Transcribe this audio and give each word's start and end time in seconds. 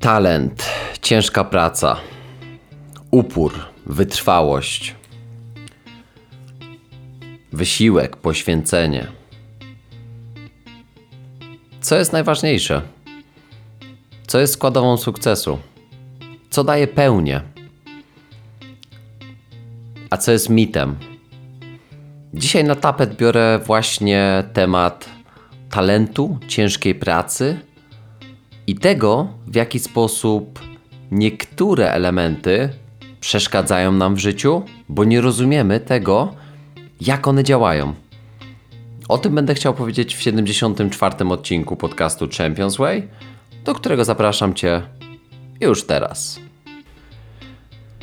Talent, 0.00 0.70
ciężka 1.02 1.44
praca, 1.44 1.96
upór, 3.10 3.52
wytrwałość, 3.86 4.94
wysiłek, 7.52 8.16
poświęcenie. 8.16 9.06
Co 11.80 11.96
jest 11.96 12.12
najważniejsze? 12.12 12.82
Co 14.26 14.40
jest 14.40 14.52
składową 14.52 14.96
sukcesu? 14.96 15.58
Co 16.50 16.64
daje 16.64 16.86
pełnię? 16.86 17.40
A 20.10 20.16
co 20.16 20.32
jest 20.32 20.48
mitem? 20.48 20.96
Dzisiaj 22.34 22.64
na 22.64 22.74
tapet 22.74 23.16
biorę 23.16 23.60
właśnie 23.66 24.44
temat 24.52 25.08
talentu, 25.70 26.38
ciężkiej 26.48 26.94
pracy 26.94 27.58
i 28.66 28.74
tego, 28.74 29.28
w 29.50 29.54
jaki 29.54 29.78
sposób 29.78 30.60
niektóre 31.10 31.92
elementy 31.92 32.68
przeszkadzają 33.20 33.92
nam 33.92 34.14
w 34.14 34.18
życiu, 34.18 34.62
bo 34.88 35.04
nie 35.04 35.20
rozumiemy 35.20 35.80
tego, 35.80 36.34
jak 37.00 37.28
one 37.28 37.44
działają. 37.44 37.94
O 39.08 39.18
tym 39.18 39.34
będę 39.34 39.54
chciał 39.54 39.74
powiedzieć 39.74 40.16
w 40.16 40.22
74. 40.22 41.28
odcinku 41.28 41.76
podcastu 41.76 42.28
Champions 42.38 42.76
Way, 42.76 43.08
do 43.64 43.74
którego 43.74 44.04
zapraszam 44.04 44.54
Cię 44.54 44.82
już 45.60 45.84
teraz. 45.84 46.40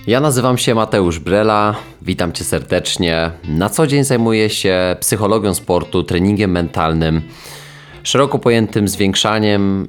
Ja 0.08 0.20
nazywam 0.20 0.58
się 0.58 0.75
Mateusz 0.75 1.20
Brela, 1.20 1.75
witam 2.02 2.34
Cię 2.34 2.44
serdecznie. 2.44 3.31
Na 3.48 3.70
co 3.70 3.88
dzień 3.88 4.03
zajmuję 4.03 4.50
się 4.50 4.95
psychologią 5.00 5.53
sportu, 5.53 6.03
treningiem 6.03 6.52
mentalnym, 6.52 7.22
szeroko 8.03 8.39
pojętym 8.39 8.88
zwiększaniem 8.88 9.88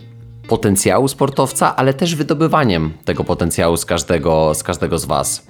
potencjału 0.48 1.08
sportowca, 1.08 1.76
ale 1.76 1.94
też 1.94 2.14
wydobywaniem 2.14 2.92
tego 3.04 3.24
potencjału 3.24 3.76
z 3.76 3.84
każdego 3.84 4.54
z, 4.54 4.62
każdego 4.62 4.98
z 4.98 5.04
Was. 5.04 5.46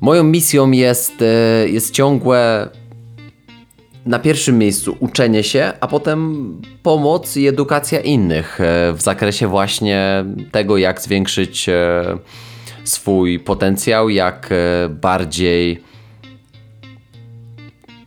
Moją 0.00 0.24
misją 0.24 0.70
jest, 0.70 1.22
e, 1.22 1.68
jest 1.68 1.94
ciągłe 1.94 2.68
na 4.06 4.18
pierwszym 4.18 4.58
miejscu 4.58 4.96
uczenie 5.00 5.42
się, 5.42 5.72
a 5.80 5.88
potem 5.88 6.60
pomoc 6.82 7.36
i 7.36 7.46
edukacja 7.46 8.00
innych 8.00 8.60
e, 8.60 8.92
w 8.92 9.02
zakresie 9.02 9.48
właśnie 9.48 10.24
tego, 10.52 10.76
jak 10.76 11.00
zwiększyć 11.00 11.68
e, 11.68 12.02
swój 12.84 13.40
potencjał, 13.40 14.08
jak 14.08 14.50
bardziej 14.90 15.82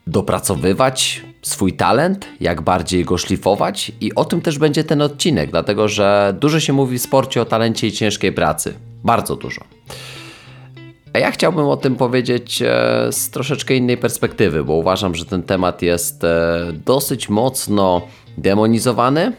dopracowywać 0.08 1.24
swój 1.48 1.74
talent, 1.74 2.28
jak 2.40 2.62
bardziej 2.62 3.06
go 3.06 3.18
szlifować 3.18 3.92
i 4.02 4.16
o 4.16 4.26
tym 4.26 4.42
też 4.42 4.58
będzie 4.58 4.84
ten 4.84 5.02
odcinek, 5.02 5.52
dlatego 5.52 5.88
że 5.88 6.36
dużo 6.40 6.60
się 6.60 6.74
mówi 6.74 7.00
w 7.00 7.02
sporcie 7.02 7.42
o 7.42 7.46
talencie 7.46 7.88
i 7.88 7.92
ciężkiej 7.92 8.32
pracy. 8.32 8.74
Bardzo 9.04 9.36
dużo. 9.36 9.62
A 11.14 11.20
ja 11.20 11.32
chciałbym 11.32 11.66
o 11.66 11.78
tym 11.78 11.96
powiedzieć 11.96 12.62
e, 12.62 12.68
z 13.12 13.30
troszeczkę 13.30 13.76
innej 13.76 13.98
perspektywy, 13.98 14.64
bo 14.64 14.74
uważam, 14.74 15.16
że 15.16 15.26
ten 15.26 15.44
temat 15.44 15.82
jest 15.82 16.24
e, 16.24 16.58
dosyć 16.86 17.30
mocno 17.30 18.02
demonizowany. 18.38 19.32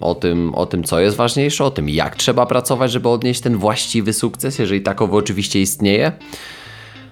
O 0.00 0.14
tym, 0.14 0.54
o 0.54 0.66
tym, 0.66 0.84
co 0.84 1.00
jest 1.00 1.16
ważniejsze, 1.16 1.64
o 1.64 1.70
tym, 1.70 1.88
jak 1.88 2.16
trzeba 2.16 2.46
pracować, 2.46 2.92
żeby 2.92 3.08
odnieść 3.08 3.40
ten 3.40 3.56
właściwy 3.56 4.12
sukces, 4.12 4.58
jeżeli 4.58 4.80
takowy 4.80 5.16
oczywiście 5.16 5.60
istnieje. 5.60 6.12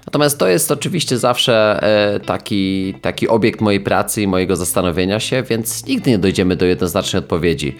Natomiast 0.07 0.39
to 0.39 0.49
jest 0.49 0.71
oczywiście 0.71 1.19
zawsze 1.19 1.83
e, 1.83 2.21
taki, 2.21 2.95
taki 3.03 3.29
obiekt 3.29 3.61
mojej 3.61 3.81
pracy 3.81 4.23
i 4.23 4.27
mojego 4.27 4.57
zastanowienia 4.57 5.21
się, 5.21 5.43
więc 5.43 5.87
nigdy 5.87 6.11
nie 6.11 6.19
dojdziemy 6.19 6.57
do 6.57 6.67
jednoznacznej 6.67 7.23
odpowiedzi. 7.23 7.77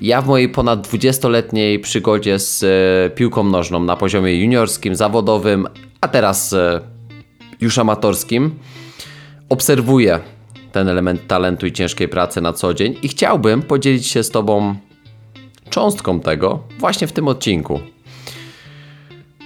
Ja 0.00 0.22
w 0.22 0.26
mojej 0.26 0.48
ponad 0.48 0.88
20-letniej 0.88 1.78
przygodzie 1.78 2.38
z 2.38 2.62
e, 2.62 3.10
piłką 3.10 3.44
nożną 3.44 3.84
na 3.84 3.96
poziomie 3.96 4.40
juniorskim, 4.40 4.94
zawodowym, 4.94 5.66
a 6.00 6.08
teraz 6.08 6.52
e, 6.52 6.80
już 7.60 7.78
amatorskim, 7.78 8.58
obserwuję 9.48 10.20
ten 10.72 10.88
element 10.88 11.26
talentu 11.26 11.66
i 11.66 11.72
ciężkiej 11.72 12.08
pracy 12.08 12.40
na 12.40 12.52
co 12.52 12.74
dzień 12.74 12.96
i 13.02 13.08
chciałbym 13.08 13.62
podzielić 13.62 14.06
się 14.06 14.22
z 14.22 14.30
Tobą 14.30 14.74
cząstką 15.70 16.20
tego 16.20 16.62
właśnie 16.78 17.06
w 17.06 17.12
tym 17.12 17.28
odcinku. 17.28 17.80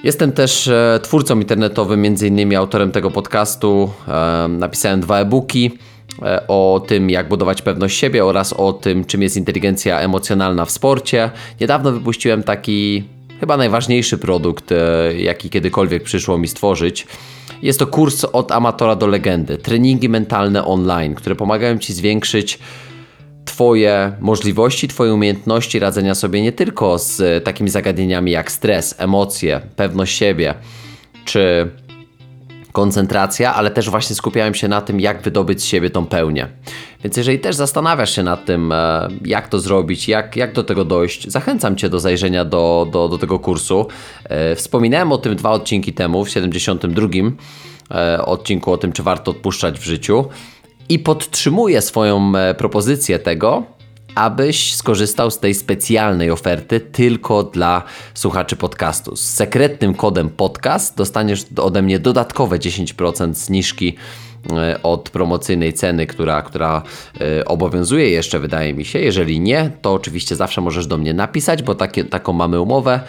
Jestem 0.04 0.32
też 0.32 0.68
e, 0.68 1.00
twórcą 1.02 1.40
internetowym, 1.40 2.02
między 2.02 2.28
innymi 2.28 2.56
autorem 2.56 2.92
tego 2.92 3.10
podcastu. 3.10 3.90
E, 4.08 4.48
napisałem 4.48 5.00
dwa 5.00 5.18
e-booki 5.18 5.78
e, 6.22 6.46
o 6.48 6.84
tym, 6.86 7.10
jak 7.10 7.28
budować 7.28 7.62
pewność 7.62 7.98
siebie 7.98 8.24
oraz 8.24 8.52
o 8.52 8.72
tym, 8.72 9.04
czym 9.04 9.22
jest 9.22 9.36
inteligencja 9.36 10.00
emocjonalna 10.00 10.64
w 10.64 10.70
sporcie. 10.70 11.30
Niedawno 11.60 11.92
wypuściłem 11.92 12.42
taki 12.42 13.04
chyba 13.40 13.56
najważniejszy 13.56 14.18
produkt, 14.18 14.70
jaki 15.16 15.50
kiedykolwiek 15.50 16.02
przyszło 16.02 16.38
mi 16.38 16.48
stworzyć. 16.48 17.06
Jest 17.62 17.78
to 17.78 17.86
kurs 17.86 18.24
od 18.24 18.52
amatora 18.52 18.96
do 18.96 19.06
legendy. 19.06 19.58
Treningi 19.58 20.08
mentalne 20.08 20.64
online, 20.64 21.14
które 21.14 21.36
pomagają 21.36 21.78
Ci 21.78 21.92
zwiększyć 21.92 22.58
Twoje 23.48 24.12
możliwości, 24.20 24.88
Twoje 24.88 25.14
umiejętności 25.14 25.78
radzenia 25.78 26.14
sobie 26.14 26.42
nie 26.42 26.52
tylko 26.52 26.98
z 26.98 27.44
takimi 27.44 27.70
zagadnieniami 27.70 28.30
jak 28.30 28.52
stres, 28.52 28.94
emocje, 28.98 29.60
pewność 29.76 30.18
siebie 30.18 30.54
czy 31.24 31.70
koncentracja, 32.72 33.54
ale 33.54 33.70
też 33.70 33.90
właśnie 33.90 34.16
skupiałem 34.16 34.54
się 34.54 34.68
na 34.68 34.80
tym, 34.80 35.00
jak 35.00 35.22
wydobyć 35.22 35.62
z 35.62 35.64
siebie 35.64 35.90
tą 35.90 36.06
pełnię. 36.06 36.48
Więc 37.04 37.16
jeżeli 37.16 37.38
też 37.38 37.56
zastanawiasz 37.56 38.16
się 38.16 38.22
nad 38.22 38.44
tym, 38.44 38.72
e, 38.72 39.08
jak 39.24 39.48
to 39.48 39.60
zrobić, 39.60 40.08
jak, 40.08 40.36
jak 40.36 40.52
do 40.52 40.64
tego 40.64 40.84
dojść, 40.84 41.28
zachęcam 41.28 41.76
Cię 41.76 41.88
do 41.88 42.00
zajrzenia 42.00 42.44
do, 42.44 42.88
do, 42.92 43.08
do 43.08 43.18
tego 43.18 43.38
kursu. 43.38 43.86
E, 44.24 44.56
wspominałem 44.56 45.12
o 45.12 45.18
tym 45.18 45.36
dwa 45.36 45.50
odcinki 45.50 45.92
temu, 45.92 46.24
w 46.24 46.30
72 46.30 47.08
e, 47.90 48.24
odcinku 48.24 48.72
o 48.72 48.78
tym, 48.78 48.92
czy 48.92 49.02
warto 49.02 49.30
odpuszczać 49.30 49.78
w 49.78 49.84
życiu 49.84 50.24
i 50.88 50.98
podtrzymuję 50.98 51.82
swoją 51.82 52.32
e, 52.36 52.54
propozycję 52.54 53.18
tego, 53.18 53.62
abyś 54.14 54.74
skorzystał 54.74 55.30
z 55.30 55.38
tej 55.38 55.54
specjalnej 55.54 56.30
oferty 56.30 56.80
tylko 56.80 57.42
dla 57.42 57.82
słuchaczy 58.14 58.56
podcastu. 58.56 59.16
Z 59.16 59.20
sekretnym 59.20 59.94
kodem 59.94 60.28
podcast 60.30 60.96
dostaniesz 60.96 61.44
ode 61.56 61.82
mnie 61.82 61.98
dodatkowe 61.98 62.58
10% 62.58 63.34
zniżki 63.34 63.96
e, 64.52 64.82
od 64.82 65.10
promocyjnej 65.10 65.72
ceny, 65.72 66.06
która, 66.06 66.42
która 66.42 66.82
e, 67.20 67.44
obowiązuje 67.44 68.10
jeszcze, 68.10 68.38
wydaje 68.38 68.74
mi 68.74 68.84
się. 68.84 68.98
Jeżeli 68.98 69.40
nie, 69.40 69.70
to 69.82 69.94
oczywiście 69.94 70.36
zawsze 70.36 70.60
możesz 70.60 70.86
do 70.86 70.98
mnie 70.98 71.14
napisać, 71.14 71.62
bo 71.62 71.74
takie, 71.74 72.04
taką 72.04 72.32
mamy 72.32 72.60
umowę 72.60 73.00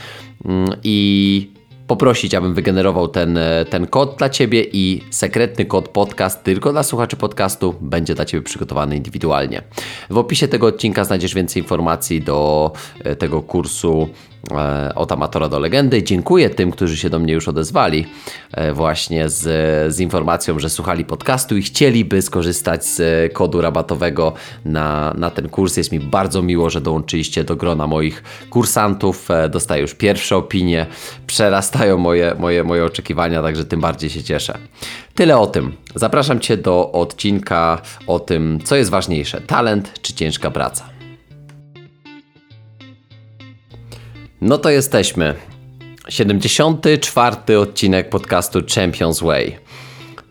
mm, 0.46 0.70
i 0.84 1.59
poprosić, 1.90 2.36
abym 2.36 2.54
wygenerował 2.54 3.08
ten, 3.08 3.38
e, 3.38 3.66
ten 3.66 3.88
kod 3.88 4.16
dla 4.18 4.30
Ciebie 4.30 4.64
i 4.74 5.02
sekretny 5.10 5.66
kod 5.66 5.88
podcast 5.88 6.44
tylko 6.44 6.72
dla 6.72 6.84
słuchaczy 6.84 7.16
podcastu 7.18 7.76
będzie 7.82 8.16
dla 8.16 8.26
Ciebie 8.26 8.44
przygotowany 8.44 8.96
indywidualnie. 8.96 9.62
W 10.10 10.18
opisie 10.18 10.48
tego 10.48 10.68
odcinka 10.68 11.04
znajdziesz 11.04 11.34
więcej 11.36 11.64
informacji 11.64 12.22
do 12.22 12.72
e, 13.04 13.16
tego 13.16 13.42
kursu 13.42 14.10
od 14.96 15.12
amatora 15.12 15.50
do 15.50 15.60
legendy. 15.60 16.04
Dziękuję 16.04 16.50
tym, 16.50 16.72
którzy 16.72 16.98
się 16.98 17.10
do 17.10 17.20
mnie 17.20 17.34
już 17.34 17.48
odezwali 17.48 18.08
e, 18.52 18.74
właśnie 18.74 19.30
z, 19.30 19.44
z 19.96 20.00
informacją, 20.00 20.60
że 20.60 20.70
słuchali 20.70 21.06
podcastu 21.06 21.58
i 21.58 21.62
chcieliby 21.62 22.22
skorzystać 22.22 22.86
z 22.86 23.34
kodu 23.34 23.62
rabatowego 23.62 24.34
na, 24.66 25.14
na 25.18 25.30
ten 25.30 25.50
kurs. 25.50 25.78
Jest 25.78 25.92
mi 25.92 26.00
bardzo 26.00 26.42
miło, 26.42 26.70
że 26.70 26.82
dołączyliście 26.82 27.44
do 27.44 27.56
grona 27.56 27.88
moich 27.88 28.24
kursantów. 28.50 29.32
E, 29.32 29.50
dostaję 29.50 29.82
już 29.82 29.94
pierwsze 29.94 30.38
opinie, 30.38 30.86
przerastają 31.28 31.98
moje, 31.98 32.36
moje, 32.40 32.64
moje 32.64 32.86
oczekiwania, 32.86 33.42
także 33.42 33.66
tym 33.66 33.82
bardziej 33.82 34.10
się 34.10 34.24
cieszę. 34.24 34.58
Tyle 35.16 35.38
o 35.38 35.48
tym. 35.48 35.72
Zapraszam 35.96 36.40
Cię 36.40 36.58
do 36.58 36.92
odcinka 36.92 37.82
o 38.08 38.20
tym, 38.20 38.60
co 38.64 38.76
jest 38.76 38.90
ważniejsze: 38.90 39.42
talent 39.42 39.94
czy 40.02 40.14
ciężka 40.14 40.52
praca. 40.52 40.99
No 44.42 44.58
to 44.58 44.70
jesteśmy. 44.70 45.36
74. 46.10 47.60
odcinek 47.60 48.10
podcastu 48.10 48.60
Champions 48.76 49.20
Way. 49.22 49.58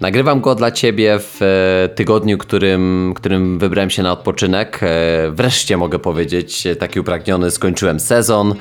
Nagrywam 0.00 0.40
go 0.40 0.54
dla 0.54 0.70
Ciebie 0.70 1.18
w 1.18 1.42
e, 1.42 1.88
tygodniu, 1.88 2.38
którym, 2.38 3.12
którym 3.16 3.58
wybrałem 3.58 3.90
się 3.90 4.02
na 4.02 4.12
odpoczynek. 4.12 4.80
E, 4.82 5.30
wreszcie 5.30 5.76
mogę 5.76 5.98
powiedzieć, 5.98 6.64
taki 6.78 7.00
upragniony, 7.00 7.50
skończyłem 7.50 8.00
sezon, 8.00 8.50
e, 8.50 8.54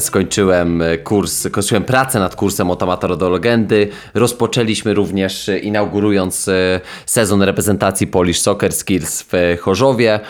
skończyłem 0.00 0.82
kurs, 1.04 1.48
skończyłem 1.48 1.84
pracę 1.84 2.18
nad 2.18 2.36
kursem 2.36 2.70
od 2.70 2.82
amatora 2.82 3.16
do 3.16 3.30
legendy. 3.30 3.88
Rozpoczęliśmy 4.14 4.94
również, 4.94 5.50
inaugurując 5.62 6.50
sezon 7.06 7.42
reprezentacji 7.42 8.06
Polish 8.06 8.40
Soccer 8.40 8.72
Skills 8.72 9.24
w 9.32 9.56
Chorzowie. 9.60 10.20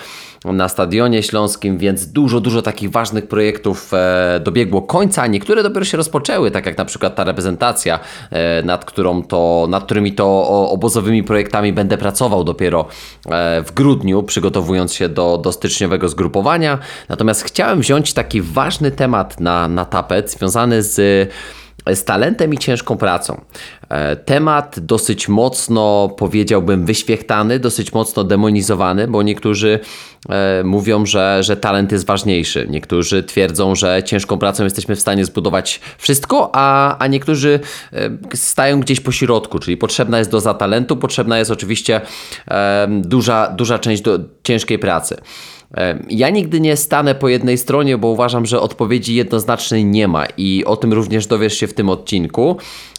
na 0.45 0.69
Stadionie 0.69 1.23
Śląskim, 1.23 1.79
więc 1.79 2.07
dużo, 2.07 2.41
dużo 2.41 2.63
takich 2.63 2.91
ważnych 2.91 3.29
projektów 3.29 3.95
e, 3.95 4.41
dobiegło 4.45 4.83
końca. 4.83 5.27
Niektóre 5.27 5.63
dopiero 5.63 5.85
się 5.85 5.97
rozpoczęły, 5.97 6.51
tak 6.51 6.67
jak 6.67 6.79
na 6.79 6.85
przykład 6.85 7.15
ta 7.15 7.25
reprezentacja, 7.25 8.01
e, 8.31 8.63
nad, 8.63 8.85
którą 8.85 9.23
to, 9.23 9.67
nad 9.71 9.85
którymi 9.85 10.13
to 10.13 10.49
obozowymi 10.71 11.23
projektami 11.23 11.73
będę 11.73 11.99
pracował 11.99 12.45
dopiero 12.45 12.87
e, 13.27 13.63
w 13.63 13.73
grudniu, 13.73 14.23
przygotowując 14.23 14.95
się 14.95 15.09
do, 15.09 15.39
do 15.39 15.53
styczniowego 15.53 16.09
zgrupowania. 16.09 16.79
Natomiast 17.09 17.43
chciałem 17.45 17.81
wziąć 17.81 18.13
taki 18.13 18.43
ważny 18.43 18.91
temat 18.91 19.34
na, 19.41 19.69
na 19.69 19.85
tapet, 19.85 20.31
związany 20.31 20.83
z 20.83 21.31
z 21.87 22.05
talentem 22.05 22.55
i 22.55 22.59
ciężką 22.59 22.97
pracą. 22.97 23.41
E, 23.89 24.17
temat 24.17 24.81
dosyć 24.81 25.29
mocno, 25.29 26.15
powiedziałbym, 26.19 26.87
wyświechtany, 26.87 27.59
dosyć 27.59 27.93
mocno 27.93 28.25
demonizowany, 28.25 29.09
bo 29.09 29.23
niektórzy 29.23 29.81
e, 30.29 30.63
mówią, 30.65 31.07
że, 31.07 31.43
że 31.43 31.57
talent 31.57 31.93
jest 31.93 32.07
ważniejszy. 32.07 32.67
Niektórzy 32.71 33.23
twierdzą, 33.23 33.75
że 33.75 34.03
ciężką 34.03 34.39
pracą 34.39 34.65
jesteśmy 34.65 34.97
w 34.97 35.01
stanie 35.01 35.25
zbudować 35.25 35.81
wszystko, 35.99 36.51
a, 36.53 36.99
a 36.99 37.07
niektórzy 37.07 37.61
e, 37.93 38.11
stają 38.35 38.81
gdzieś 38.81 39.01
po 39.01 39.13
środku, 39.13 39.59
czyli 39.59 39.77
potrzebna 39.77 40.19
jest 40.19 40.31
doza 40.31 40.55
talentu, 40.55 40.97
potrzebna 40.97 41.39
jest 41.39 41.51
oczywiście 41.51 42.01
duża, 42.89 43.49
duża 43.49 43.79
część 43.79 44.03
do 44.03 44.19
ciężkiej 44.45 44.79
pracy. 44.79 45.17
Ja 46.11 46.31
nigdy 46.31 46.61
nie 46.61 46.77
stanę 46.77 47.15
po 47.15 47.29
jednej 47.29 47.59
stronie, 47.59 47.99
bo 47.99 48.09
uważam, 48.09 48.47
że 48.47 48.61
odpowiedzi 48.61 49.15
jednoznacznej 49.15 49.85
nie 49.85 50.09
ma 50.09 50.27
i 50.37 50.65
o 50.67 50.77
tym 50.77 50.93
również 50.93 51.27
dowiesz 51.27 51.55
się 51.59 51.67
w 51.67 51.75
tym 51.75 51.89
odcinku, 51.89 52.57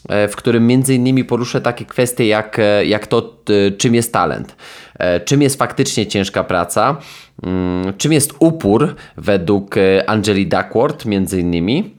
e, 0.10 0.27
w 0.27 0.36
którym 0.36 0.68
między 0.68 0.95
innymi 0.95 1.25
poruszę 1.25 1.62
takie 1.62 1.86
kwestie 1.86 2.27
jak, 2.27 2.60
e, 2.60 2.86
jak 2.86 3.07
to, 3.07 3.36
czym 3.77 3.95
jest 3.95 4.13
talent, 4.13 4.56
e, 5.00 5.19
czym 5.19 5.42
jest 5.42 5.57
faktycznie 5.57 6.07
ciężka 6.07 6.44
praca, 6.44 6.98
mm, 7.44 7.94
czym 7.98 8.13
jest 8.13 8.33
upór 8.39 8.95
według 9.18 9.75
Angeli 10.07 10.48
Duckworth 10.48 11.06
między 11.06 11.39
innymi 11.39 11.94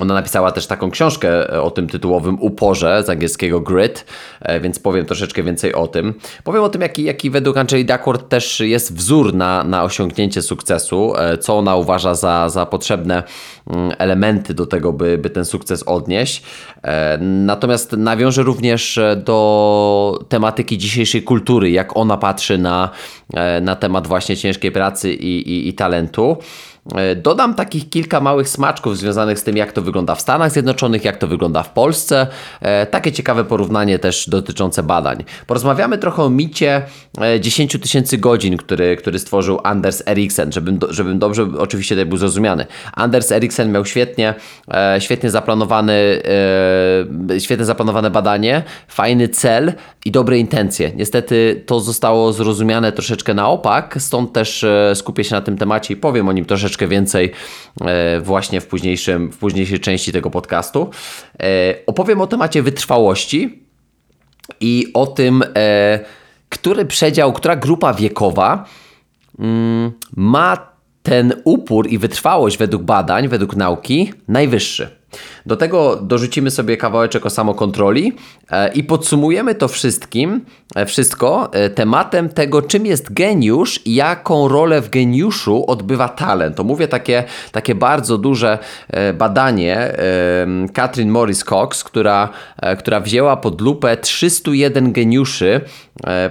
ona 0.00 0.14
napisała 0.14 0.52
też 0.52 0.66
taką 0.66 0.90
książkę 0.90 1.52
e, 1.52 1.62
o 1.62 1.70
tym 1.70 1.88
tytułowym 1.88 2.40
uporze 2.40 3.02
z 3.02 3.10
angielskiego 3.10 3.60
grit, 3.60 4.04
e, 4.40 4.60
więc 4.60 4.78
powiem 4.78 5.06
troszeczkę 5.06 5.42
więcej 5.42 5.74
o 5.74 5.86
tym. 5.86 6.14
Powiem 6.44 6.62
o 6.62 6.68
tym, 6.68 6.82
jaki, 6.82 7.04
jaki 7.04 7.30
według 7.30 7.56
Angeli 7.56 7.84
Duckworth 7.84 8.28
też 8.28 8.60
jest 8.60 8.94
wzór 8.94 9.34
na, 9.34 9.64
na 9.64 9.84
osiągnięcie 9.84 10.42
sukcesu, 10.42 11.12
e, 11.16 11.38
co 11.38 11.58
ona 11.58 11.76
uważa 11.76 12.14
za, 12.14 12.48
za 12.48 12.66
potrzebne 12.66 13.22
mm, 13.70 13.92
elementy 13.98 14.54
do 14.54 14.66
tego, 14.66 14.92
by, 14.92 15.18
by 15.18 15.30
ten 15.30 15.44
sukces 15.44 15.82
odnieść. 15.82 16.42
Natomiast 17.20 17.92
nawiążę 17.92 18.42
również 18.42 19.00
do 19.16 20.18
tematyki 20.28 20.78
dzisiejszej 20.78 21.22
kultury, 21.22 21.70
jak 21.70 21.96
ona 21.96 22.16
patrzy 22.16 22.58
na, 22.58 22.90
na 23.60 23.76
temat 23.76 24.06
właśnie 24.06 24.36
ciężkiej 24.36 24.72
pracy 24.72 25.12
i, 25.12 25.50
i, 25.50 25.68
i 25.68 25.74
talentu. 25.74 26.36
E, 26.94 27.16
dodam 27.16 27.54
takich 27.54 27.90
kilka 27.90 28.20
małych 28.20 28.48
smaczków 28.48 28.98
związanych 28.98 29.38
z 29.38 29.42
tym, 29.42 29.56
jak 29.56 29.72
to 29.72 29.82
wygląda 29.82 30.14
w 30.14 30.20
Stanach 30.20 30.52
Zjednoczonych, 30.52 31.04
jak 31.04 31.16
to 31.16 31.26
wygląda 31.26 31.62
w 31.62 31.70
Polsce. 31.70 32.26
E, 32.60 32.86
takie 32.86 33.12
ciekawe 33.12 33.44
porównanie 33.44 33.98
też 33.98 34.28
dotyczące 34.28 34.82
badań. 34.82 35.24
Porozmawiamy 35.46 35.98
trochę 35.98 36.22
o 36.22 36.30
micie 36.30 36.82
10 37.40 37.74
e, 37.74 37.78
tysięcy 37.78 38.18
godzin, 38.18 38.56
który, 38.56 38.96
który 38.96 39.18
stworzył 39.18 39.60
Anders 39.64 40.02
Eriksen, 40.06 40.52
żebym, 40.52 40.78
żebym 40.90 41.18
dobrze 41.18 41.46
oczywiście 41.58 41.94
tutaj 41.94 42.06
był 42.06 42.18
zrozumiany. 42.18 42.66
Anders 42.94 43.32
Eriksen 43.32 43.72
miał 43.72 43.84
świetnie, 43.84 44.34
świetnie 44.98 45.30
zaplanowany, 45.30 46.22
świetnie 47.38 47.64
zaplanowane 47.64 48.10
badanie, 48.10 48.62
fajny 48.88 49.28
cel 49.28 49.72
i 50.04 50.10
dobre 50.10 50.38
intencje. 50.38 50.92
Niestety 50.96 51.62
to 51.66 51.80
zostało 51.80 52.32
zrozumiane 52.32 52.92
troszeczkę 52.92 53.34
na 53.34 53.48
opak, 53.48 53.96
stąd 53.98 54.32
też 54.32 54.64
skupię 54.94 55.24
się 55.24 55.34
na 55.34 55.40
tym 55.40 55.58
temacie 55.58 55.94
i 55.94 55.96
powiem 55.96 56.28
o 56.28 56.32
nim 56.32 56.44
troszeczkę 56.44 56.77
troszeczkę 56.78 56.88
więcej 56.88 57.32
e, 57.80 58.20
właśnie 58.20 58.60
w, 58.60 58.66
późniejszym, 58.66 59.30
w 59.32 59.38
późniejszej 59.38 59.80
części 59.80 60.12
tego 60.12 60.30
podcastu. 60.30 60.90
E, 61.42 61.74
opowiem 61.86 62.20
o 62.20 62.26
temacie 62.26 62.62
wytrwałości 62.62 63.62
i 64.60 64.86
o 64.94 65.06
tym, 65.06 65.44
e, 65.56 66.00
który 66.48 66.84
przedział, 66.84 67.32
która 67.32 67.56
grupa 67.56 67.94
wiekowa 67.94 68.64
mm, 69.38 69.92
ma 70.16 70.56
ten 71.02 71.32
upór 71.44 71.88
i 71.88 71.98
wytrwałość 71.98 72.58
według 72.58 72.82
badań, 72.82 73.28
według 73.28 73.56
nauki 73.56 74.12
najwyższy. 74.28 74.97
Do 75.46 75.56
tego 75.56 75.96
dorzucimy 75.96 76.50
sobie 76.50 76.76
kawałeczek 76.76 77.26
o 77.26 77.30
samokontroli 77.30 78.12
e, 78.50 78.72
i 78.72 78.84
podsumujemy 78.84 79.54
to 79.54 79.68
wszystkim, 79.68 80.44
e, 80.74 80.86
wszystko 80.86 81.48
e, 81.52 81.70
tematem 81.70 82.28
tego, 82.28 82.62
czym 82.62 82.86
jest 82.86 83.12
geniusz 83.12 83.80
i 83.86 83.94
jaką 83.94 84.48
rolę 84.48 84.80
w 84.80 84.90
geniuszu 84.90 85.64
odbywa 85.66 86.08
talent. 86.08 86.56
To 86.56 86.64
mówię 86.64 86.88
takie, 86.88 87.24
takie 87.52 87.74
bardzo 87.74 88.18
duże 88.18 88.58
badanie 89.14 89.96
Katrin 90.72 91.10
Morris 91.10 91.44
Cox, 91.44 91.84
która, 91.84 92.28
która 92.78 93.00
wzięła 93.00 93.36
pod 93.36 93.60
lupę 93.60 93.96
301 93.96 94.92
geniuszy, 94.92 95.60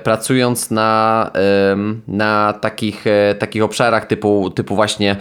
pracując 0.03 0.71
na, 0.71 1.31
na 2.07 2.53
takich, 2.53 3.05
takich 3.39 3.63
obszarach 3.63 4.05
typu, 4.05 4.49
typu 4.49 4.75
właśnie 4.75 5.15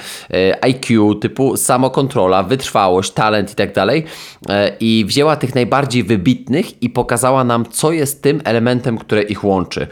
IQ, 0.60 1.14
typu 1.14 1.56
samokontrola, 1.56 2.42
wytrwałość, 2.42 3.12
talent 3.12 3.45
i 3.52 3.54
tak 3.54 3.74
dalej. 3.74 4.04
E, 4.48 4.72
I 4.80 5.04
wzięła 5.08 5.36
tych 5.36 5.54
najbardziej 5.54 6.04
wybitnych 6.04 6.82
i 6.82 6.90
pokazała 6.90 7.44
nam, 7.44 7.66
co 7.70 7.92
jest 7.92 8.22
tym 8.22 8.40
elementem, 8.44 8.98
które 8.98 9.22
ich 9.22 9.44
łączy. 9.44 9.86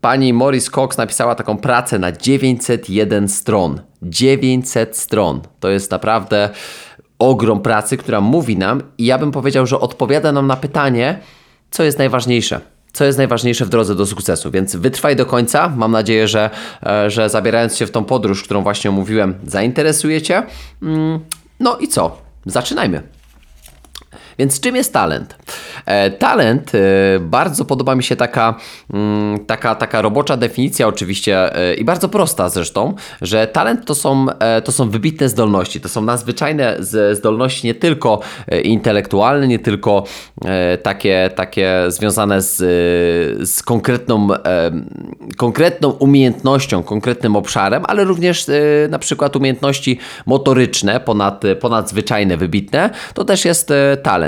Pani 0.00 0.32
Morris 0.32 0.70
Cox 0.70 0.96
napisała 0.96 1.34
taką 1.34 1.56
pracę 1.56 1.98
na 1.98 2.12
901 2.12 3.28
stron. 3.28 3.80
900 4.02 4.96
stron. 4.96 5.40
To 5.60 5.70
jest 5.70 5.90
naprawdę 5.90 6.50
ogrom 7.18 7.60
pracy, 7.60 7.96
która 7.96 8.20
mówi 8.20 8.56
nam 8.56 8.82
i 8.98 9.06
ja 9.06 9.18
bym 9.18 9.32
powiedział, 9.32 9.66
że 9.66 9.80
odpowiada 9.80 10.32
nam 10.32 10.46
na 10.46 10.56
pytanie, 10.56 11.18
co 11.70 11.84
jest 11.84 11.98
najważniejsze 11.98 12.60
co 12.96 13.04
jest 13.04 13.18
najważniejsze 13.18 13.64
w 13.64 13.68
drodze 13.68 13.94
do 13.94 14.06
sukcesu. 14.06 14.50
Więc 14.50 14.76
wytrwaj 14.76 15.16
do 15.16 15.26
końca. 15.26 15.72
Mam 15.76 15.92
nadzieję, 15.92 16.28
że, 16.28 16.50
e, 16.86 17.10
że 17.10 17.28
zabierając 17.28 17.76
się 17.76 17.86
w 17.86 17.90
tą 17.90 18.04
podróż, 18.04 18.42
którą 18.42 18.62
właśnie 18.62 18.90
omówiłem, 18.90 19.34
zainteresujecie. 19.46 20.42
No 21.60 21.76
i 21.78 21.88
co? 21.88 22.18
Zaczynajmy. 22.46 23.02
Więc 24.38 24.60
czym 24.60 24.76
jest 24.76 24.92
talent? 24.92 25.36
E, 25.86 26.10
talent, 26.10 26.72
e, 26.74 26.78
bardzo 27.20 27.64
podoba 27.64 27.94
mi 27.94 28.02
się 28.02 28.16
taka, 28.16 28.54
mm, 28.92 29.46
taka, 29.46 29.74
taka 29.74 30.02
robocza 30.02 30.36
definicja 30.36 30.86
oczywiście 30.86 31.56
e, 31.56 31.74
i 31.74 31.84
bardzo 31.84 32.08
prosta 32.08 32.48
zresztą, 32.48 32.94
że 33.22 33.46
talent 33.46 33.84
to 33.84 33.94
są, 33.94 34.26
to 34.64 34.72
są 34.72 34.90
wybitne 34.90 35.28
zdolności, 35.28 35.80
to 35.80 35.88
są 35.88 36.02
nadzwyczajne 36.02 36.76
zdolności 37.12 37.66
nie 37.66 37.74
tylko 37.74 38.20
intelektualne, 38.62 39.48
nie 39.48 39.58
tylko 39.58 40.04
takie, 40.82 41.30
takie 41.34 41.84
związane 41.88 42.42
z, 42.42 42.56
z 43.48 43.62
konkretną, 43.62 44.28
konkretną 45.36 45.90
umiejętnością, 45.90 46.82
konkretnym 46.82 47.36
obszarem, 47.36 47.84
ale 47.86 48.04
również 48.04 48.46
na 48.88 48.98
przykład 48.98 49.36
umiejętności 49.36 49.98
motoryczne, 50.26 51.00
ponad, 51.00 51.42
ponadzwyczajne, 51.60 52.36
wybitne, 52.36 52.90
to 53.14 53.24
też 53.24 53.44
jest 53.44 53.72
talent, 54.02 54.25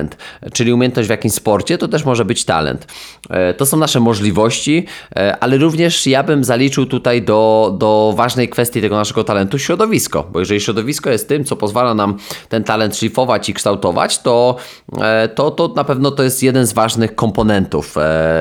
czyli 0.53 0.73
umiejętność 0.73 1.09
w 1.09 1.11
jakimś 1.11 1.35
sporcie, 1.35 1.79
to 1.79 1.89
też 1.89 2.05
może 2.05 2.25
być 2.25 2.45
talent. 2.45 2.87
E, 3.31 3.55
to 3.55 3.67
są 3.67 3.77
nasze 3.77 4.01
możliwości, 4.01 4.87
e, 5.17 5.37
ale 5.41 5.59
również 5.59 6.07
ja 6.07 6.23
bym 6.23 6.45
zaliczył 6.45 6.87
tutaj 6.87 7.23
do, 7.23 7.75
do 7.79 8.15
ważnej 8.17 8.49
kwestii 8.49 8.81
tego 8.81 8.97
naszego 8.97 9.25
talentu 9.25 9.59
środowisko, 9.59 10.29
bo 10.33 10.41
jeżeli 10.41 10.61
środowisko 10.61 11.11
jest 11.11 11.29
tym, 11.29 11.45
co 11.45 11.57
pozwala 11.57 11.95
nam 11.95 12.17
ten 12.49 12.65
talent 12.65 12.97
szlifować 12.97 13.49
i 13.49 13.55
kształtować, 13.55 14.19
to, 14.19 14.57
e, 15.01 15.29
to, 15.29 15.51
to 15.51 15.69
na 15.77 15.85
pewno 15.85 16.11
to 16.11 16.23
jest 16.23 16.43
jeden 16.43 16.67
z 16.67 16.73
ważnych 16.73 17.15
komponentów 17.15 17.95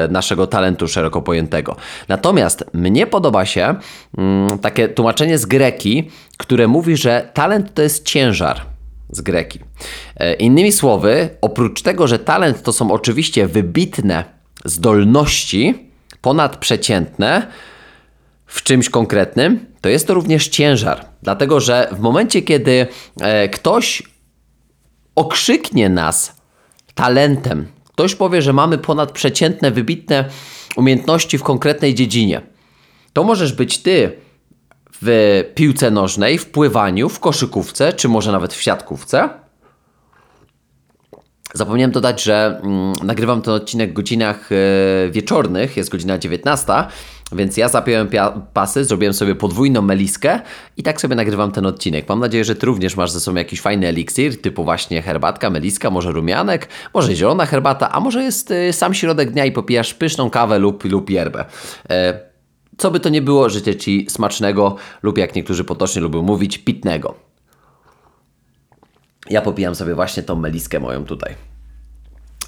naszego 0.09 0.47
talentu 0.47 0.87
szeroko 0.87 1.21
pojętego. 1.21 1.75
Natomiast 2.07 2.65
mnie 2.73 3.07
podoba 3.07 3.45
się 3.45 3.75
mm, 4.17 4.59
takie 4.59 4.87
tłumaczenie 4.89 5.37
z 5.37 5.45
greki, 5.45 6.11
które 6.37 6.67
mówi, 6.67 6.97
że 6.97 7.29
talent 7.33 7.73
to 7.73 7.81
jest 7.81 8.05
ciężar 8.05 8.76
z 9.09 9.21
greki. 9.21 9.59
E, 10.15 10.33
innymi 10.33 10.71
słowy, 10.71 11.29
oprócz 11.41 11.81
tego, 11.81 12.07
że 12.07 12.19
talent 12.19 12.63
to 12.63 12.73
są 12.73 12.91
oczywiście 12.91 13.47
wybitne 13.47 14.23
zdolności, 14.65 15.89
ponadprzeciętne 16.21 17.47
w 18.45 18.63
czymś 18.63 18.89
konkretnym, 18.89 19.65
to 19.81 19.89
jest 19.89 20.07
to 20.07 20.13
również 20.13 20.47
ciężar. 20.47 21.05
Dlatego, 21.23 21.59
że 21.59 21.89
w 21.91 21.99
momencie, 21.99 22.41
kiedy 22.41 22.87
e, 23.21 23.49
ktoś 23.49 24.03
okrzyknie 25.15 25.89
nas 25.89 26.35
talentem, 26.95 27.67
ktoś 27.85 28.15
powie, 28.15 28.41
że 28.41 28.53
mamy 28.53 28.77
ponadprzeciętne, 28.77 29.71
wybitne 29.71 30.25
umiejętności 30.75 31.37
w 31.37 31.43
konkretnej 31.43 31.95
dziedzinie, 31.95 32.41
to 33.13 33.23
możesz 33.23 33.53
być 33.53 33.77
ty, 33.77 34.11
w 35.01 35.43
piłce 35.55 35.91
nożnej, 35.91 36.37
w 36.37 36.45
pływaniu, 36.45 37.09
w 37.09 37.19
koszykówce, 37.19 37.93
czy 37.93 38.07
może 38.07 38.31
nawet 38.31 38.53
w 38.53 38.61
siatkówce. 38.61 39.29
Zapomniałem 41.53 41.91
dodać, 41.91 42.23
że 42.23 42.59
mm, 42.63 42.93
nagrywam 43.03 43.41
ten 43.41 43.53
odcinek 43.53 43.89
w 43.89 43.93
godzinach 43.93 44.49
e, 44.51 44.55
wieczornych, 45.11 45.77
jest 45.77 45.89
godzina 45.89 46.17
19, 46.17 46.73
Więc 47.31 47.57
ja 47.57 47.69
zapiąłem 47.69 48.09
pasy, 48.53 48.85
zrobiłem 48.85 49.13
sobie 49.13 49.35
podwójną 49.35 49.81
meliskę 49.81 50.39
i 50.77 50.83
tak 50.83 51.01
sobie 51.01 51.15
nagrywam 51.15 51.51
ten 51.51 51.65
odcinek. 51.65 52.09
Mam 52.09 52.19
nadzieję, 52.19 52.45
że 52.45 52.55
Ty 52.55 52.65
również 52.65 52.95
masz 52.95 53.11
ze 53.11 53.19
sobą 53.19 53.37
jakiś 53.37 53.61
fajny 53.61 53.87
eliksir, 53.87 54.41
typu 54.41 54.63
właśnie 54.63 55.01
herbatka, 55.01 55.49
meliska, 55.49 55.89
może 55.89 56.11
rumianek, 56.11 56.67
może 56.93 57.15
zielona 57.15 57.45
herbata, 57.45 57.91
a 57.91 57.99
może 57.99 58.23
jest 58.23 58.51
y, 58.51 58.73
sam 58.73 58.93
środek 58.93 59.31
dnia 59.31 59.45
i 59.45 59.51
popijasz 59.51 59.93
pyszną 59.93 60.29
kawę 60.29 60.59
lub, 60.59 60.85
lub 60.85 61.09
yerbę. 61.09 61.45
E, 61.89 62.26
co 62.77 62.91
by 62.91 62.99
to 62.99 63.09
nie 63.09 63.21
było, 63.21 63.49
życzę 63.49 63.75
Ci 63.75 64.05
smacznego 64.09 64.75
lub 65.03 65.17
jak 65.17 65.35
niektórzy 65.35 65.63
potocznie 65.63 66.01
lubią 66.01 66.21
mówić, 66.21 66.57
pitnego. 66.57 67.15
Ja 69.29 69.41
popijam 69.41 69.75
sobie 69.75 69.95
właśnie 69.95 70.23
tą 70.23 70.35
meliskę 70.35 70.79
moją 70.79 71.05
tutaj. 71.05 71.35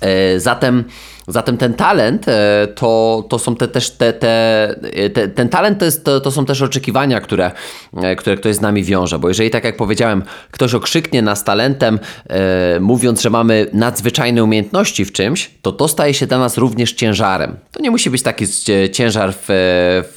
E, 0.02 0.40
Zatem, 0.40 0.84
zatem 1.30 1.58
ten 1.58 1.74
talent 1.74 2.28
e, 2.28 2.68
to, 2.76 3.24
to 3.30 3.40
są 3.40 3.56
te, 3.56 3.68
też 3.68 3.92
te, 3.92 4.14
te, 4.14 4.68
e, 4.94 5.10
te, 5.10 5.28
ten 5.28 5.50
talent 5.50 5.80
to, 5.80 5.86
jest, 5.86 6.06
to, 6.06 6.22
to 6.22 6.32
są 6.32 6.46
też 6.46 6.62
oczekiwania, 6.62 7.22
które, 7.22 7.52
e, 7.98 8.16
które 8.16 8.36
ktoś 8.36 8.56
z 8.56 8.62
nami 8.62 8.84
wiąże. 8.84 9.20
Bo 9.20 9.28
jeżeli, 9.28 9.50
tak 9.50 9.64
jak 9.64 9.78
powiedziałem, 9.78 10.24
ktoś 10.52 10.74
okrzyknie 10.74 11.22
nas 11.22 11.44
talentem, 11.44 12.00
e, 12.30 12.80
mówiąc, 12.80 13.22
że 13.22 13.30
mamy 13.30 13.68
nadzwyczajne 13.74 14.44
umiejętności 14.44 15.06
w 15.06 15.12
czymś, 15.12 15.52
to 15.62 15.72
to 15.72 15.88
staje 15.88 16.14
się 16.14 16.28
dla 16.28 16.40
nas 16.40 16.58
również 16.58 16.94
ciężarem. 16.94 17.58
To 17.72 17.82
nie 17.82 17.92
musi 17.92 18.10
być 18.10 18.24
taki 18.24 18.46
ciężar 18.92 19.34
w, 19.34 19.46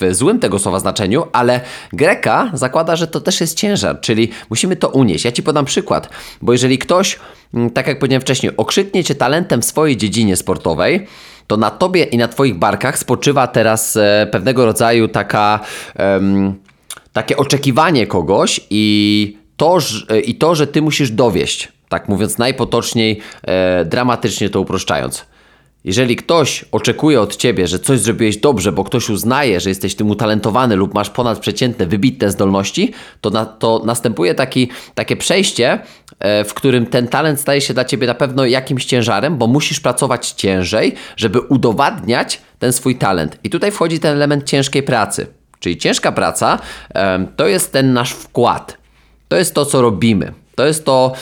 w 0.00 0.14
złym 0.14 0.38
tego 0.38 0.58
słowa 0.58 0.78
znaczeniu, 0.78 1.26
ale 1.32 1.60
Greka 1.92 2.50
zakłada, 2.54 2.96
że 2.96 3.06
to 3.06 3.20
też 3.20 3.40
jest 3.40 3.58
ciężar, 3.58 4.00
czyli 4.00 4.30
musimy 4.50 4.76
to 4.76 4.88
unieść. 4.88 5.24
Ja 5.24 5.32
ci 5.32 5.42
podam 5.42 5.64
przykład, 5.64 6.08
bo 6.42 6.52
jeżeli 6.52 6.78
ktoś 6.78 7.18
tak 7.74 7.86
jak 7.86 7.98
powiedziałem 7.98 8.20
wcześniej, 8.20 8.56
okrzyknie 8.56 9.04
cię 9.04 9.14
talentem 9.14 9.62
w 9.62 9.64
swojej 9.64 9.96
dziedzinie 9.96 10.36
sportowej, 10.36 11.01
to 11.46 11.56
na 11.56 11.70
tobie 11.70 12.04
i 12.04 12.18
na 12.18 12.28
twoich 12.28 12.54
barkach 12.54 12.98
spoczywa 12.98 13.46
teraz 13.46 13.96
e, 13.96 14.26
pewnego 14.32 14.64
rodzaju 14.66 15.08
taka, 15.08 15.60
takie 17.12 17.36
oczekiwanie 17.36 18.06
kogoś 18.06 18.60
i 18.70 19.36
to, 19.56 19.78
e, 20.08 20.20
i 20.20 20.34
to, 20.34 20.54
że 20.54 20.66
ty 20.66 20.82
musisz 20.82 21.10
dowieść, 21.10 21.68
tak 21.88 22.08
mówiąc 22.08 22.38
najpotoczniej, 22.38 23.20
e, 23.42 23.84
dramatycznie 23.84 24.50
to 24.50 24.60
uproszczając. 24.60 25.24
Jeżeli 25.84 26.16
ktoś 26.16 26.64
oczekuje 26.72 27.20
od 27.20 27.36
ciebie, 27.36 27.66
że 27.66 27.78
coś 27.78 28.00
zrobiłeś 28.00 28.36
dobrze, 28.36 28.72
bo 28.72 28.84
ktoś 28.84 29.10
uznaje, 29.10 29.60
że 29.60 29.68
jesteś 29.68 29.94
tym 29.94 30.10
utalentowany 30.10 30.76
lub 30.76 30.94
masz 30.94 31.10
ponadprzeciętne, 31.10 31.86
wybitne 31.86 32.30
zdolności, 32.30 32.92
to, 33.20 33.30
na, 33.30 33.46
to 33.46 33.82
następuje 33.84 34.34
taki, 34.34 34.68
takie 34.94 35.16
przejście, 35.16 35.78
w 36.46 36.54
którym 36.54 36.86
ten 36.86 37.08
talent 37.08 37.40
staje 37.40 37.60
się 37.60 37.74
dla 37.74 37.84
ciebie 37.84 38.06
na 38.06 38.14
pewno 38.14 38.44
jakimś 38.44 38.84
ciężarem, 38.84 39.38
bo 39.38 39.46
musisz 39.46 39.80
pracować 39.80 40.30
ciężej, 40.30 40.94
żeby 41.16 41.40
udowadniać 41.40 42.40
ten 42.58 42.72
swój 42.72 42.96
talent. 42.96 43.38
I 43.44 43.50
tutaj 43.50 43.70
wchodzi 43.70 44.00
ten 44.00 44.16
element 44.16 44.44
ciężkiej 44.44 44.82
pracy. 44.82 45.26
Czyli 45.58 45.76
ciężka 45.76 46.12
praca 46.12 46.58
to 47.36 47.46
jest 47.46 47.72
ten 47.72 47.92
nasz 47.92 48.12
wkład. 48.12 48.76
To 49.28 49.36
jest 49.36 49.54
to, 49.54 49.66
co 49.66 49.82
robimy. 49.82 50.32
To 50.54 50.66
jest 50.66 50.84
to, 50.84 51.12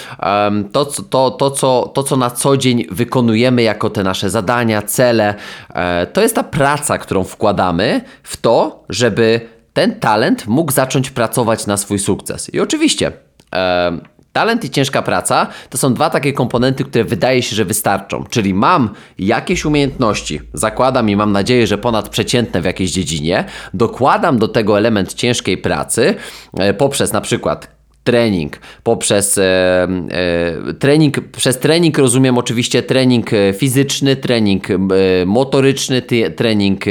to, 0.73 0.85
to, 1.11 1.31
to, 1.31 1.51
co, 1.51 1.91
to, 1.95 2.03
co 2.03 2.17
na 2.17 2.31
co 2.31 2.57
dzień 2.57 2.87
wykonujemy 2.91 3.63
jako 3.63 3.91
te 3.91 4.03
nasze 4.03 4.31
zadania, 4.31 4.83
cele. 4.83 5.35
E, 5.75 6.07
to 6.07 6.23
jest 6.23 6.35
ta 6.35 6.43
praca, 6.43 6.99
którą 6.99 7.25
wkładamy 7.25 8.01
w 8.23 8.37
to, 8.37 8.85
żeby 8.89 9.41
ten 9.73 10.01
talent 10.01 10.47
mógł 10.47 10.73
zacząć 10.73 11.11
pracować 11.11 11.67
na 11.67 11.77
swój 11.77 11.99
sukces. 11.99 12.55
I 12.55 12.61
oczywiście, 12.61 13.13
talent 14.41 14.65
i 14.65 14.71
ciężka 14.71 15.03
praca 15.03 15.47
to 15.71 15.79
są 15.79 15.95
dwa 15.95 16.11
takie 16.11 16.33
komponenty, 16.33 16.85
które 16.85 17.05
wydaje 17.05 17.43
się, 17.43 17.57
że 17.57 17.65
wystarczą. 17.65 18.25
Czyli 18.31 18.55
mam 18.55 18.91
jakieś 19.19 19.65
umiejętności, 19.65 20.41
zakładam 20.55 21.11
i 21.11 21.17
mam 21.17 21.33
nadzieję, 21.33 21.67
że 21.67 21.79
ponadprzeciętne 21.79 22.61
w 22.61 22.65
jakiejś 22.65 22.91
dziedzinie, 22.91 23.45
dokładam 23.75 24.39
do 24.39 24.49
tego 24.49 24.79
element 24.79 25.15
ciężkiej 25.15 25.59
pracy 25.59 26.15
e, 26.59 26.75
poprzez 26.75 27.13
na 27.13 27.21
przykład 27.21 27.80
trening, 28.05 28.61
poprzez 28.83 29.39
e, 29.39 29.43
e, 29.43 30.75
trening, 30.75 31.21
przez 31.33 31.59
trening 31.59 31.99
rozumiem 31.99 32.39
oczywiście 32.39 32.83
trening 32.83 33.33
e, 33.33 33.53
fizyczny, 33.53 34.17
trening 34.17 34.69
motoryczny, 35.27 36.03
trening 36.37 36.85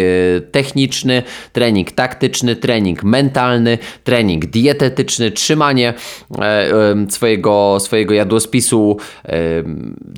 techniczny, 0.51 1.23
trening 1.53 1.91
taktyczny, 1.91 2.55
trening 2.55 3.03
mentalny, 3.03 3.77
trening 4.03 4.45
dietetyczny, 4.45 5.31
trzymanie 5.31 5.93
swojego, 7.09 7.77
swojego 7.79 8.13
jadłospisu, 8.13 8.97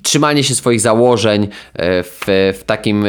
trzymanie 0.03 0.43
się 0.43 0.55
swoich 0.55 0.81
założeń 0.81 1.47
w, 1.79 2.51
w, 2.59 2.63
takim, 2.65 3.05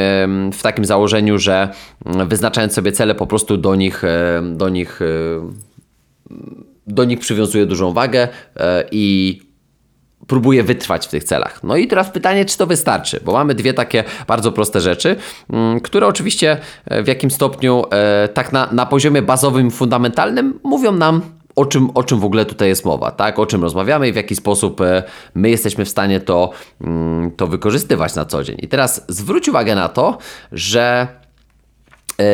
w 0.53 0.63
takim 0.63 0.85
założeniu, 0.85 1.39
że 1.39 1.69
mm, 2.07 2.29
wyznaczając 2.29 2.73
sobie 2.73 2.93
cele 2.93 3.15
po 3.15 3.27
prostu 3.27 3.57
do 3.57 3.75
nich, 3.75 4.03
do 4.43 4.69
nich 4.69 5.01
do 6.87 7.05
nich 7.05 7.19
przywiązuje 7.19 7.67
dużą 7.67 7.93
wagę 7.93 8.29
e, 8.57 8.85
i 8.91 9.39
próbuje 10.27 10.63
wytrwać 10.63 11.07
w 11.07 11.11
tych 11.11 11.25
celach. 11.25 11.63
No 11.63 11.77
i 11.77 11.87
teraz 11.89 12.11
pytanie, 12.11 12.45
czy 12.45 12.59
to 12.59 12.67
wystarczy, 12.67 13.21
bo 13.25 13.33
mamy 13.33 13.55
dwie 13.55 13.75
takie 13.75 14.05
bardzo 14.27 14.53
proste 14.53 14.81
rzeczy, 14.81 15.17
mm, 15.51 15.81
które 15.81 16.07
oczywiście 16.07 16.57
e, 16.85 17.03
w 17.03 17.07
jakim 17.07 17.31
stopniu 17.31 17.85
e, 17.91 18.29
tak 18.29 18.53
na, 18.53 18.69
na 18.73 18.87
poziomie 18.87 19.23
bazowym, 19.23 19.71
fundamentalnym 19.71 20.61
mówią 20.63 20.93
nam 20.93 21.21
o 21.57 21.67
czym, 21.67 21.91
o 21.95 22.03
czym 22.05 22.21
w 22.21 22.25
ogóle 22.25 22.45
tutaj 22.45 22.69
jest 22.69 22.85
mowa, 22.85 23.11
tak? 23.11 23.39
O 23.39 23.47
czym 23.47 23.63
rozmawiamy 23.63 24.09
i 24.09 24.13
w 24.13 24.17
jaki 24.17 24.37
sposób 24.37 24.81
my 25.35 25.51
jesteśmy 25.51 25.85
w 25.85 25.89
stanie 25.89 26.21
to, 26.21 26.51
mm, 26.81 27.31
to 27.31 27.47
wykorzystywać 27.47 28.15
na 28.15 28.25
co 28.25 28.45
dzień. 28.45 28.57
I 28.63 28.69
teraz 28.69 29.05
zwróć 29.09 29.49
uwagę 29.49 29.75
na 29.75 29.89
to, 29.89 30.19
że 30.53 31.07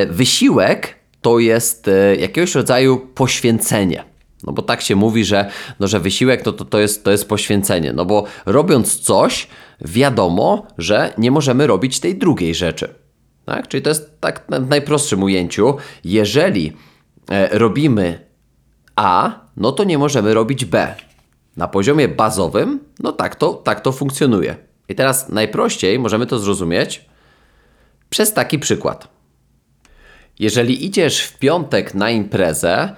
wysiłek 0.08 0.94
to 1.20 1.38
jest 1.38 1.90
jakiegoś 2.18 2.54
rodzaju 2.54 2.98
poświęcenie. 2.98 4.04
No 4.44 4.52
bo 4.52 4.62
tak 4.62 4.80
się 4.80 4.96
mówi, 4.96 5.24
że, 5.24 5.50
no, 5.80 5.88
że 5.88 6.00
wysiłek 6.00 6.46
no 6.46 6.52
to, 6.52 6.64
to, 6.64 6.78
jest, 6.78 7.04
to 7.04 7.10
jest 7.10 7.28
poświęcenie. 7.28 7.92
No 7.92 8.04
bo 8.04 8.24
robiąc 8.46 9.00
coś, 9.00 9.48
wiadomo, 9.80 10.66
że 10.78 11.12
nie 11.18 11.30
możemy 11.30 11.66
robić 11.66 12.00
tej 12.00 12.18
drugiej 12.18 12.54
rzeczy. 12.54 12.94
Tak? 13.44 13.68
Czyli 13.68 13.82
to 13.82 13.90
jest 13.90 14.20
tak 14.20 14.46
w 14.48 14.68
najprostszym 14.68 15.22
ujęciu. 15.22 15.76
Jeżeli 16.04 16.72
e, 17.30 17.58
robimy 17.58 18.26
A, 18.96 19.40
no 19.56 19.72
to 19.72 19.84
nie 19.84 19.98
możemy 19.98 20.34
robić 20.34 20.64
B. 20.64 20.94
Na 21.56 21.68
poziomie 21.68 22.08
bazowym, 22.08 22.80
no 23.00 23.12
tak 23.12 23.36
to, 23.36 23.54
tak 23.54 23.80
to 23.80 23.92
funkcjonuje. 23.92 24.56
I 24.88 24.94
teraz 24.94 25.28
najprościej 25.28 25.98
możemy 25.98 26.26
to 26.26 26.38
zrozumieć 26.38 27.04
przez 28.10 28.32
taki 28.32 28.58
przykład. 28.58 29.08
Jeżeli 30.38 30.86
idziesz 30.86 31.20
w 31.20 31.38
piątek 31.38 31.94
na 31.94 32.10
imprezę 32.10 32.96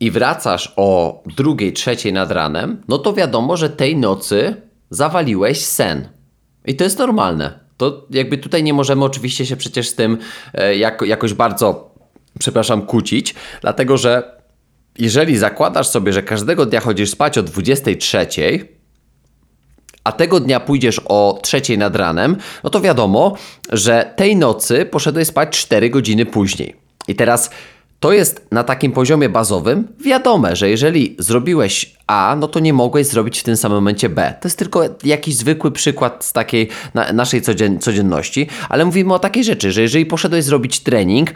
i 0.00 0.10
wracasz 0.10 0.72
o 0.76 1.22
drugiej, 1.36 1.72
trzeciej 1.72 2.12
nad 2.12 2.30
ranem, 2.30 2.82
no 2.88 2.98
to 2.98 3.12
wiadomo, 3.12 3.56
że 3.56 3.70
tej 3.70 3.96
nocy 3.96 4.56
zawaliłeś 4.90 5.64
sen. 5.64 6.08
I 6.66 6.76
to 6.76 6.84
jest 6.84 6.98
normalne. 6.98 7.60
To 7.76 8.06
jakby 8.10 8.38
tutaj 8.38 8.62
nie 8.62 8.74
możemy 8.74 9.04
oczywiście 9.04 9.46
się 9.46 9.56
przecież 9.56 9.88
z 9.88 9.94
tym 9.94 10.18
e, 10.54 10.76
jako, 10.76 11.04
jakoś 11.04 11.34
bardzo, 11.34 11.94
przepraszam, 12.38 12.82
kłócić, 12.82 13.34
dlatego 13.60 13.96
że 13.96 14.40
jeżeli 14.98 15.36
zakładasz 15.36 15.88
sobie, 15.88 16.12
że 16.12 16.22
każdego 16.22 16.66
dnia 16.66 16.80
chodzisz 16.80 17.10
spać 17.10 17.38
o 17.38 17.42
23, 17.42 18.26
a 20.04 20.12
tego 20.12 20.40
dnia 20.40 20.60
pójdziesz 20.60 21.00
o 21.04 21.38
trzeciej 21.42 21.78
nad 21.78 21.96
ranem, 21.96 22.36
no 22.64 22.70
to 22.70 22.80
wiadomo, 22.80 23.36
że 23.72 24.14
tej 24.16 24.36
nocy 24.36 24.86
poszedłeś 24.86 25.28
spać 25.28 25.58
4 25.58 25.90
godziny 25.90 26.26
później. 26.26 26.76
I 27.08 27.14
teraz 27.14 27.50
to 28.00 28.12
jest 28.12 28.46
na 28.50 28.64
takim 28.64 28.92
poziomie 28.92 29.28
bazowym 29.28 29.88
wiadome, 30.04 30.56
że 30.56 30.70
jeżeli 30.70 31.16
zrobiłeś 31.18 31.94
A, 32.06 32.36
no 32.40 32.48
to 32.48 32.60
nie 32.60 32.72
mogłeś 32.72 33.06
zrobić 33.06 33.40
w 33.40 33.42
tym 33.42 33.56
samym 33.56 33.76
momencie 33.76 34.08
B. 34.08 34.34
To 34.40 34.48
jest 34.48 34.58
tylko 34.58 34.82
jakiś 35.04 35.36
zwykły 35.36 35.72
przykład 35.72 36.24
z 36.24 36.32
takiej 36.32 36.68
na, 36.94 37.12
naszej 37.12 37.42
codzien, 37.42 37.78
codzienności, 37.78 38.46
ale 38.68 38.84
mówimy 38.84 39.14
o 39.14 39.18
takiej 39.18 39.44
rzeczy, 39.44 39.72
że 39.72 39.82
jeżeli 39.82 40.06
poszedłeś 40.06 40.44
zrobić 40.44 40.80
trening 40.80 41.30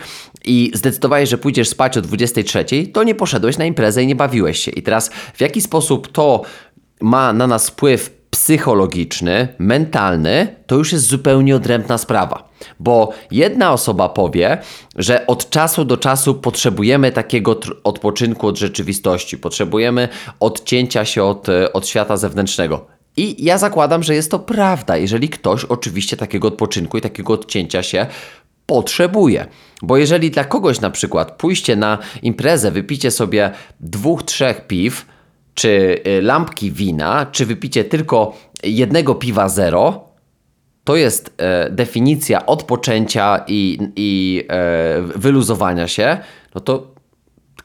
i 0.44 0.70
zdecydowałeś, 0.74 1.28
że 1.28 1.38
pójdziesz 1.38 1.68
spać 1.68 1.98
o 1.98 2.00
23, 2.00 2.64
to 2.92 3.04
nie 3.04 3.14
poszedłeś 3.14 3.58
na 3.58 3.64
imprezę 3.64 4.02
i 4.02 4.06
nie 4.06 4.16
bawiłeś 4.16 4.58
się. 4.58 4.70
I 4.70 4.82
teraz 4.82 5.10
w 5.34 5.40
jaki 5.40 5.60
sposób 5.60 6.12
to 6.12 6.42
ma 7.00 7.32
na 7.32 7.46
nas 7.46 7.68
wpływ 7.68 8.23
psychologiczny, 8.34 9.48
mentalny, 9.58 10.56
to 10.66 10.76
już 10.76 10.92
jest 10.92 11.06
zupełnie 11.06 11.56
odrębna 11.56 11.98
sprawa. 11.98 12.48
Bo 12.80 13.12
jedna 13.30 13.72
osoba 13.72 14.08
powie, 14.08 14.58
że 14.96 15.26
od 15.26 15.50
czasu 15.50 15.84
do 15.84 15.96
czasu 15.96 16.34
potrzebujemy 16.34 17.12
takiego 17.12 17.60
odpoczynku 17.84 18.46
od 18.46 18.58
rzeczywistości, 18.58 19.38
potrzebujemy 19.38 20.08
odcięcia 20.40 21.04
się 21.04 21.24
od, 21.24 21.48
e, 21.48 21.72
od 21.72 21.88
świata 21.88 22.16
zewnętrznego. 22.16 22.86
I 23.16 23.44
ja 23.44 23.58
zakładam, 23.58 24.02
że 24.02 24.14
jest 24.14 24.30
to 24.30 24.38
prawda, 24.38 24.96
jeżeli 24.96 25.28
ktoś 25.28 25.64
oczywiście 25.64 26.16
takiego 26.16 26.48
odpoczynku 26.48 26.98
i 26.98 27.00
takiego 27.00 27.32
odcięcia 27.32 27.82
się 27.82 28.06
potrzebuje. 28.66 29.46
Bo 29.82 29.96
jeżeli 29.96 30.30
dla 30.30 30.44
kogoś 30.44 30.80
na 30.80 30.90
przykład 30.90 31.32
pójście 31.32 31.76
na 31.76 31.98
imprezę, 32.22 32.70
wypicie 32.70 33.10
sobie 33.10 33.50
dwóch, 33.80 34.22
trzech 34.22 34.66
piw, 34.66 35.06
czy 35.54 36.00
y, 36.06 36.22
lampki 36.22 36.72
wina, 36.72 37.26
czy 37.26 37.46
wypicie 37.46 37.84
tylko 37.84 38.36
jednego 38.62 39.14
piwa 39.14 39.48
zero, 39.48 40.04
to 40.84 40.96
jest 40.96 41.34
e, 41.38 41.70
definicja 41.70 42.46
odpoczęcia 42.46 43.44
i, 43.46 43.78
i 43.96 44.42
e, 44.48 45.02
wyluzowania 45.16 45.88
się, 45.88 46.18
no 46.54 46.60
to 46.60 46.93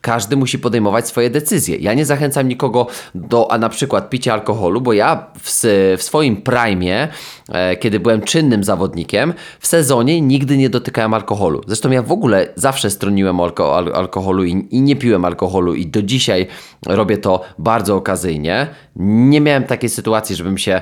każdy 0.02 0.36
musi 0.36 0.60
podejmować 0.60 1.08
swoje 1.08 1.30
decyzje. 1.30 1.78
Ja 1.78 1.94
nie 1.94 2.06
zachęcam 2.06 2.48
nikogo 2.48 2.88
do, 3.16 3.52
a 3.52 3.58
na 3.58 3.70
przykład 3.70 4.10
picia 4.10 4.34
alkoholu, 4.34 4.82
bo 4.82 4.94
ja 4.94 5.28
w, 5.40 5.50
w 5.98 6.04
swoim 6.04 6.38
prime, 6.38 7.08
e, 7.50 7.78
kiedy 7.78 8.00
byłem 8.00 8.22
czynnym 8.22 8.64
zawodnikiem, 8.64 9.34
w 9.60 9.68
sezonie 9.68 10.22
nigdy 10.22 10.58
nie 10.58 10.70
dotykałem 10.70 11.14
alkoholu. 11.14 11.62
Zresztą 11.68 11.92
ja 11.92 12.02
w 12.02 12.12
ogóle 12.12 12.48
zawsze 12.56 12.90
stroniłem 12.90 13.40
alko, 13.40 13.78
al, 13.78 13.96
alkoholu 13.96 14.44
i, 14.44 14.68
i 14.72 14.82
nie 14.82 14.96
piłem 14.96 15.26
alkoholu 15.26 15.74
i 15.74 15.88
do 15.88 16.02
dzisiaj 16.02 16.48
robię 16.86 17.18
to 17.18 17.42
bardzo 17.58 17.96
okazyjnie. 17.96 18.68
Nie 18.96 19.42
miałem 19.42 19.64
takiej 19.64 19.90
sytuacji, 19.90 20.36
żebym 20.36 20.58
się 20.58 20.82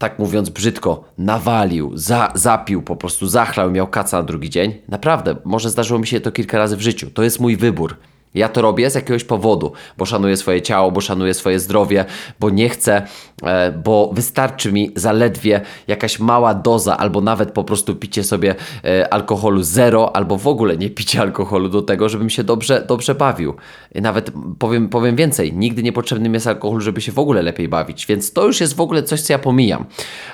tak 0.00 0.18
mówiąc 0.18 0.50
brzydko, 0.50 1.04
nawalił, 1.18 1.92
za, 1.94 2.32
zapił, 2.34 2.82
po 2.82 2.96
prostu 2.96 3.26
zachlał, 3.26 3.70
miał 3.70 3.86
kaca 3.86 4.16
na 4.16 4.22
drugi 4.22 4.50
dzień. 4.50 4.74
Naprawdę, 4.88 5.36
może 5.44 5.70
zdarzyło 5.70 6.00
mi 6.00 6.06
się 6.06 6.20
to 6.20 6.32
kilka 6.32 6.58
razy 6.58 6.76
w 6.76 6.80
życiu. 6.80 7.10
To 7.10 7.22
jest 7.22 7.40
mój 7.40 7.56
wybór. 7.56 7.96
Ja 8.34 8.48
to 8.48 8.62
robię 8.62 8.90
z 8.90 8.94
jakiegoś 8.94 9.24
powodu, 9.24 9.72
bo 9.98 10.06
szanuję 10.06 10.36
swoje 10.36 10.62
ciało, 10.62 10.90
bo 10.90 11.00
szanuję 11.00 11.34
swoje 11.34 11.60
zdrowie, 11.60 12.04
bo 12.40 12.50
nie 12.50 12.68
chcę, 12.68 13.02
e, 13.42 13.72
bo 13.72 14.10
wystarczy 14.12 14.72
mi 14.72 14.92
zaledwie 14.96 15.60
jakaś 15.88 16.18
mała 16.18 16.54
doza, 16.54 16.96
albo 16.96 17.20
nawet 17.20 17.52
po 17.52 17.64
prostu 17.64 17.96
picie 17.96 18.24
sobie 18.24 18.54
e, 18.84 19.14
alkoholu 19.14 19.62
zero, 19.62 20.16
albo 20.16 20.38
w 20.38 20.46
ogóle 20.46 20.76
nie 20.76 20.90
picie 20.90 21.20
alkoholu 21.20 21.68
do 21.68 21.82
tego, 21.82 22.08
żebym 22.08 22.30
się 22.30 22.44
dobrze, 22.44 22.84
dobrze 22.88 23.14
bawił. 23.14 23.54
Nawet 23.94 24.32
powiem, 24.58 24.88
powiem 24.88 25.16
więcej, 25.16 25.52
nigdy 25.52 25.82
niepotrzebnym 25.82 26.34
jest 26.34 26.46
alkohol, 26.46 26.80
żeby 26.80 27.00
się 27.00 27.12
w 27.12 27.18
ogóle 27.18 27.42
lepiej 27.42 27.68
bawić, 27.68 28.06
więc 28.06 28.32
to 28.32 28.46
już 28.46 28.60
jest 28.60 28.76
w 28.76 28.80
ogóle 28.80 29.02
coś, 29.02 29.20
co 29.20 29.32
ja 29.32 29.38
pomijam, 29.38 29.84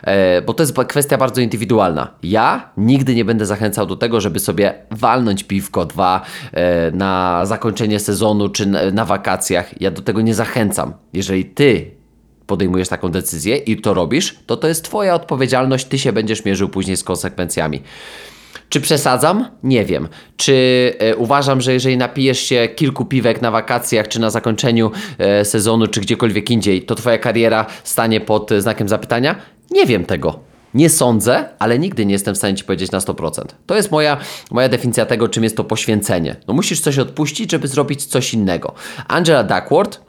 e, 0.02 0.42
bo 0.42 0.54
to 0.54 0.62
jest 0.62 0.76
kwestia 0.88 1.18
bardzo 1.18 1.40
indywidualna. 1.40 2.10
Ja 2.22 2.70
nigdy 2.76 3.14
nie 3.14 3.24
będę 3.24 3.46
zachęcał 3.46 3.86
do 3.86 3.96
tego, 3.96 4.20
żeby 4.20 4.38
sobie 4.38 4.74
walnąć 4.90 5.44
piwko 5.44 5.84
dwa 5.84 6.20
na 6.92 7.40
zakończenie 7.46 7.85
zakończenie 7.86 8.00
sezonu 8.00 8.48
czy 8.48 8.66
na, 8.66 9.04
wakacjach. 9.04 9.80
Ja 9.80 9.90
do 9.90 10.02
tego 10.02 10.20
nie 10.20 10.34
zachęcam. 10.34 10.92
Jeżeli 11.12 11.44
ty 11.44 11.90
podejmujesz 12.46 12.88
taką 12.88 13.08
decyzję 13.08 13.56
i 13.56 13.80
to 13.80 13.94
robisz, 13.94 14.36
to 14.46 14.56
to 14.56 14.68
jest 14.68 14.84
Twoja 14.84 15.14
odpowiedzialność, 15.14 15.86
Ty 15.86 15.98
się 15.98 16.12
będziesz 16.12 16.44
mierzył 16.44 16.68
później 16.68 16.96
z 16.96 17.04
konsekwencjami. 17.04 17.82
Czy 18.68 18.80
przesadzam? 18.80 19.48
Nie 19.62 19.84
wiem. 19.84 20.08
Czy 20.36 20.54
e, 20.98 21.16
uważam, 21.16 21.60
że 21.60 21.72
jeżeli 21.72 21.96
napijesz 21.96 22.40
się 22.40 22.68
kilku 22.76 23.04
piwek 23.04 23.42
na 23.42 23.50
wakacjach, 23.50 24.08
czy 24.08 24.20
na 24.20 24.30
zakończeniu 24.30 24.90
e, 25.18 25.44
sezonu, 25.44 25.86
czy 25.86 26.00
gdziekolwiek 26.00 26.50
indziej, 26.50 26.82
to 26.82 26.94
Twoja 26.94 27.18
kariera 27.18 27.66
stanie 27.84 28.20
pod 28.20 28.52
e, 28.52 28.60
znakiem 28.60 28.88
zapytania? 28.88 29.36
Nie 29.70 29.86
wiem 29.86 30.04
tego. 30.04 30.40
Nie 30.76 30.90
sądzę, 30.90 31.48
ale 31.58 31.78
nigdy 31.78 32.06
nie 32.06 32.12
jestem 32.12 32.34
w 32.34 32.38
stanie 32.38 32.54
Ci 32.54 32.64
powiedzieć 32.64 32.90
na 32.90 32.98
100%. 32.98 33.44
To 33.66 33.76
jest 33.76 33.90
moja, 33.90 34.16
moja 34.50 34.68
definicja 34.68 35.06
tego, 35.06 35.28
czym 35.28 35.44
jest 35.44 35.56
to 35.56 35.64
poświęcenie. 35.64 36.36
No 36.48 36.54
musisz 36.54 36.80
coś 36.80 36.98
odpuścić, 36.98 37.50
żeby 37.50 37.68
zrobić 37.68 38.06
coś 38.06 38.34
innego. 38.34 38.74
Angela 39.08 39.44
Duckworth 39.44 40.00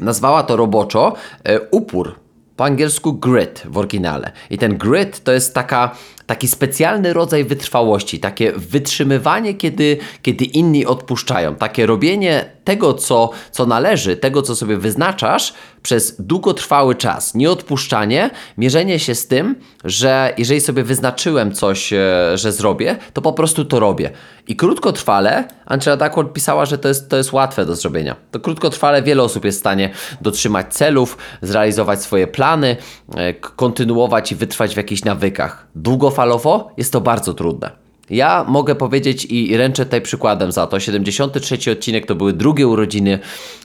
nazwała 0.00 0.42
to 0.42 0.56
roboczo 0.56 1.14
e, 1.44 1.60
upór. 1.60 2.20
Po 2.56 2.64
angielsku 2.64 3.12
grit 3.12 3.62
w 3.64 3.78
oryginale. 3.78 4.32
I 4.50 4.58
ten 4.58 4.78
grit 4.78 5.24
to 5.24 5.32
jest 5.32 5.54
taka 5.54 5.96
taki 6.26 6.48
specjalny 6.48 7.12
rodzaj 7.12 7.44
wytrwałości, 7.44 8.20
takie 8.20 8.52
wytrzymywanie, 8.52 9.54
kiedy, 9.54 9.98
kiedy 10.22 10.44
inni 10.44 10.86
odpuszczają, 10.86 11.54
takie 11.54 11.86
robienie 11.86 12.50
tego, 12.64 12.94
co, 12.94 13.30
co 13.50 13.66
należy, 13.66 14.16
tego, 14.16 14.42
co 14.42 14.56
sobie 14.56 14.76
wyznaczasz 14.76 15.54
przez 15.86 16.16
długotrwały 16.18 16.94
czas. 16.94 17.34
Nieodpuszczanie, 17.34 18.30
mierzenie 18.58 18.98
się 18.98 19.14
z 19.14 19.26
tym, 19.26 19.56
że 19.84 20.34
jeżeli 20.38 20.60
sobie 20.60 20.84
wyznaczyłem 20.84 21.52
coś, 21.52 21.92
e, 21.92 21.98
że 22.34 22.52
zrobię, 22.52 22.96
to 23.12 23.22
po 23.22 23.32
prostu 23.32 23.64
to 23.64 23.80
robię. 23.80 24.10
I 24.48 24.56
krótkotrwale, 24.56 25.48
Angela 25.66 25.96
Duckworth 25.96 26.32
pisała, 26.32 26.66
że 26.66 26.78
to 26.78 26.88
jest, 26.88 27.08
to 27.08 27.16
jest 27.16 27.32
łatwe 27.32 27.66
do 27.66 27.76
zrobienia. 27.76 28.16
To 28.30 28.40
krótkotrwale 28.40 29.02
wiele 29.02 29.22
osób 29.22 29.44
jest 29.44 29.58
w 29.58 29.60
stanie 29.60 29.90
dotrzymać 30.20 30.74
celów, 30.74 31.18
zrealizować 31.42 32.02
swoje 32.02 32.26
plany, 32.26 32.76
e, 33.16 33.34
kontynuować 33.34 34.32
i 34.32 34.36
wytrwać 34.36 34.74
w 34.74 34.76
jakichś 34.76 35.04
nawykach. 35.04 35.66
Długofalowo 35.74 36.70
jest 36.76 36.92
to 36.92 37.00
bardzo 37.00 37.34
trudne. 37.34 37.85
Ja 38.10 38.44
mogę 38.48 38.74
powiedzieć 38.74 39.24
i 39.24 39.56
ręczę 39.56 39.84
tutaj 39.84 40.02
przykładem 40.02 40.52
za 40.52 40.66
to. 40.66 40.80
73 40.80 41.72
odcinek 41.72 42.06
to 42.06 42.14
były 42.14 42.32
drugie 42.32 42.66
urodziny 42.66 43.18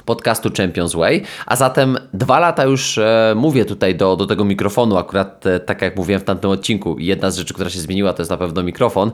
podcastu 0.06 0.50
Champions 0.58 0.96
Way, 0.96 1.24
a 1.46 1.56
zatem 1.56 1.98
dwa 2.14 2.40
lata 2.40 2.64
już 2.64 2.98
e, 2.98 3.34
mówię 3.36 3.66
tutaj 3.66 3.96
do, 3.96 4.16
do 4.16 4.26
tego 4.26 4.46
mikrofonu, 4.46 4.98
akurat 4.98 5.46
e, 5.46 5.60
tak 5.60 5.82
jak 5.82 5.96
mówiłem 5.96 6.22
w 6.22 6.24
tamtym 6.24 6.50
odcinku. 6.50 6.96
Jedna 7.00 7.32
z 7.32 7.38
rzeczy, 7.38 7.54
która 7.54 7.70
się 7.70 7.80
zmieniła, 7.80 8.14
to 8.14 8.22
jest 8.22 8.32
na 8.32 8.38
pewno 8.38 8.64
mikrofon, 8.64 9.12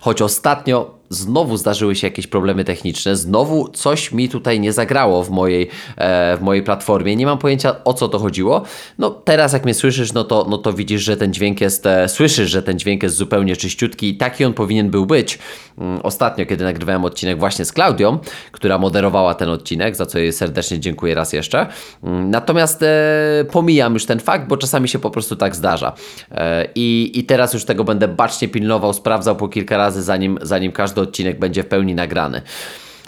choć 0.00 0.22
ostatnio 0.22 1.00
znowu 1.10 1.56
zdarzyły 1.56 1.96
się 1.96 2.06
jakieś 2.06 2.26
problemy 2.26 2.64
techniczne, 2.64 3.16
znowu 3.16 3.68
coś 3.68 4.12
mi 4.12 4.28
tutaj 4.28 4.60
nie 4.60 4.72
zagrało 4.72 5.22
w 5.22 5.30
mojej, 5.30 5.68
e, 5.96 6.36
w 6.36 6.40
mojej 6.40 6.62
platformie, 6.62 7.16
nie 7.16 7.26
mam 7.26 7.38
pojęcia 7.38 7.84
o 7.84 7.94
co 7.94 8.08
to 8.08 8.18
chodziło. 8.18 8.62
No 8.98 9.10
teraz 9.10 9.52
jak 9.52 9.64
mnie 9.64 9.74
słyszysz, 9.74 10.12
no 10.12 10.24
to, 10.24 10.46
no 10.50 10.58
to 10.58 10.72
widzisz, 10.72 11.02
że 11.02 11.16
ten 11.16 11.32
dźwięk 11.32 11.60
jest, 11.60 11.86
e, 11.86 12.08
słyszysz, 12.08 12.50
że 12.50 12.62
ten 12.62 12.78
dźwięk 12.78 13.02
jest 13.02 13.16
zupełnie 13.16 13.56
czyściutki 13.56 14.08
i 14.08 14.16
taki 14.16 14.44
on 14.44 14.54
powinien 14.54 14.69
był 14.90 15.06
być. 15.06 15.38
Mm, 15.78 16.00
ostatnio, 16.02 16.46
kiedy 16.46 16.64
nagrywałem 16.64 17.04
odcinek 17.04 17.38
właśnie 17.38 17.64
z 17.64 17.72
Klaudią, 17.72 18.18
która 18.52 18.78
moderowała 18.78 19.34
ten 19.34 19.48
odcinek, 19.48 19.96
za 19.96 20.06
co 20.06 20.18
jej 20.18 20.32
serdecznie 20.32 20.80
dziękuję 20.80 21.14
raz 21.14 21.32
jeszcze. 21.32 21.66
Mm, 22.04 22.30
natomiast 22.30 22.82
e, 22.82 23.44
pomijam 23.52 23.94
już 23.94 24.06
ten 24.06 24.20
fakt, 24.20 24.48
bo 24.48 24.56
czasami 24.56 24.88
się 24.88 24.98
po 24.98 25.10
prostu 25.10 25.36
tak 25.36 25.56
zdarza. 25.56 25.92
E, 26.30 26.68
i, 26.74 27.12
I 27.14 27.24
teraz 27.24 27.54
już 27.54 27.64
tego 27.64 27.84
będę 27.84 28.08
bacznie 28.08 28.48
pilnował, 28.48 28.92
sprawdzał 28.92 29.36
po 29.36 29.48
kilka 29.48 29.76
razy, 29.76 30.02
zanim, 30.02 30.38
zanim 30.42 30.72
każdy 30.72 31.00
odcinek 31.00 31.38
będzie 31.38 31.62
w 31.62 31.66
pełni 31.66 31.94
nagrany. 31.94 32.42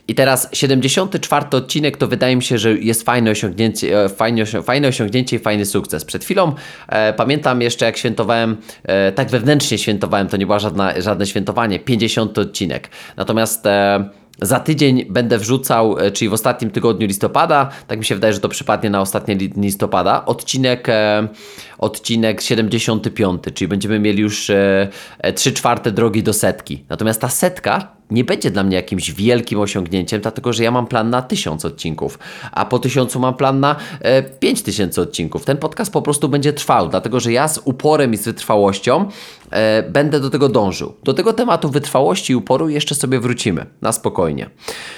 I 0.09 0.15
teraz 0.15 0.49
74 0.53 1.47
odcinek 1.51 1.97
to 1.97 2.09
wydaje 2.09 2.37
mi 2.37 2.43
się, 2.43 2.59
że 2.59 2.73
jest 2.73 3.03
fajne 3.03 3.31
osiągnięcie, 3.31 4.05
e, 4.05 4.09
fajne, 4.09 4.47
fajne 4.47 4.88
osiągnięcie 4.88 5.37
i 5.37 5.38
fajny 5.38 5.67
sukces. 5.67 6.05
Przed 6.05 6.25
chwilą 6.25 6.55
e, 6.88 7.12
pamiętam 7.12 7.62
jeszcze 7.62 7.85
jak 7.85 7.97
świętowałem, 7.97 8.57
e, 8.83 9.12
tak 9.12 9.31
wewnętrznie 9.31 9.79
świętowałem, 9.79 10.29
to 10.29 10.37
nie 10.37 10.47
było 10.47 10.59
żadna, 10.59 11.01
żadne 11.01 11.27
świętowanie, 11.27 11.79
50 11.79 12.38
odcinek. 12.38 12.91
Natomiast 13.17 13.67
e, 13.67 14.11
za 14.41 14.61
tydzień 14.61 15.05
będę 15.11 15.38
wrzucał, 15.38 15.99
e, 15.99 16.11
czyli 16.11 16.29
w 16.29 16.33
ostatnim 16.33 16.71
tygodniu 16.71 17.07
listopada, 17.07 17.71
tak 17.87 17.99
mi 17.99 18.05
się 18.05 18.15
wydaje, 18.15 18.35
że 18.35 18.41
to 18.41 18.49
przypadnie 18.49 18.91
na 18.91 19.01
ostatnie 19.01 19.35
listopada, 19.57 20.25
odcinek, 20.25 20.88
e, 20.88 21.29
odcinek 21.79 22.41
75, 22.43 23.43
czyli 23.55 23.69
będziemy 23.69 23.99
mieli 23.99 24.23
już 24.23 24.51
3 25.35 25.51
e, 25.51 25.53
czwarte 25.53 25.93
drogi 25.93 26.23
do 26.23 26.33
setki. 26.33 26.85
Natomiast 26.88 27.21
ta 27.21 27.29
setka 27.29 28.02
nie 28.12 28.25
będzie 28.25 28.51
dla 28.51 28.62
mnie 28.62 28.77
jakimś 28.77 29.11
wielkim 29.11 29.61
osiągnięciem, 29.61 30.20
dlatego 30.20 30.53
że 30.53 30.64
ja 30.64 30.70
mam 30.70 30.87
plan 30.87 31.11
na 31.11 31.22
tysiąc 31.22 31.64
odcinków, 31.64 32.18
a 32.53 32.64
po 32.64 32.79
tysiącu 32.79 33.20
mam 33.20 33.35
plan 33.35 33.61
na 33.61 33.77
e, 34.01 34.22
pięć 34.22 34.62
tysięcy 34.62 35.01
odcinków. 35.01 35.44
Ten 35.44 35.57
podcast 35.57 35.92
po 35.92 36.03
prostu 36.03 36.29
będzie 36.29 36.53
trwał, 36.53 36.88
dlatego 36.88 37.20
że 37.20 37.33
ja 37.33 37.48
z 37.48 37.61
uporem 37.64 38.14
i 38.14 38.16
z 38.16 38.25
wytrwałością 38.25 39.09
e, 39.51 39.83
będę 39.83 40.20
do 40.20 40.31
tego 40.31 40.48
dążył. 40.48 40.94
Do 41.05 41.14
tego 41.14 41.33
tematu 41.33 41.70
wytrwałości 41.70 42.33
i 42.33 42.37
uporu 42.37 42.68
jeszcze 42.68 42.94
sobie 42.94 43.20
wrócimy, 43.20 43.66
na 43.83 43.92
spokojnie. 43.92 44.51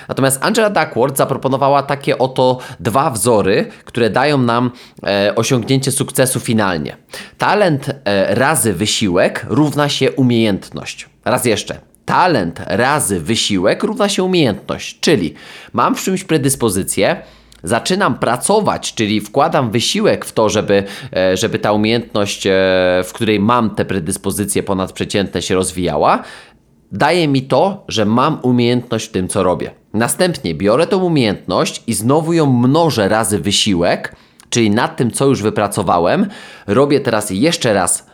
Natomiast 0.09 0.45
Angela 0.45 0.71
Duckworth 0.71 1.17
zaproponowała 1.17 1.83
takie 1.83 2.19
oto 2.19 2.59
dwa 2.81 3.11
wzory, 3.11 3.67
które 3.85 4.11
dają 4.11 4.39
nam 4.39 4.71
e, 5.07 5.35
osiągnięcie 5.37 5.93
sukcesu 5.93 6.41
finalnie. 6.41 6.97
Talent 7.39 7.89
e, 7.89 8.35
razy 8.35 8.73
wysiłek 8.73 9.47
równa 9.49 9.89
się 9.89 10.13
umiejętność. 10.13 11.09
Raz 11.25 11.45
jeszcze 11.45 11.94
talent 12.05 12.61
razy 12.67 13.21
wysiłek 13.21 13.83
równa 13.83 14.09
się 14.09 14.23
umiejętność, 14.23 15.01
czyli 15.01 15.35
mam 15.73 15.95
w 15.95 16.03
czymś 16.03 16.25
predyspozycję, 16.25 17.17
zaczynam 17.63 18.19
pracować, 18.19 18.95
czyli 18.95 19.21
wkładam 19.21 19.71
wysiłek 19.71 20.25
w 20.25 20.33
to, 20.33 20.49
żeby, 20.49 20.85
e, 21.17 21.37
żeby 21.37 21.59
ta 21.59 21.73
umiejętność, 21.73 22.47
e, 22.47 22.51
w 23.05 23.11
której 23.13 23.41
mam 23.41 23.71
te 23.71 23.85
predyspozycje 23.85 24.63
ponadprzeciętne 24.63 25.43
się 25.43 25.55
rozwijała, 25.55 26.23
daje 26.93 27.29
mi 27.29 27.43
to, 27.43 27.85
że 27.89 28.05
mam 28.05 28.39
umiejętność 28.43 29.09
w 29.09 29.11
tym, 29.11 29.29
co 29.29 29.43
robię. 29.43 29.71
Następnie 29.95 30.55
biorę 30.55 30.87
tą 30.87 31.05
umiejętność 31.05 31.83
i 31.87 31.95
znowu 31.95 32.33
ją 32.33 32.53
mnożę 32.53 33.09
razy 33.09 33.39
wysiłek, 33.39 34.17
czyli 34.51 34.71
nad 34.71 34.97
tym, 34.97 35.11
co 35.11 35.27
już 35.27 35.43
wypracowałem, 35.43 36.27
robię 36.67 37.01
teraz 37.01 37.31
jeszcze 37.31 37.73
raz 37.73 38.07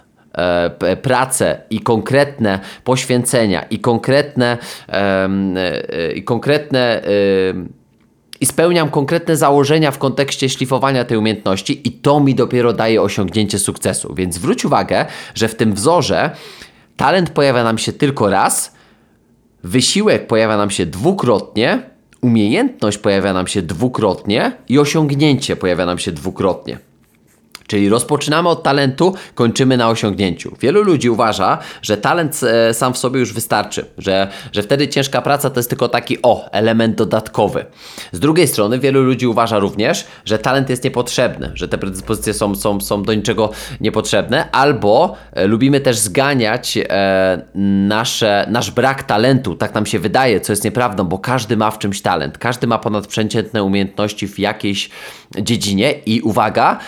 pracę 1.02 1.62
i 1.70 1.80
konkretne 1.80 2.58
poświęcenia 2.84 3.62
i 3.62 3.78
konkretne, 3.78 4.58
e, 4.88 5.28
e, 5.56 6.12
i 6.12 6.24
konkretne 6.24 7.02
i 8.40 8.46
spełniam 8.46 8.90
konkretne 8.90 9.36
założenia 9.36 9.90
w 9.90 9.98
kontekście 9.98 10.48
szlifowania 10.48 11.04
tej 11.04 11.18
umiejętności 11.18 11.88
i 11.88 11.92
to 11.92 12.20
mi 12.20 12.34
dopiero 12.34 12.72
daje 12.72 13.02
osiągnięcie 13.02 13.58
sukcesu. 13.58 14.14
Więc 14.14 14.34
zwróć 14.34 14.64
uwagę, 14.64 15.06
że 15.34 15.48
w 15.48 15.54
tym 15.54 15.74
wzorze 15.74 16.30
talent 16.96 17.30
pojawia 17.30 17.64
nam 17.64 17.78
się 17.78 17.92
tylko 17.92 18.30
raz, 18.30 18.74
wysiłek 19.64 20.26
pojawia 20.26 20.56
nam 20.56 20.70
się 20.70 20.86
dwukrotnie, 20.86 21.82
umiejętność 22.20 22.98
pojawia 22.98 23.32
nam 23.32 23.46
się 23.46 23.62
dwukrotnie 23.62 24.52
i 24.68 24.78
osiągnięcie 24.78 25.56
pojawia 25.56 25.86
nam 25.86 25.98
się 25.98 26.12
dwukrotnie. 26.12 26.89
Czyli 27.70 27.88
rozpoczynamy 27.88 28.48
od 28.48 28.62
talentu, 28.62 29.14
kończymy 29.34 29.76
na 29.76 29.88
osiągnięciu. 29.88 30.56
Wielu 30.60 30.82
ludzi 30.82 31.10
uważa, 31.10 31.58
że 31.82 31.96
talent 31.96 32.40
e, 32.42 32.74
sam 32.74 32.94
w 32.94 32.98
sobie 32.98 33.20
już 33.20 33.32
wystarczy, 33.32 33.86
że, 33.98 34.28
że 34.52 34.62
wtedy 34.62 34.88
ciężka 34.88 35.22
praca 35.22 35.50
to 35.50 35.58
jest 35.58 35.68
tylko 35.68 35.88
taki 35.88 36.22
o, 36.22 36.50
element 36.52 36.96
dodatkowy. 36.96 37.64
Z 38.12 38.20
drugiej 38.20 38.48
strony 38.48 38.78
wielu 38.78 39.02
ludzi 39.02 39.26
uważa 39.26 39.58
również, 39.58 40.06
że 40.24 40.38
talent 40.38 40.70
jest 40.70 40.84
niepotrzebny, 40.84 41.52
że 41.54 41.68
te 41.68 41.78
predyspozycje 41.78 42.34
są, 42.34 42.54
są, 42.54 42.80
są 42.80 43.02
do 43.02 43.14
niczego 43.14 43.50
niepotrzebne, 43.80 44.50
albo 44.50 45.16
e, 45.32 45.46
lubimy 45.46 45.80
też 45.80 45.98
zganiać 45.98 46.78
e, 46.78 47.42
nasze, 47.88 48.46
nasz 48.50 48.70
brak 48.70 49.02
talentu, 49.02 49.54
tak 49.54 49.74
nam 49.74 49.86
się 49.86 49.98
wydaje, 49.98 50.40
co 50.40 50.52
jest 50.52 50.64
nieprawdą, 50.64 51.04
bo 51.04 51.18
każdy 51.18 51.56
ma 51.56 51.70
w 51.70 51.78
czymś 51.78 52.02
talent, 52.02 52.38
każdy 52.38 52.66
ma 52.66 52.78
ponadprzeciętne 52.78 53.64
umiejętności 53.64 54.28
w 54.28 54.38
jakiejś 54.38 54.90
dziedzinie 55.38 55.92
i 56.06 56.20
uwaga, 56.20 56.78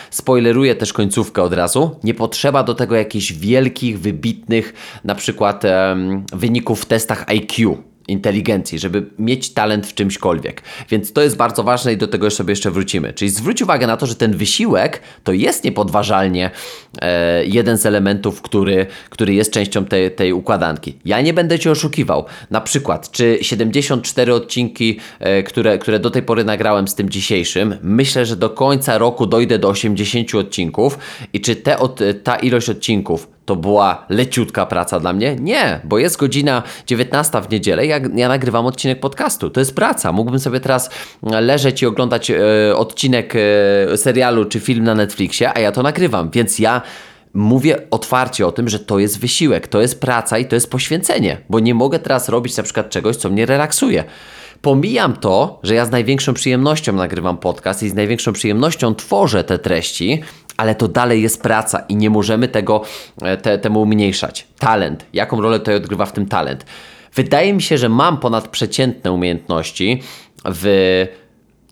spoileruję 0.73 0.81
też 0.81 0.93
końcówkę 0.93 1.43
od 1.43 1.53
razu, 1.53 1.91
nie 2.05 2.15
potrzeba 2.15 2.63
do 2.63 2.75
tego 2.75 2.97
jakichś 2.97 3.33
wielkich, 3.33 4.01
wybitnych 4.01 4.73
na 5.05 5.15
przykład 5.15 5.63
wyników 6.33 6.83
w 6.83 6.87
testach 6.87 7.25
IQ 7.29 7.77
inteligencji, 8.09 8.79
żeby 8.79 9.07
mieć 9.19 9.53
talent 9.53 9.87
w 9.87 9.95
czymśkolwiek. 9.95 10.63
Więc 10.91 11.13
to 11.13 11.23
jest 11.23 11.37
bardzo 11.37 11.63
ważne 11.63 11.93
i 11.93 11.97
do 11.97 12.09
tego 12.09 12.31
sobie 12.31 12.53
jeszcze 12.53 12.71
wrócimy. 12.71 13.13
Czyli 13.13 13.31
zwróć 13.31 13.63
uwagę 13.63 13.87
na 13.87 13.97
to, 13.97 14.07
że 14.07 14.15
ten 14.15 14.37
wysiłek 14.37 15.01
to 15.25 15.33
jest 15.33 15.65
niepodważalnie 15.65 16.51
e, 17.03 17.45
jeden 17.45 17.79
z 17.79 17.87
elementów, 17.87 18.43
który, 18.43 18.87
który 19.11 19.35
jest 19.35 19.53
częścią 19.53 19.85
tej, 19.85 20.11
tej 20.11 20.33
układanki. 20.33 20.99
Ja 21.05 21.21
nie 21.21 21.35
będę 21.35 21.59
Cię 21.59 21.71
oszukiwał. 21.71 22.25
Na 22.51 22.61
przykład, 22.61 23.11
czy 23.11 23.39
74 23.43 24.35
odcinki, 24.35 24.99
e, 25.21 25.43
które, 25.43 25.79
które 25.79 25.99
do 25.99 26.11
tej 26.11 26.23
pory 26.23 26.45
nagrałem 26.45 26.89
z 26.89 26.95
tym 26.95 27.11
dzisiejszym, 27.11 27.77
myślę, 27.83 28.27
że 28.27 28.37
do 28.37 28.51
końca 28.51 28.99
roku 28.99 29.27
dojdę 29.27 29.59
do 29.59 29.69
80 29.69 30.35
odcinków 30.35 30.99
i 31.33 31.41
czy 31.41 31.57
te 31.57 31.79
od, 31.79 32.01
ta 32.25 32.37
ilość 32.37 32.69
odcinków 32.69 33.32
to 33.53 33.57
była 33.57 34.07
leciutka 34.09 34.67
praca 34.67 35.01
dla 35.01 35.13
mnie? 35.13 35.37
Nie, 35.41 35.81
bo 35.85 35.99
jest 35.99 36.17
godzina 36.17 36.63
19 36.87 37.41
w 37.41 37.51
niedzielę, 37.51 37.87
jak 37.87 38.17
ja 38.17 38.29
nagrywam 38.29 38.67
odcinek 38.67 39.01
podcastu. 39.01 39.51
To 39.51 39.61
jest 39.61 39.75
praca. 39.75 40.13
Mógłbym 40.13 40.41
sobie 40.41 40.61
teraz 40.61 40.91
leżeć 41.23 41.83
i 41.83 41.87
oglądać 41.87 42.31
e, 42.31 42.37
odcinek 42.77 43.35
e, 43.37 43.97
serialu 43.97 44.45
czy 44.45 44.61
film 44.61 44.85
na 44.85 44.95
Netflixie, 44.95 45.57
a 45.57 45.61
ja 45.61 45.73
to 45.73 45.83
nagrywam, 45.83 46.31
więc 46.31 46.59
ja 46.59 46.83
mówię 47.35 47.79
otwarcie 47.91 48.47
o 48.47 48.53
tym, 48.53 48.69
że 48.69 48.79
to 48.79 48.99
jest 48.99 49.21
wysiłek, 49.21 49.69
to 49.69 49.81
jest 49.81 50.01
praca 50.01 50.39
i 50.39 50.45
to 50.45 50.57
jest 50.57 50.71
poświęcenie, 50.71 51.39
bo 51.51 51.61
nie 51.61 51.75
mogę 51.75 51.99
teraz 51.99 52.29
robić 52.29 52.57
na 52.57 52.63
przykład 52.63 52.91
czegoś, 52.91 53.17
co 53.17 53.31
mnie 53.31 53.47
relaksuje. 53.47 54.05
Pomijam 54.63 55.17
to, 55.17 55.61
że 55.63 55.75
ja 55.75 55.87
z 55.87 55.91
największą 55.91 56.35
przyjemnością 56.35 56.93
nagrywam 56.93 57.39
podcast 57.39 57.83
i 57.83 57.89
z 57.89 57.95
największą 57.95 58.33
przyjemnością 58.33 58.95
tworzę 58.95 59.45
te 59.45 59.59
treści, 59.59 60.23
ale 60.63 60.75
to 60.75 60.89
dalej 60.89 61.23
jest 61.23 61.43
praca 61.43 61.85
i 61.89 61.97
nie 61.97 62.11
możemy 62.11 62.49
tego, 62.49 62.83
e, 63.23 63.37
te, 63.37 63.59
temu 63.59 63.83
umniejszać. 63.83 64.47
Talent. 64.59 65.07
Jaką 65.13 65.41
rolę 65.41 65.59
tutaj 65.59 65.75
odgrywa 65.75 66.07
w 66.07 66.13
tym 66.13 66.27
talent? 66.27 66.67
Wydaje 67.15 67.53
mi 67.53 67.63
się, 67.63 67.79
że 67.79 67.89
mam 67.89 68.19
ponadprzeciętne 68.19 69.13
umiejętności 69.13 70.03
w 70.45 71.07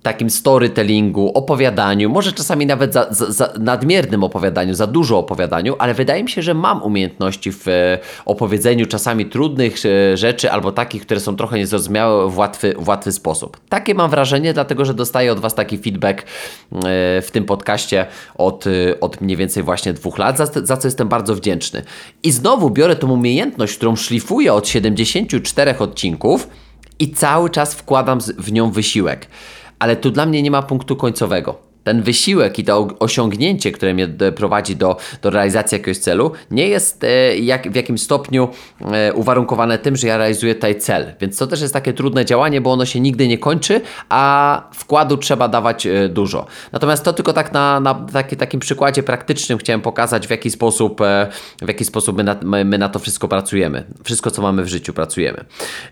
takim 0.02 0.30
storytellingu, 0.30 1.32
opowiadaniu, 1.34 2.10
może 2.10 2.32
czasami 2.32 2.66
nawet 2.66 2.92
za, 2.92 3.06
za, 3.10 3.32
za, 3.32 3.52
nadmiernym 3.58 4.24
opowiadaniu, 4.24 4.74
za 4.74 4.86
dużo 4.86 5.18
opowiadaniu, 5.18 5.76
ale 5.78 5.94
wydaje 5.94 6.22
mi 6.22 6.30
się, 6.30 6.42
że 6.42 6.54
mam 6.54 6.82
umiejętności 6.82 7.52
w 7.52 7.68
e, 7.68 7.98
opowiedzeniu 8.24 8.86
czasami 8.86 9.26
trudnych 9.26 9.74
e, 9.86 10.16
rzeczy 10.16 10.50
albo 10.50 10.72
takich, 10.72 11.02
które 11.02 11.20
są 11.20 11.36
trochę 11.36 11.58
niezrozumiałe 11.58 12.30
w 12.30 12.38
łatwy, 12.38 12.74
w 12.78 12.88
łatwy 12.88 13.12
sposób. 13.12 13.60
Takie 13.68 13.94
mam 13.94 14.10
wrażenie, 14.10 14.54
dlatego 14.54 14.84
że 14.84 14.94
dostaję 14.94 15.32
od 15.32 15.40
Was 15.40 15.54
taki 15.54 15.78
feedback 15.78 16.22
e, 16.22 16.24
w 17.22 17.28
tym 17.32 17.44
podcaście 17.44 18.06
od, 18.34 18.64
od 19.00 19.20
mniej 19.20 19.36
więcej 19.36 19.62
właśnie 19.62 19.92
dwóch 19.92 20.18
lat, 20.18 20.38
za, 20.38 20.46
za 20.46 20.76
co 20.76 20.88
jestem 20.88 21.08
bardzo 21.08 21.34
wdzięczny. 21.34 21.82
I 22.22 22.30
znowu 22.30 22.70
biorę 22.70 22.96
tą 22.96 23.10
umiejętność, 23.10 23.76
którą 23.76 23.96
szlifuję 23.96 24.54
od 24.54 24.68
74 24.68 25.78
odcinków 25.78 26.48
i 26.98 27.10
cały 27.10 27.50
czas 27.50 27.74
wkładam 27.74 28.18
w 28.38 28.52
nią 28.52 28.70
wysiłek 28.70 29.26
ale 29.80 29.96
tu 29.96 30.10
dla 30.10 30.26
mnie 30.26 30.42
nie 30.42 30.50
ma 30.50 30.62
punktu 30.62 30.96
końcowego 30.96 31.69
ten 31.84 32.02
wysiłek 32.02 32.58
i 32.58 32.64
to 32.64 32.88
osiągnięcie, 32.98 33.72
które 33.72 33.94
mnie 33.94 34.08
prowadzi 34.36 34.76
do, 34.76 34.96
do 35.22 35.30
realizacji 35.30 35.74
jakiegoś 35.74 35.98
celu, 35.98 36.32
nie 36.50 36.68
jest 36.68 37.04
e, 37.04 37.36
jak, 37.36 37.72
w 37.72 37.74
jakimś 37.74 38.02
stopniu 38.02 38.48
e, 38.80 39.14
uwarunkowane 39.14 39.78
tym, 39.78 39.96
że 39.96 40.06
ja 40.06 40.16
realizuję 40.16 40.54
tutaj 40.54 40.78
cel. 40.78 41.14
Więc 41.20 41.36
to 41.36 41.46
też 41.46 41.60
jest 41.60 41.74
takie 41.74 41.92
trudne 41.92 42.24
działanie, 42.24 42.60
bo 42.60 42.72
ono 42.72 42.86
się 42.86 43.00
nigdy 43.00 43.28
nie 43.28 43.38
kończy, 43.38 43.80
a 44.08 44.62
wkładu 44.74 45.16
trzeba 45.16 45.48
dawać 45.48 45.86
e, 45.86 46.08
dużo. 46.08 46.46
Natomiast 46.72 47.04
to 47.04 47.12
tylko 47.12 47.32
tak 47.32 47.52
na, 47.52 47.80
na 47.80 47.94
taki, 47.94 48.36
takim 48.36 48.60
przykładzie 48.60 49.02
praktycznym 49.02 49.58
chciałem 49.58 49.80
pokazać, 49.80 50.26
w 50.26 50.30
jaki 50.30 50.50
sposób, 50.50 51.00
w 51.62 51.68
jaki 51.68 51.84
sposób 51.84 52.16
my 52.16 52.24
na, 52.24 52.36
my, 52.42 52.78
na 52.78 52.88
to 52.88 52.98
wszystko 52.98 53.28
pracujemy. 53.28 53.84
Wszystko, 54.04 54.30
co 54.30 54.42
mamy 54.42 54.64
w 54.64 54.68
życiu, 54.68 54.92
pracujemy. 54.92 55.44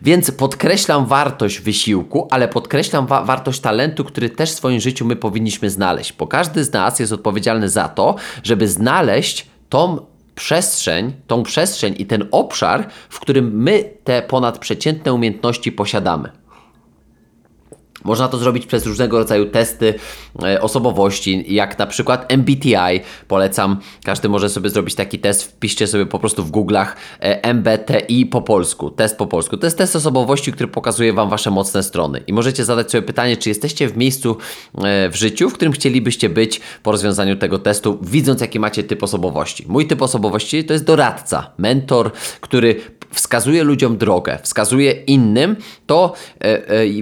Więc 0.02 0.30
podkreślam 0.30 1.06
wartość 1.06 1.60
wysiłku, 1.60 2.28
ale 2.30 2.48
podkreślam 2.48 3.06
wa 3.06 3.22
wartość 3.22 3.60
talentu, 3.60 4.04
który 4.04 4.30
też 4.30 4.50
w 4.50 4.54
swoim 4.54 4.80
życiu 4.80 5.04
my 5.04 5.16
powinniśmy 5.16 5.70
znaleźć 5.70 5.77
znaleźć, 5.78 6.12
bo 6.12 6.26
każdy 6.26 6.64
z 6.64 6.72
nas 6.72 7.00
jest 7.00 7.12
odpowiedzialny 7.12 7.68
za 7.68 7.88
to, 7.88 8.14
żeby 8.42 8.68
znaleźć 8.68 9.46
tą 9.68 10.06
przestrzeń, 10.34 11.12
tą 11.26 11.42
przestrzeń 11.42 11.94
i 11.98 12.06
ten 12.06 12.28
obszar, 12.30 12.88
w 13.08 13.20
którym 13.20 13.62
my 13.62 13.84
te 14.04 14.22
ponadprzeciętne 14.22 15.12
umiejętności 15.12 15.72
posiadamy. 15.72 16.32
Można 18.04 18.28
to 18.28 18.38
zrobić 18.38 18.66
przez 18.66 18.86
różnego 18.86 19.18
rodzaju 19.18 19.46
testy 19.46 19.94
e, 20.42 20.60
osobowości, 20.60 21.44
jak 21.54 21.78
na 21.78 21.86
przykład 21.86 22.32
MBTI. 22.32 23.00
Polecam, 23.28 23.80
każdy 24.04 24.28
może 24.28 24.48
sobie 24.48 24.70
zrobić 24.70 24.94
taki 24.94 25.18
test. 25.18 25.42
Wpiszcie 25.42 25.86
sobie 25.86 26.06
po 26.06 26.18
prostu 26.18 26.44
w 26.44 26.50
Google'ach 26.50 26.86
e, 27.20 27.42
MBTI 27.54 28.26
po 28.26 28.42
polsku, 28.42 28.90
test 28.90 29.18
po 29.18 29.26
polsku. 29.26 29.56
To 29.56 29.66
jest 29.66 29.78
test 29.78 29.96
osobowości, 29.96 30.52
który 30.52 30.68
pokazuje 30.68 31.12
Wam 31.12 31.30
Wasze 31.30 31.50
mocne 31.50 31.82
strony. 31.82 32.22
I 32.26 32.32
możecie 32.32 32.64
zadać 32.64 32.90
sobie 32.90 33.02
pytanie, 33.02 33.36
czy 33.36 33.48
jesteście 33.48 33.88
w 33.88 33.96
miejscu 33.96 34.36
e, 34.84 35.08
w 35.10 35.16
życiu, 35.16 35.50
w 35.50 35.54
którym 35.54 35.72
chcielibyście 35.72 36.28
być 36.28 36.60
po 36.82 36.92
rozwiązaniu 36.92 37.36
tego 37.36 37.58
testu, 37.58 37.98
widząc 38.02 38.40
jaki 38.40 38.60
macie 38.60 38.84
typ 38.84 39.02
osobowości. 39.02 39.64
Mój 39.68 39.86
typ 39.86 40.02
osobowości 40.02 40.64
to 40.64 40.72
jest 40.72 40.84
doradca, 40.84 41.50
mentor, 41.58 42.12
który 42.40 42.80
wskazuje 43.12 43.64
ludziom 43.64 43.96
drogę, 43.96 44.38
wskazuje 44.42 44.92
innym 44.92 45.56
to, 45.86 46.14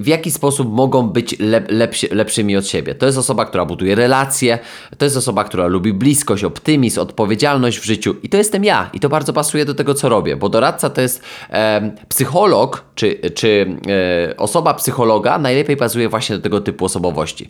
w 0.01 0.07
jaki 0.07 0.31
sposób 0.31 0.73
mogą 0.73 0.86
mogą 0.87 1.09
być 1.09 1.39
lep, 1.39 1.67
lepsi, 1.71 2.09
lepszymi 2.11 2.57
od 2.57 2.67
siebie. 2.67 2.95
To 2.95 3.07
jest 3.07 3.19
osoba, 3.19 3.45
która 3.47 3.65
buduje 3.65 3.95
relacje, 3.95 4.59
to 4.99 5.05
jest 5.05 5.17
osoba, 5.17 5.45
która 5.45 5.67
lubi 5.67 5.93
bliskość, 5.93 6.45
optymizm, 6.45 7.01
odpowiedzialność 7.01 7.79
w 7.79 7.85
życiu 7.85 8.17
i 8.23 8.29
to 8.29 8.37
jestem 8.37 8.65
ja 8.65 8.91
i 8.93 9.01
to 9.01 9.09
bardzo 9.09 9.33
pasuje 9.33 9.65
do 9.65 9.75
tego, 9.75 9.95
co 9.95 10.09
robię, 10.09 10.37
bo 10.37 10.49
doradca 10.49 10.91
to 10.91 11.01
jest 11.01 11.23
e, 11.51 11.91
psycholog, 12.09 12.85
czy, 12.95 13.21
czy 13.35 13.79
e, 14.31 14.37
osoba 14.37 14.75
psychologa 14.75 15.39
najlepiej 15.39 15.77
pasuje 15.77 16.09
właśnie 16.09 16.37
do 16.37 16.43
tego 16.43 16.61
typu 16.61 16.85
osobowości. 16.85 17.49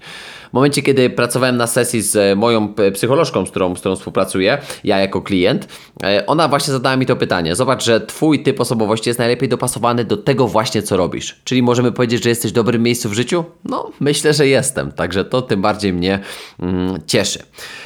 Momencie, 0.56 0.82
kiedy 0.82 1.10
pracowałem 1.10 1.56
na 1.56 1.66
sesji 1.66 2.02
z 2.02 2.38
moją 2.38 2.74
psycholożką, 2.94 3.46
z 3.46 3.50
którą, 3.50 3.76
z 3.76 3.80
którą 3.80 3.96
współpracuję, 3.96 4.58
ja 4.84 4.98
jako 4.98 5.22
klient, 5.22 5.68
e, 6.02 6.26
ona 6.26 6.48
właśnie 6.48 6.72
zadała 6.72 6.96
mi 6.96 7.06
to 7.06 7.16
pytanie. 7.16 7.56
Zobacz, 7.56 7.84
że 7.84 8.00
twój 8.00 8.42
typ 8.42 8.60
osobowości 8.60 9.10
jest 9.10 9.18
najlepiej 9.18 9.48
dopasowany 9.48 10.04
do 10.04 10.16
tego 10.16 10.48
właśnie, 10.48 10.82
co 10.82 10.96
robisz. 10.96 11.40
Czyli 11.44 11.62
możemy 11.62 11.92
powiedzieć, 11.92 12.22
że 12.22 12.28
jesteś 12.28 12.50
w 12.50 12.54
dobrym 12.54 12.82
miejscu 12.82 13.08
w 13.08 13.12
życiu? 13.12 13.44
No, 13.64 13.90
myślę, 14.00 14.34
że 14.34 14.46
jestem. 14.46 14.92
Także 14.92 15.24
to 15.24 15.42
tym 15.42 15.62
bardziej 15.62 15.92
mnie 15.92 16.18
mm, 16.60 16.98
cieszy. 17.06 17.38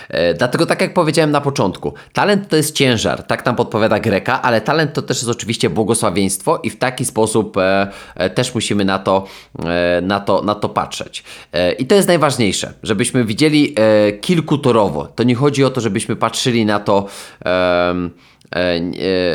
E, 0.09 0.35
dlatego, 0.35 0.67
tak 0.67 0.81
jak 0.81 0.95
powiedziałem 0.95 1.31
na 1.31 1.41
początku, 1.41 1.95
talent 2.13 2.49
to 2.49 2.57
jest 2.57 2.75
ciężar, 2.75 3.23
tak 3.23 3.47
nam 3.47 3.57
podpowiada 3.57 4.01
Greka, 4.01 4.43
ale 4.43 4.61
talent 4.61 4.93
to 4.93 5.03
też 5.03 5.17
jest 5.17 5.29
oczywiście 5.29 5.71
błogosławieństwo 5.71 6.61
i 6.63 6.71
w 6.71 6.79
taki 6.79 7.05
sposób 7.05 7.57
e, 7.57 7.89
e, 8.15 8.31
też 8.31 8.55
musimy 8.55 8.85
na 8.85 8.99
to, 8.99 9.27
e, 9.65 10.01
na, 10.01 10.21
to, 10.21 10.43
na 10.43 10.55
to 10.55 10.69
patrzeć. 10.69 11.25
E, 11.53 11.73
I 11.73 11.87
to 11.87 11.95
jest 11.95 12.09
najważniejsze, 12.09 12.60
żebyśmy 12.83 13.25
widzieli 13.25 13.75
e, 13.77 14.13
kilkutorowo. 14.13 15.07
To 15.07 15.23
nie 15.23 15.35
chodzi 15.35 15.65
o 15.65 15.71
to, 15.71 15.81
żebyśmy 15.81 16.17
patrzyli 16.17 16.67
na 16.67 16.81
to 16.81 17.07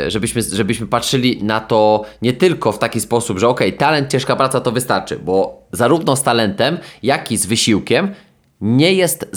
żebyśmy, 0.08 0.42
żebyśmy 0.42 0.86
patrzyli 0.86 1.44
na 1.44 1.60
to 1.60 2.04
nie 2.22 2.32
tylko 2.32 2.72
w 2.72 2.78
taki 2.78 3.00
sposób, 3.00 3.38
że 3.38 3.48
ok, 3.48 3.60
talent, 3.78 4.10
ciężka 4.10 4.36
praca 4.36 4.60
to 4.60 4.72
wystarczy, 4.72 5.18
bo 5.18 5.66
zarówno 5.72 6.16
z 6.16 6.22
talentem, 6.22 6.78
jak 7.02 7.32
i 7.32 7.36
z 7.36 7.46
wysiłkiem 7.46 8.14
nie 8.60 8.92
jest 8.92 9.28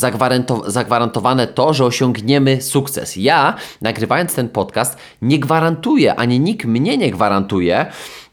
zagwarantowane 0.68 1.48
to, 1.48 1.74
że 1.74 1.86
osiągniemy 1.86 2.62
sukces. 2.62 3.16
Ja, 3.16 3.56
nagrywając 3.82 4.36
ten 4.36 4.50
podcast, 4.50 4.98
nie 5.22 5.40
gwarantuję, 5.40 6.16
ani 6.16 6.40
nikt 6.40 6.66
mnie 6.66 6.98
nie 6.98 7.12
gwarantuje 7.12 7.86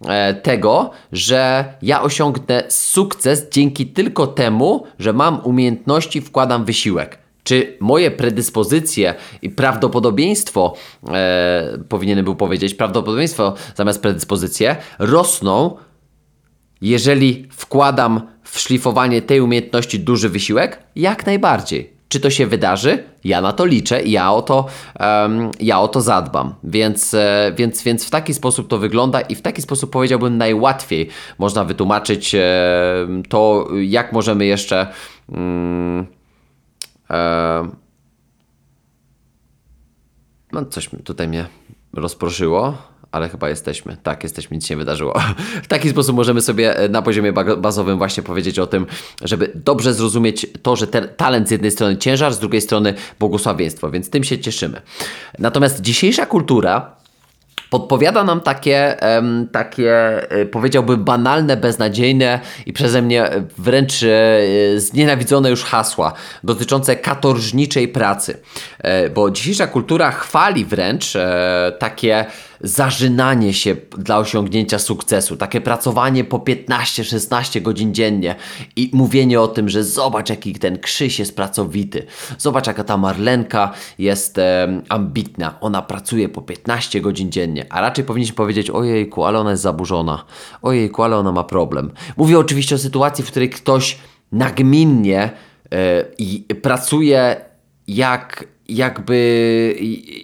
e, 0.07 0.35
tego, 0.35 0.91
że 1.13 1.65
ja 1.83 2.03
osiągnę 2.03 2.65
sukces 2.69 3.47
dzięki 3.51 3.87
tylko 3.87 4.27
temu, 4.27 4.87
że 4.99 5.13
mam 5.13 5.41
umiejętności, 5.45 6.21
wkładam 6.21 6.65
wysiłek. 6.65 7.19
Czy 7.45 7.77
moje 7.81 8.11
predyspozycje 8.11 9.15
i 9.43 9.51
prawdopodobieństwo, 9.51 10.75
e, 11.09 11.79
powinienem 11.89 12.25
był 12.25 12.37
powiedzieć, 12.37 12.75
prawdopodobieństwo 12.75 13.55
zamiast 13.75 14.03
predyspozycje, 14.03 14.77
rosną, 14.99 15.77
jeżeli 16.81 17.49
wkładam 17.51 18.21
w 18.57 18.61
szlifowanie 18.61 19.23
tej 19.23 19.41
umiejętności 19.41 20.01
duży 20.01 20.29
wysiłek? 20.29 20.83
Jak 20.97 21.27
najbardziej. 21.27 21.93
Czy 22.09 22.21
to 22.21 22.31
się 22.31 22.47
wydarzy? 22.47 23.05
Ja 23.25 23.41
na 23.41 23.53
to 23.53 23.65
liczę 23.65 24.03
i 24.03 24.11
ja 24.11 24.33
o 24.33 24.43
to, 24.43 24.67
um, 25.01 25.51
ja 25.61 25.81
o 25.81 25.89
to 25.89 26.01
zadbam. 26.01 26.55
Więc, 26.65 27.15
e, 27.15 27.53
więc, 27.57 27.83
więc 27.83 28.07
w 28.07 28.11
taki 28.11 28.35
sposób 28.35 28.69
to 28.69 28.79
wygląda 28.79 29.21
i 29.21 29.35
w 29.35 29.43
taki 29.43 29.63
sposób 29.63 29.91
powiedziałbym 29.91 30.39
najłatwiej 30.39 31.09
można 31.39 31.65
wytłumaczyć 31.65 32.35
e, 32.35 32.43
to, 33.29 33.69
jak 33.83 34.13
możemy 34.13 34.47
jeszcze. 34.47 34.87
Mm, 35.33 36.07
e, 37.11 37.69
no, 40.53 40.65
coś 40.65 40.91
tutaj 41.05 41.29
mnie 41.29 41.47
rozproszyło 41.93 42.75
ale 43.17 43.29
chyba 43.29 43.49
jesteśmy. 43.49 43.97
Tak, 44.03 44.23
jesteśmy, 44.23 44.57
nic 44.57 44.67
się 44.67 44.75
nie 44.75 44.79
wydarzyło. 44.79 45.15
W 45.63 45.67
taki 45.67 45.91
sposób 45.91 46.17
możemy 46.17 46.41
sobie 46.41 46.77
e, 46.77 46.89
na 46.89 47.03
poziomie 47.03 47.33
bazowym 47.33 47.99
właśnie 47.99 48.23
powiedzieć 48.23 48.59
o 48.59 48.67
tym, 48.67 48.87
żeby 49.23 49.53
dobrze 49.55 49.95
zrozumieć 49.95 50.47
to, 50.63 50.77
że 50.77 50.87
ten 50.87 51.09
talent 51.17 51.49
z 51.49 51.51
jednej 51.51 51.71
strony 51.71 51.97
ciężar, 51.97 52.35
z 52.35 52.39
drugiej 52.39 52.61
strony 52.61 52.95
błogosławieństwo, 53.19 53.91
więc 53.91 54.11
tym 54.11 54.25
się 54.25 54.39
cieszymy. 54.39 54.81
Natomiast 55.39 55.81
dzisiejsza 55.81 56.27
kultura 56.27 56.97
podpowiada 57.71 58.25
nam 58.25 58.41
takie, 58.41 58.97
takie 59.53 59.93
e, 60.31 60.47
powiedziałbym, 60.47 61.05
banalne, 61.05 61.57
beznadziejne 61.57 62.41
i 62.67 62.73
przeze 62.73 63.03
mnie 63.03 63.31
wręcz 63.59 64.03
e, 64.03 64.41
znienawidzone 64.77 65.51
już 65.51 65.65
hasła 65.65 66.13
dotyczące 66.45 66.97
katorżniczej 66.97 67.89
pracy. 67.89 68.39
Bo 69.15 69.31
dzisiejsza 69.31 69.67
kultura 69.67 70.11
chwali 70.11 70.65
wręcz 70.65 71.13
takie 71.79 72.27
zażynanie 72.61 73.55
się 73.55 73.77
dla 73.99 74.19
osiągnięcia 74.19 74.79
sukcesu, 74.79 75.37
takie 75.37 75.61
pracowanie 75.61 76.25
po 76.25 76.39
15-16 76.39 77.63
godzin 77.63 77.95
dziennie 77.95 78.35
i 78.77 78.91
mówienie 78.93 79.41
o 79.41 79.49
tym, 79.49 79.69
że 79.69 79.85
zobacz 79.85 80.31
jaki 80.31 80.53
ten 80.53 80.79
Krzyś 80.79 81.19
jest 81.19 81.37
pracowity, 81.37 82.07
zobacz 82.39 82.67
jaka 82.67 82.85
ta 82.85 82.97
Marlenka 82.97 83.73
jest 83.99 84.39
e, 84.39 84.83
ambitna, 84.89 85.61
ona 85.61 85.83
pracuje 85.83 86.29
po 86.29 86.43
15 86.43 87.01
godzin 87.01 87.33
dziennie, 87.33 87.67
a 87.71 87.81
raczej 87.81 88.05
powinniśmy 88.05 88.37
powiedzieć 88.37 88.71
ojejku, 88.71 89.25
ale 89.25 89.39
ona 89.39 89.51
jest 89.51 89.63
zaburzona, 89.63 90.25
ojejku, 90.63 91.03
ale 91.03 91.17
ona 91.17 91.33
ma 91.33 91.45
problem. 91.45 91.93
Mówię 92.17 92.39
oczywiście 92.39 92.75
o 92.75 92.79
sytuacji, 92.79 93.25
w 93.25 93.31
której 93.31 93.51
ktoś 93.51 93.99
nagminnie 94.33 95.31
e, 95.73 96.05
i 96.19 96.45
pracuje 96.63 97.37
jak 97.89 98.45
jakby, 98.69 99.77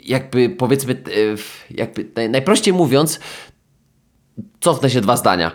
jakby 0.04 0.50
powiedzmy, 0.50 0.92
e, 0.92 1.36
jakby 1.70 2.28
najprościej 2.28 2.74
mówiąc, 2.74 3.20
cofnę 4.60 4.90
się 4.90 5.00
dwa 5.00 5.16
zdania. 5.16 5.52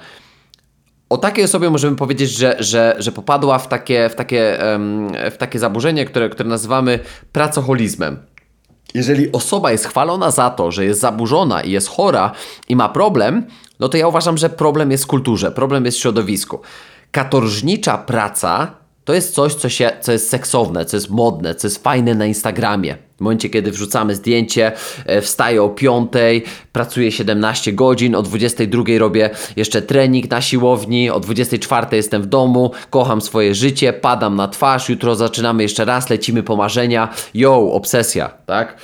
O 1.09 1.17
takiej 1.17 1.43
osobie 1.43 1.69
możemy 1.69 1.95
powiedzieć, 1.95 2.31
że, 2.31 2.55
że, 2.59 2.95
że 2.99 3.11
popadła 3.11 3.59
w 3.59 3.67
takie, 3.67 4.09
w 4.09 4.15
takie, 4.15 4.57
w 5.31 5.35
takie 5.37 5.59
zaburzenie, 5.59 6.05
które, 6.05 6.29
które 6.29 6.49
nazywamy 6.49 6.99
pracoholizmem. 7.31 8.19
Jeżeli 8.93 9.31
osoba 9.31 9.71
jest 9.71 9.85
chwalona 9.85 10.31
za 10.31 10.49
to, 10.49 10.71
że 10.71 10.85
jest 10.85 10.99
zaburzona 10.99 11.61
i 11.61 11.71
jest 11.71 11.87
chora 11.87 12.31
i 12.69 12.75
ma 12.75 12.89
problem, 12.89 13.45
no 13.79 13.89
to 13.89 13.97
ja 13.97 14.07
uważam, 14.07 14.37
że 14.37 14.49
problem 14.49 14.91
jest 14.91 15.03
w 15.03 15.07
kulturze, 15.07 15.51
problem 15.51 15.85
jest 15.85 15.97
w 15.97 16.01
środowisku. 16.01 16.59
Katorżnicza 17.11 17.97
praca 17.97 18.71
to 19.07 19.13
jest 19.13 19.33
coś, 19.33 19.53
co, 19.53 19.69
się, 19.69 19.91
co 20.01 20.11
jest 20.11 20.29
seksowne, 20.29 20.85
co 20.85 20.97
jest 20.97 21.09
modne, 21.09 21.55
co 21.55 21.67
jest 21.67 21.83
fajne 21.83 22.15
na 22.15 22.25
Instagramie. 22.25 22.97
W 23.17 23.21
momencie, 23.21 23.49
kiedy 23.49 23.71
wrzucamy 23.71 24.15
zdjęcie, 24.15 24.71
e, 25.05 25.21
wstaję 25.21 25.63
o 25.63 25.69
5, 25.69 26.11
pracuję 26.71 27.11
17 27.11 27.73
godzin, 27.73 28.15
o 28.15 28.21
22 28.21 28.83
robię 28.97 29.29
jeszcze 29.55 29.81
trening 29.81 30.31
na 30.31 30.41
siłowni, 30.41 31.09
o 31.09 31.19
24 31.19 31.87
jestem 31.91 32.21
w 32.21 32.25
domu, 32.25 32.71
kocham 32.89 33.21
swoje 33.21 33.55
życie, 33.55 33.93
padam 33.93 34.35
na 34.35 34.47
twarz, 34.47 34.89
jutro 34.89 35.15
zaczynamy 35.15 35.63
jeszcze 35.63 35.85
raz, 35.85 36.09
lecimy 36.09 36.43
po 36.43 36.55
marzenia, 36.55 37.13
yo, 37.33 37.71
obsesja, 37.71 38.29
tak? 38.45 38.77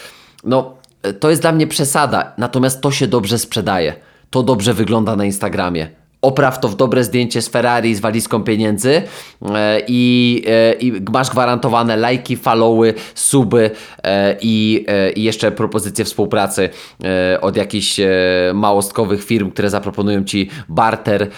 No, 0.43 0.73
e, 1.01 1.13
to 1.13 1.29
jest 1.29 1.41
dla 1.41 1.51
mnie 1.51 1.67
przesada, 1.67 2.33
natomiast 2.37 2.81
to 2.81 2.91
się 2.91 3.07
dobrze 3.07 3.39
sprzedaje. 3.39 3.93
To 4.29 4.43
dobrze 4.43 4.73
wygląda 4.73 5.15
na 5.15 5.25
Instagramie 5.25 6.02
opraw 6.23 6.59
to 6.59 6.69
w 6.69 6.75
dobre 6.75 7.03
zdjęcie 7.03 7.41
z 7.41 7.49
Ferrari 7.49 7.95
z 7.95 7.99
walizką 7.99 8.43
pieniędzy 8.43 9.01
e, 9.55 9.81
i, 9.87 10.43
e, 10.47 10.73
i 10.73 11.01
masz 11.11 11.29
gwarantowane 11.29 11.97
lajki, 11.97 12.37
followy, 12.37 12.93
suby 13.15 13.71
e, 14.03 14.37
i, 14.41 14.85
i 15.15 15.23
jeszcze 15.23 15.51
propozycje 15.51 16.05
współpracy 16.05 16.69
od 17.41 17.57
jakichś 17.57 17.99
małostkowych 18.53 19.23
firm, 19.23 19.51
które 19.51 19.69
zaproponują 19.69 20.23
Ci 20.23 20.49
barter, 20.69 21.29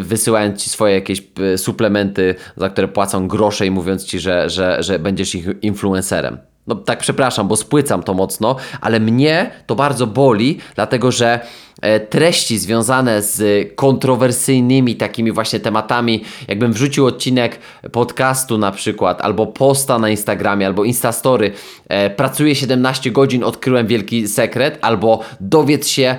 wysyłając 0.00 0.62
Ci 0.62 0.70
swoje 0.70 0.94
jakieś 0.94 1.22
suplementy, 1.56 2.34
za 2.56 2.70
które 2.70 2.88
płacą 2.88 3.28
grosze 3.28 3.66
i 3.66 3.70
mówiąc 3.70 4.04
Ci, 4.04 4.18
że, 4.18 4.50
że, 4.50 4.82
że 4.82 4.98
będziesz 4.98 5.34
ich 5.34 5.46
influencerem. 5.62 6.47
No 6.68 6.74
tak 6.74 6.98
przepraszam, 6.98 7.48
bo 7.48 7.56
spłycam 7.56 8.02
to 8.02 8.14
mocno, 8.14 8.56
ale 8.80 9.00
mnie 9.00 9.50
to 9.66 9.74
bardzo 9.74 10.06
boli, 10.06 10.58
dlatego 10.74 11.12
że 11.12 11.40
e, 11.82 12.00
treści 12.00 12.58
związane 12.58 13.22
z 13.22 13.68
kontrowersyjnymi 13.74 14.96
takimi 14.96 15.32
właśnie 15.32 15.60
tematami, 15.60 16.24
jakbym 16.48 16.72
wrzucił 16.72 17.06
odcinek 17.06 17.58
podcastu 17.92 18.58
na 18.58 18.72
przykład, 18.72 19.20
albo 19.20 19.46
posta 19.46 19.98
na 19.98 20.10
Instagramie, 20.10 20.66
albo 20.66 20.84
Instastory, 20.84 21.52
e, 21.88 22.10
pracuję 22.10 22.54
17 22.54 23.10
godzin, 23.10 23.44
odkryłem 23.44 23.86
wielki 23.86 24.28
sekret, 24.28 24.78
albo 24.80 25.20
dowiedz 25.40 25.88
się 25.88 26.16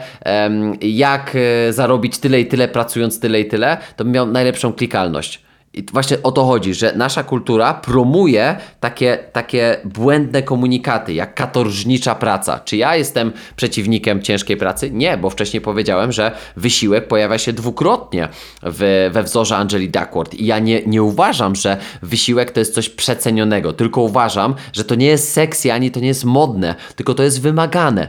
jak 0.82 1.36
e, 1.36 1.74
zarobić 1.74 2.18
tyle 2.18 2.42
i 2.42 2.46
tyle 2.46 2.68
pracując 2.68 3.20
tyle 3.20 3.42
i 3.42 3.46
tyle, 3.46 3.78
to 3.96 4.04
bym 4.04 4.14
miał 4.14 4.28
najlepszą 4.28 4.74
klikalność. 4.74 5.49
I 5.74 5.86
właśnie 5.92 6.24
o 6.24 6.32
to 6.32 6.46
chodzi, 6.46 6.74
że 6.74 6.94
nasza 6.96 7.24
kultura 7.24 7.74
promuje 7.74 8.56
takie, 8.80 9.18
takie 9.32 9.78
błędne 9.86 10.44
komunikaty, 10.44 11.14
jak 11.14 11.36
katorżnicza 11.36 12.16
praca. 12.16 12.60
Czy 12.60 12.78
ja 12.78 12.96
jestem 12.96 13.32
przeciwnikiem 13.56 14.22
ciężkiej 14.22 14.58
pracy? 14.58 14.92
Nie, 14.92 15.18
bo 15.18 15.30
wcześniej 15.30 15.62
powiedziałem, 15.62 16.12
że 16.12 16.32
wysiłek 16.56 17.08
pojawia 17.08 17.38
się 17.38 17.54
dwukrotnie 17.54 18.30
w, 18.64 19.10
we 19.14 19.24
wzorze 19.24 19.58
Angeli 19.58 19.90
Duckworth. 19.90 20.34
I 20.34 20.46
ja 20.46 20.60
nie, 20.60 20.86
nie 20.86 21.04
uważam, 21.04 21.56
że 21.56 21.78
wysiłek 22.02 22.52
to 22.52 22.60
jest 22.60 22.74
coś 22.74 22.90
przecenionego, 22.90 23.74
tylko 23.74 24.02
uważam, 24.02 24.56
że 24.74 24.84
to 24.84 24.96
nie 24.96 25.08
jest 25.08 25.34
seksy, 25.34 25.74
ani 25.74 25.92
to 25.92 26.00
nie 26.00 26.08
jest 26.08 26.26
modne, 26.26 26.76
tylko 26.96 27.14
to 27.14 27.24
jest 27.24 27.42
wymagane. 27.42 28.08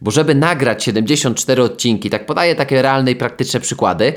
Bo 0.00 0.10
żeby 0.10 0.34
nagrać 0.34 0.84
74 0.84 1.62
odcinki, 1.62 2.10
tak 2.10 2.26
podaję 2.26 2.54
takie 2.54 2.82
realne 2.82 3.10
i 3.10 3.16
praktyczne 3.16 3.60
przykłady, 3.60 4.12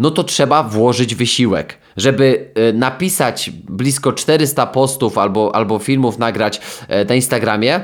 no 0.00 0.10
to 0.10 0.24
trzeba 0.24 0.62
włożyć 0.62 1.14
wysiłek. 1.14 1.78
Żeby 1.96 2.50
e, 2.54 2.72
napisać 2.72 3.50
blisko 3.68 4.12
400 4.12 4.66
postów 4.66 5.18
albo, 5.18 5.54
albo 5.54 5.78
filmów 5.78 6.18
nagrać 6.18 6.60
e, 6.88 7.04
na 7.04 7.14
Instagramie, 7.14 7.80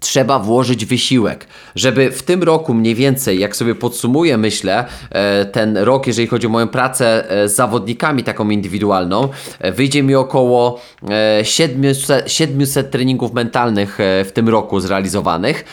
trzeba 0.00 0.38
włożyć 0.38 0.86
wysiłek, 0.86 1.46
żeby 1.74 2.10
w 2.10 2.22
tym 2.22 2.42
roku 2.42 2.74
mniej 2.74 2.94
więcej, 2.94 3.38
jak 3.38 3.56
sobie 3.56 3.74
podsumuję, 3.74 4.38
myślę, 4.38 4.84
e, 5.10 5.44
ten 5.44 5.76
rok, 5.76 6.06
jeżeli 6.06 6.28
chodzi 6.28 6.46
o 6.46 6.50
moją 6.50 6.68
pracę 6.68 7.24
z 7.46 7.52
zawodnikami 7.52 8.24
taką 8.24 8.50
indywidualną, 8.50 9.28
wyjdzie 9.74 10.02
mi 10.02 10.14
około 10.14 10.80
700, 11.42 12.32
700 12.32 12.90
treningów 12.90 13.32
mentalnych 13.32 13.98
w 13.98 14.30
tym 14.34 14.48
roku 14.48 14.80
zrealizowanych, 14.80 15.64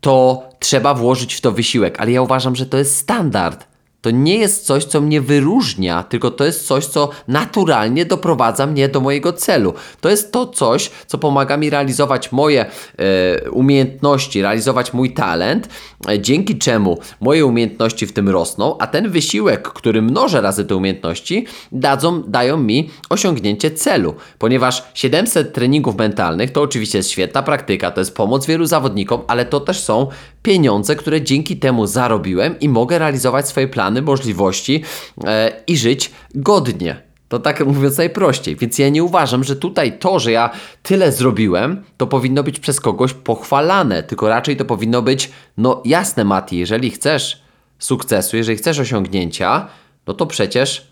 to 0.00 0.42
trzeba 0.58 0.94
włożyć 0.94 1.34
w 1.34 1.40
to 1.40 1.52
wysiłek, 1.52 2.00
ale 2.00 2.12
ja 2.12 2.22
uważam, 2.22 2.56
że 2.56 2.66
to 2.66 2.78
jest 2.78 2.96
standard. 2.96 3.73
To 4.04 4.10
nie 4.10 4.38
jest 4.38 4.66
coś, 4.66 4.84
co 4.84 5.00
mnie 5.00 5.20
wyróżnia, 5.20 6.02
tylko 6.02 6.30
to 6.30 6.44
jest 6.44 6.66
coś, 6.66 6.86
co 6.86 7.10
naturalnie 7.28 8.04
doprowadza 8.04 8.66
mnie 8.66 8.88
do 8.88 9.00
mojego 9.00 9.32
celu. 9.32 9.74
To 10.00 10.10
jest 10.10 10.32
to 10.32 10.46
coś, 10.46 10.90
co 11.06 11.18
pomaga 11.18 11.56
mi 11.56 11.70
realizować 11.70 12.32
moje 12.32 12.66
e, 12.98 13.50
umiejętności, 13.50 14.42
realizować 14.42 14.92
mój 14.92 15.14
talent, 15.14 15.68
e, 16.08 16.20
dzięki 16.20 16.58
czemu 16.58 16.98
moje 17.20 17.46
umiejętności 17.46 18.06
w 18.06 18.12
tym 18.12 18.28
rosną, 18.28 18.78
a 18.78 18.86
ten 18.86 19.10
wysiłek, 19.10 19.68
który 19.68 20.02
mnożę 20.02 20.40
razy 20.40 20.64
te 20.64 20.76
umiejętności, 20.76 21.46
dadzą, 21.72 22.22
dają 22.22 22.56
mi 22.56 22.90
osiągnięcie 23.10 23.70
celu. 23.70 24.14
Ponieważ 24.38 24.84
700 24.94 25.52
treningów 25.52 25.96
mentalnych 25.96 26.50
to 26.50 26.62
oczywiście 26.62 26.98
jest 26.98 27.10
świetna 27.10 27.42
praktyka, 27.42 27.90
to 27.90 28.00
jest 28.00 28.16
pomoc 28.16 28.46
wielu 28.46 28.66
zawodnikom, 28.66 29.20
ale 29.26 29.44
to 29.44 29.60
też 29.60 29.80
są 29.80 30.08
pieniądze, 30.44 30.96
które 30.96 31.22
dzięki 31.22 31.56
temu 31.56 31.86
zarobiłem 31.86 32.60
i 32.60 32.68
mogę 32.68 32.98
realizować 32.98 33.48
swoje 33.48 33.68
plany, 33.68 34.02
możliwości 34.02 34.82
e, 35.24 35.52
i 35.66 35.76
żyć 35.76 36.10
godnie. 36.34 37.02
To 37.28 37.38
tak 37.38 37.66
mówiąc 37.66 37.98
najprościej. 37.98 38.56
Więc 38.56 38.78
ja 38.78 38.88
nie 38.88 39.04
uważam, 39.04 39.44
że 39.44 39.56
tutaj 39.56 39.98
to, 39.98 40.18
że 40.18 40.32
ja 40.32 40.50
tyle 40.82 41.12
zrobiłem, 41.12 41.84
to 41.96 42.06
powinno 42.06 42.42
być 42.42 42.60
przez 42.60 42.80
kogoś 42.80 43.12
pochwalane, 43.12 44.02
tylko 44.02 44.28
raczej 44.28 44.56
to 44.56 44.64
powinno 44.64 45.02
być, 45.02 45.30
no 45.56 45.82
jasne, 45.84 46.24
Mati, 46.24 46.58
jeżeli 46.58 46.90
chcesz 46.90 47.42
sukcesu, 47.78 48.36
jeżeli 48.36 48.58
chcesz 48.58 48.78
osiągnięcia, 48.78 49.68
no 50.06 50.14
to 50.14 50.26
przecież 50.26 50.88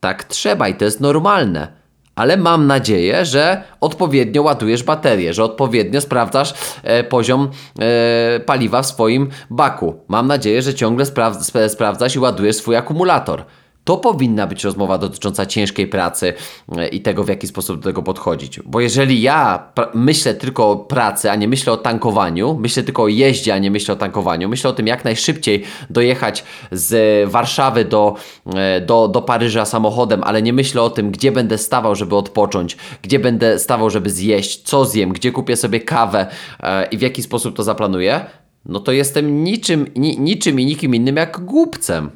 tak 0.00 0.24
trzeba 0.24 0.68
i 0.68 0.74
to 0.74 0.84
jest 0.84 1.00
normalne 1.00 1.85
ale 2.16 2.36
mam 2.36 2.66
nadzieję, 2.66 3.24
że 3.24 3.62
odpowiednio 3.80 4.42
ładujesz 4.42 4.82
baterię, 4.82 5.34
że 5.34 5.44
odpowiednio 5.44 6.00
sprawdzasz 6.00 6.54
e, 6.82 7.04
poziom 7.04 7.50
e, 7.78 8.40
paliwa 8.40 8.82
w 8.82 8.86
swoim 8.86 9.28
baku. 9.50 9.94
Mam 10.08 10.26
nadzieję, 10.26 10.62
że 10.62 10.74
ciągle 10.74 11.06
spra 11.06 11.32
sprawdzasz 11.68 12.16
i 12.16 12.18
ładujesz 12.18 12.56
swój 12.56 12.76
akumulator. 12.76 13.44
To 13.86 13.96
powinna 13.96 14.46
być 14.46 14.64
rozmowa 14.64 14.98
dotycząca 14.98 15.46
ciężkiej 15.46 15.86
pracy 15.86 16.34
e, 16.76 16.88
i 16.88 17.00
tego, 17.00 17.24
w 17.24 17.28
jaki 17.28 17.46
sposób 17.46 17.80
do 17.80 17.84
tego 17.84 18.02
podchodzić. 18.02 18.60
Bo 18.60 18.80
jeżeli 18.80 19.22
ja 19.22 19.72
myślę 19.94 20.34
tylko 20.34 20.70
o 20.70 20.76
pracy, 20.76 21.30
a 21.30 21.36
nie 21.36 21.48
myślę 21.48 21.72
o 21.72 21.76
tankowaniu, 21.76 22.58
myślę 22.60 22.82
tylko 22.82 23.02
o 23.02 23.08
jeździe, 23.08 23.54
a 23.54 23.58
nie 23.58 23.70
myślę 23.70 23.94
o 23.94 23.96
tankowaniu, 23.96 24.48
myślę 24.48 24.70
o 24.70 24.72
tym, 24.72 24.86
jak 24.86 25.04
najszybciej 25.04 25.64
dojechać 25.90 26.44
z 26.72 27.30
Warszawy 27.30 27.84
do, 27.84 28.14
e, 28.54 28.80
do, 28.80 29.08
do 29.08 29.22
Paryża 29.22 29.64
samochodem, 29.64 30.24
ale 30.24 30.42
nie 30.42 30.52
myślę 30.52 30.82
o 30.82 30.90
tym, 30.90 31.10
gdzie 31.10 31.32
będę 31.32 31.58
stawał, 31.58 31.94
żeby 31.94 32.16
odpocząć, 32.16 32.76
gdzie 33.02 33.18
będę 33.18 33.58
stawał, 33.58 33.90
żeby 33.90 34.10
zjeść, 34.10 34.62
co 34.62 34.84
zjem, 34.84 35.12
gdzie 35.12 35.32
kupię 35.32 35.56
sobie 35.56 35.80
kawę 35.80 36.26
e, 36.60 36.86
i 36.86 36.98
w 36.98 37.00
jaki 37.00 37.22
sposób 37.22 37.56
to 37.56 37.62
zaplanuję, 37.62 38.26
no 38.64 38.80
to 38.80 38.92
jestem 38.92 39.44
niczym, 39.44 39.86
ni, 39.96 40.20
niczym 40.20 40.60
i 40.60 40.66
nikim 40.66 40.94
innym 40.94 41.16
jak 41.16 41.40
głupcem 41.40 42.10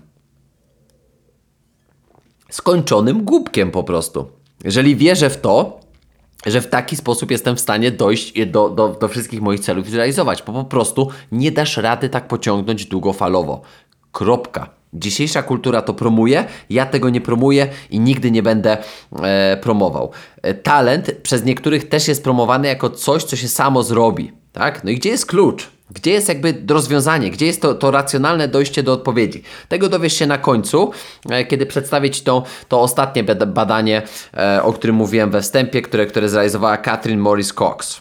skończonym 2.50 3.24
głupkiem 3.24 3.70
po 3.70 3.84
prostu. 3.84 4.26
Jeżeli 4.64 4.96
wierzę 4.96 5.30
w 5.30 5.40
to, 5.40 5.80
że 6.46 6.60
w 6.60 6.66
taki 6.66 6.96
sposób 6.96 7.30
jestem 7.30 7.56
w 7.56 7.60
stanie 7.60 7.90
dojść 7.90 8.46
do, 8.46 8.68
do, 8.68 8.88
do 8.88 9.08
wszystkich 9.08 9.40
moich 9.40 9.60
celów 9.60 9.88
i 9.88 9.90
zrealizować, 9.90 10.42
bo 10.42 10.52
po 10.52 10.64
prostu 10.64 11.08
nie 11.32 11.52
dasz 11.52 11.76
rady 11.76 12.08
tak 12.08 12.28
pociągnąć 12.28 12.86
długofalowo. 12.86 13.62
Kropka. 14.12 14.70
Dzisiejsza 14.94 15.42
kultura 15.42 15.82
to 15.82 15.94
promuje, 15.94 16.44
ja 16.70 16.86
tego 16.86 17.10
nie 17.10 17.20
promuję 17.20 17.68
i 17.90 18.00
nigdy 18.00 18.30
nie 18.30 18.42
będę 18.42 18.78
e, 19.22 19.56
promował. 19.56 20.10
E, 20.42 20.54
talent 20.54 21.12
przez 21.22 21.44
niektórych 21.44 21.88
też 21.88 22.08
jest 22.08 22.24
promowany 22.24 22.68
jako 22.68 22.90
coś, 22.90 23.24
co 23.24 23.36
się 23.36 23.48
samo 23.48 23.82
zrobi. 23.82 24.32
Tak? 24.52 24.84
No 24.84 24.90
i 24.90 24.94
gdzie 24.94 25.10
jest 25.10 25.26
klucz? 25.26 25.70
Gdzie 25.94 26.10
jest 26.10 26.28
jakby 26.28 26.62
rozwiązanie, 26.68 27.30
gdzie 27.30 27.46
jest 27.46 27.62
to, 27.62 27.74
to 27.74 27.90
racjonalne 27.90 28.48
dojście 28.48 28.82
do 28.82 28.92
odpowiedzi? 28.92 29.42
Tego 29.68 29.88
dowiesz 29.88 30.12
się 30.12 30.26
na 30.26 30.38
końcu, 30.38 30.90
e, 31.30 31.44
kiedy 31.44 31.66
przedstawię 31.66 32.10
Ci 32.10 32.22
to, 32.22 32.44
to 32.68 32.80
ostatnie 32.80 33.24
badanie, 33.46 34.02
e, 34.36 34.62
o 34.62 34.72
którym 34.72 34.96
mówiłem 34.96 35.30
we 35.30 35.42
wstępie, 35.42 35.82
które, 35.82 36.06
które 36.06 36.28
zrealizowała 36.28 36.76
Catherine 36.76 37.20
Morris 37.20 37.52
Cox. 37.52 38.00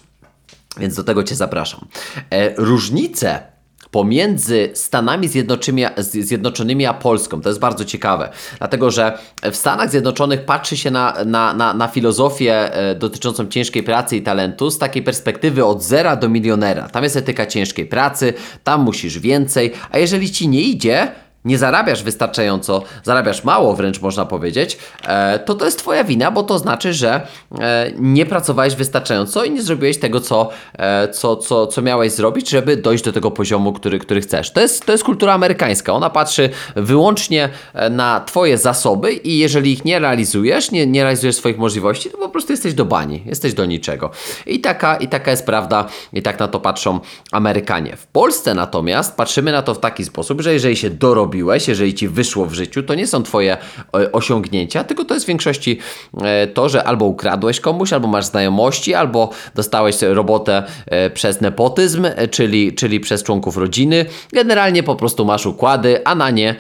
Więc 0.78 0.96
do 0.96 1.04
tego 1.04 1.24
Cię 1.24 1.36
zapraszam. 1.36 1.88
E, 2.30 2.56
różnice 2.56 3.44
pomiędzy 3.92 4.70
Stanami 4.74 5.28
Zjednoczonymi, 5.28 5.92
Zjednoczonymi 5.98 6.86
a 6.86 6.94
Polską. 6.94 7.42
To 7.42 7.50
jest 7.50 7.60
bardzo 7.60 7.86
ciekawe, 7.86 8.30
dlatego 8.58 8.92
że 8.92 9.18
w 9.52 9.56
Stanach 9.56 9.90
Zjednoczonych 9.90 10.46
patrzy 10.46 10.78
się 10.78 10.92
na, 10.92 11.16
na, 11.26 11.54
na, 11.54 11.74
na 11.74 11.88
filozofię 11.88 12.74
e, 12.74 12.96
dotyczącą 12.96 13.48
ciężkiej 13.48 13.84
pracy 13.84 14.18
i 14.18 14.22
talentu 14.22 14.72
z 14.72 14.78
takiej 14.78 15.04
perspektywy 15.04 15.66
od 15.66 15.84
zera 15.84 16.16
do 16.16 16.30
milionera. 16.30 16.90
Tam 16.90 17.04
jest 17.04 17.16
etyka 17.16 17.46
ciężkiej 17.46 17.86
pracy, 17.86 18.34
tam 18.64 18.82
musisz 18.82 19.20
więcej, 19.20 19.72
a 19.92 19.98
jeżeli 19.98 20.32
ci 20.32 20.48
nie 20.48 20.62
idzie, 20.62 21.12
nie 21.46 21.58
zarabiasz 21.58 22.04
wystarczająco, 22.04 22.84
zarabiasz 23.04 23.44
mało 23.44 23.76
wręcz 23.76 24.02
można 24.02 24.26
powiedzieć, 24.26 24.78
e, 25.08 25.40
to 25.40 25.56
to 25.56 25.66
jest 25.66 25.80
Twoja 25.80 26.04
wina, 26.04 26.32
bo 26.32 26.44
to 26.44 26.60
znaczy, 26.60 26.94
że 26.94 27.28
e, 27.60 27.92
nie 27.98 28.26
pracowałeś 28.26 28.76
wystarczająco 28.76 29.44
i 29.44 29.52
nie 29.52 29.62
zrobiłeś 29.62 30.00
tego, 30.00 30.22
co, 30.22 30.50
e, 30.78 31.08
co, 31.08 31.36
co, 31.36 31.68
co 31.68 31.82
miałeś 31.82 32.12
zrobić, 32.12 32.50
żeby 32.50 32.78
dojść 32.78 33.04
do 33.04 33.12
tego 33.12 33.32
poziomu, 33.32 33.74
który, 33.74 34.00
który 34.00 34.22
chcesz. 34.22 34.52
To 34.52 34.62
jest, 34.62 34.86
to 34.86 34.92
jest 34.92 35.04
kultura 35.04 35.34
amerykańska. 35.34 35.94
Ona 35.94 36.10
patrzy 36.10 36.50
wyłącznie 36.76 37.50
na 37.92 38.22
Twoje 38.26 38.58
zasoby 38.58 39.14
i 39.14 39.38
jeżeli 39.38 39.72
ich 39.72 39.86
nie 39.86 40.00
realizujesz, 40.00 40.72
nie, 40.72 40.88
nie 40.88 41.04
realizujesz 41.04 41.36
swoich 41.36 41.58
możliwości, 41.58 42.10
to 42.10 42.18
po 42.18 42.30
prostu 42.30 42.54
jesteś 42.54 42.74
do 42.74 42.86
bani, 42.86 43.24
jesteś 43.26 43.54
do 43.54 43.66
niczego. 43.66 44.12
I 44.46 44.60
taka, 44.60 44.96
I 44.96 45.08
taka 45.08 45.32
jest 45.32 45.46
prawda, 45.46 45.86
i 46.14 46.22
tak 46.22 46.40
na 46.40 46.48
to 46.48 46.60
patrzą 46.60 47.00
Amerykanie. 47.32 47.96
W 47.96 48.08
Polsce 48.08 48.54
natomiast 48.54 49.16
patrzymy 49.16 49.52
na 49.52 49.62
to 49.62 49.74
w 49.74 49.80
taki 49.80 50.06
sposób, 50.06 50.42
że 50.42 50.54
jeżeli 50.54 50.76
się 50.76 50.90
dorobi 50.90 51.29
zrobiłeś, 51.30 51.68
jeżeli 51.68 51.94
ci 51.94 52.08
wyszło 52.08 52.46
w 52.46 52.54
życiu, 52.54 52.84
to 52.84 52.96
nie 52.96 53.08
są 53.08 53.24
twoje 53.24 53.58
e, 53.94 54.12
osiągnięcia, 54.12 54.84
tylko 54.84 55.06
to 55.06 55.14
jest 55.14 55.26
w 55.26 55.28
większości 55.28 55.80
e, 56.24 56.48
to, 56.48 56.70
że 56.70 56.84
albo 56.84 57.06
ukradłeś 57.06 57.60
komuś, 57.60 57.94
albo 57.94 58.08
masz 58.08 58.26
znajomości, 58.26 58.94
albo 58.94 59.30
dostałeś 59.56 60.02
robotę 60.02 60.64
e, 60.86 61.10
przez 61.10 61.42
nepotyzm, 61.42 62.08
czyli, 62.32 62.74
czyli 62.74 63.00
przez 63.00 63.24
członków 63.24 63.58
rodziny. 63.58 64.06
Generalnie 64.34 64.84
po 64.84 64.96
prostu 64.96 65.26
masz 65.26 65.46
układy, 65.46 66.06
a 66.06 66.16
na 66.16 66.30
nie 66.30 66.56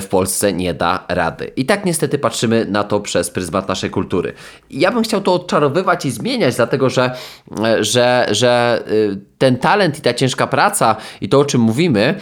w 0.00 0.06
Polsce 0.10 0.52
nie 0.52 0.74
da 0.74 1.04
rady. 1.08 1.52
I 1.56 1.66
tak 1.66 1.84
niestety 1.84 2.18
patrzymy 2.18 2.64
na 2.64 2.84
to 2.84 3.00
przez 3.00 3.30
pryzmat 3.30 3.68
naszej 3.68 3.90
kultury. 3.90 4.32
Ja 4.70 4.92
bym 4.92 5.02
chciał 5.02 5.20
to 5.20 5.34
odczarowywać 5.34 6.06
i 6.06 6.10
zmieniać, 6.10 6.56
dlatego 6.56 6.90
że, 6.90 7.10
że, 7.80 8.26
że 8.30 8.82
ten 9.38 9.56
talent 9.56 9.98
i 9.98 10.02
ta 10.02 10.14
ciężka 10.14 10.46
praca 10.46 10.96
i 11.20 11.28
to, 11.28 11.38
o 11.40 11.44
czym 11.44 11.60
mówimy, 11.60 12.14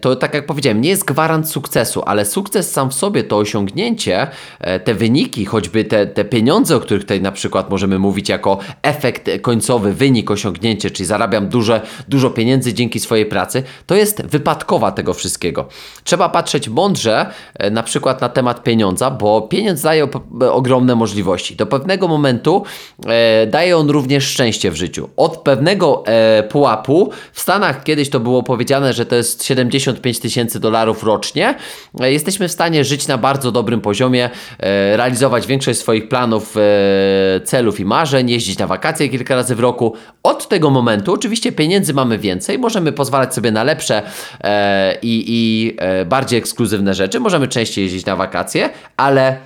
to 0.00 0.16
tak 0.16 0.34
jak 0.34 0.46
powiedziałem, 0.46 0.80
nie 0.80 0.88
jest 0.88 1.04
gwarant 1.04 1.50
sukcesu, 1.50 2.02
ale 2.06 2.24
sukces 2.24 2.72
sam 2.72 2.90
w 2.90 2.94
sobie, 2.94 3.24
to 3.24 3.38
osiągnięcie, 3.38 4.26
e, 4.60 4.80
te 4.80 4.94
wyniki, 4.94 5.44
choćby 5.44 5.84
te, 5.84 6.06
te 6.06 6.24
pieniądze, 6.24 6.76
o 6.76 6.80
których 6.80 7.02
tutaj 7.02 7.20
na 7.20 7.32
przykład 7.32 7.70
możemy 7.70 7.98
mówić 7.98 8.28
jako 8.28 8.58
efekt 8.82 9.30
końcowy, 9.42 9.92
wynik, 9.92 10.30
osiągnięcie, 10.30 10.90
czyli 10.90 11.06
zarabiam 11.06 11.48
duże, 11.48 11.80
dużo 12.08 12.30
pieniędzy 12.30 12.74
dzięki 12.74 13.00
swojej 13.00 13.26
pracy, 13.26 13.62
to 13.86 13.94
jest 13.94 14.26
wypadkowa 14.26 14.92
tego 14.92 15.14
wszystkiego. 15.14 15.68
Trzeba 16.04 16.28
patrzeć 16.28 16.68
mądrze 16.76 17.26
e, 17.54 17.70
na 17.70 17.82
przykład 17.82 18.20
na 18.20 18.28
temat 18.28 18.62
pieniądza, 18.62 19.10
bo 19.10 19.42
pieniądz 19.42 19.82
daje 19.82 20.08
ogromne 20.50 20.94
możliwości. 20.94 21.56
Do 21.56 21.66
pewnego 21.66 22.08
momentu 22.08 22.64
e, 23.06 23.46
daje 23.46 23.76
on 23.76 23.90
również 23.90 24.24
szczęście 24.24 24.70
w 24.70 24.76
życiu. 24.76 25.08
Od 25.16 25.36
pewnego 25.36 26.04
e, 26.06 26.42
pułapu, 26.42 27.10
w 27.32 27.40
Stanach 27.40 27.84
kiedyś 27.84 28.10
to 28.10 28.20
było 28.20 28.42
powiedziane, 28.42 28.92
że 28.92 29.06
to 29.06 29.16
jest 29.16 29.44
75 29.44 30.20
tysięcy 30.20 30.60
dolarów 30.60 31.04
rocznie, 31.04 31.54
jesteśmy 32.00 32.48
w 32.48 32.52
stanie 32.52 32.84
żyć 32.84 33.08
na 33.08 33.18
bardzo 33.18 33.52
dobrym 33.52 33.80
poziomie, 33.80 34.30
realizować 34.96 35.46
większość 35.46 35.78
swoich 35.78 36.08
planów, 36.08 36.54
celów 37.44 37.80
i 37.80 37.84
marzeń, 37.84 38.30
jeździć 38.30 38.58
na 38.58 38.66
wakacje 38.66 39.08
kilka 39.08 39.34
razy 39.34 39.54
w 39.54 39.60
roku. 39.60 39.94
Od 40.22 40.48
tego 40.48 40.70
momentu 40.70 41.12
oczywiście 41.12 41.52
pieniędzy 41.52 41.94
mamy 41.94 42.18
więcej, 42.18 42.58
możemy 42.58 42.92
pozwalać 42.92 43.34
sobie 43.34 43.52
na 43.52 43.64
lepsze 43.64 44.02
i, 45.02 45.24
i 45.28 45.76
bardziej 46.06 46.38
ekskluzywne 46.38 46.65
rzeczy, 46.94 47.20
możemy 47.20 47.48
częściej 47.48 47.84
jeździć 47.84 48.06
na 48.06 48.16
wakacje, 48.16 48.70
ale 48.96 49.40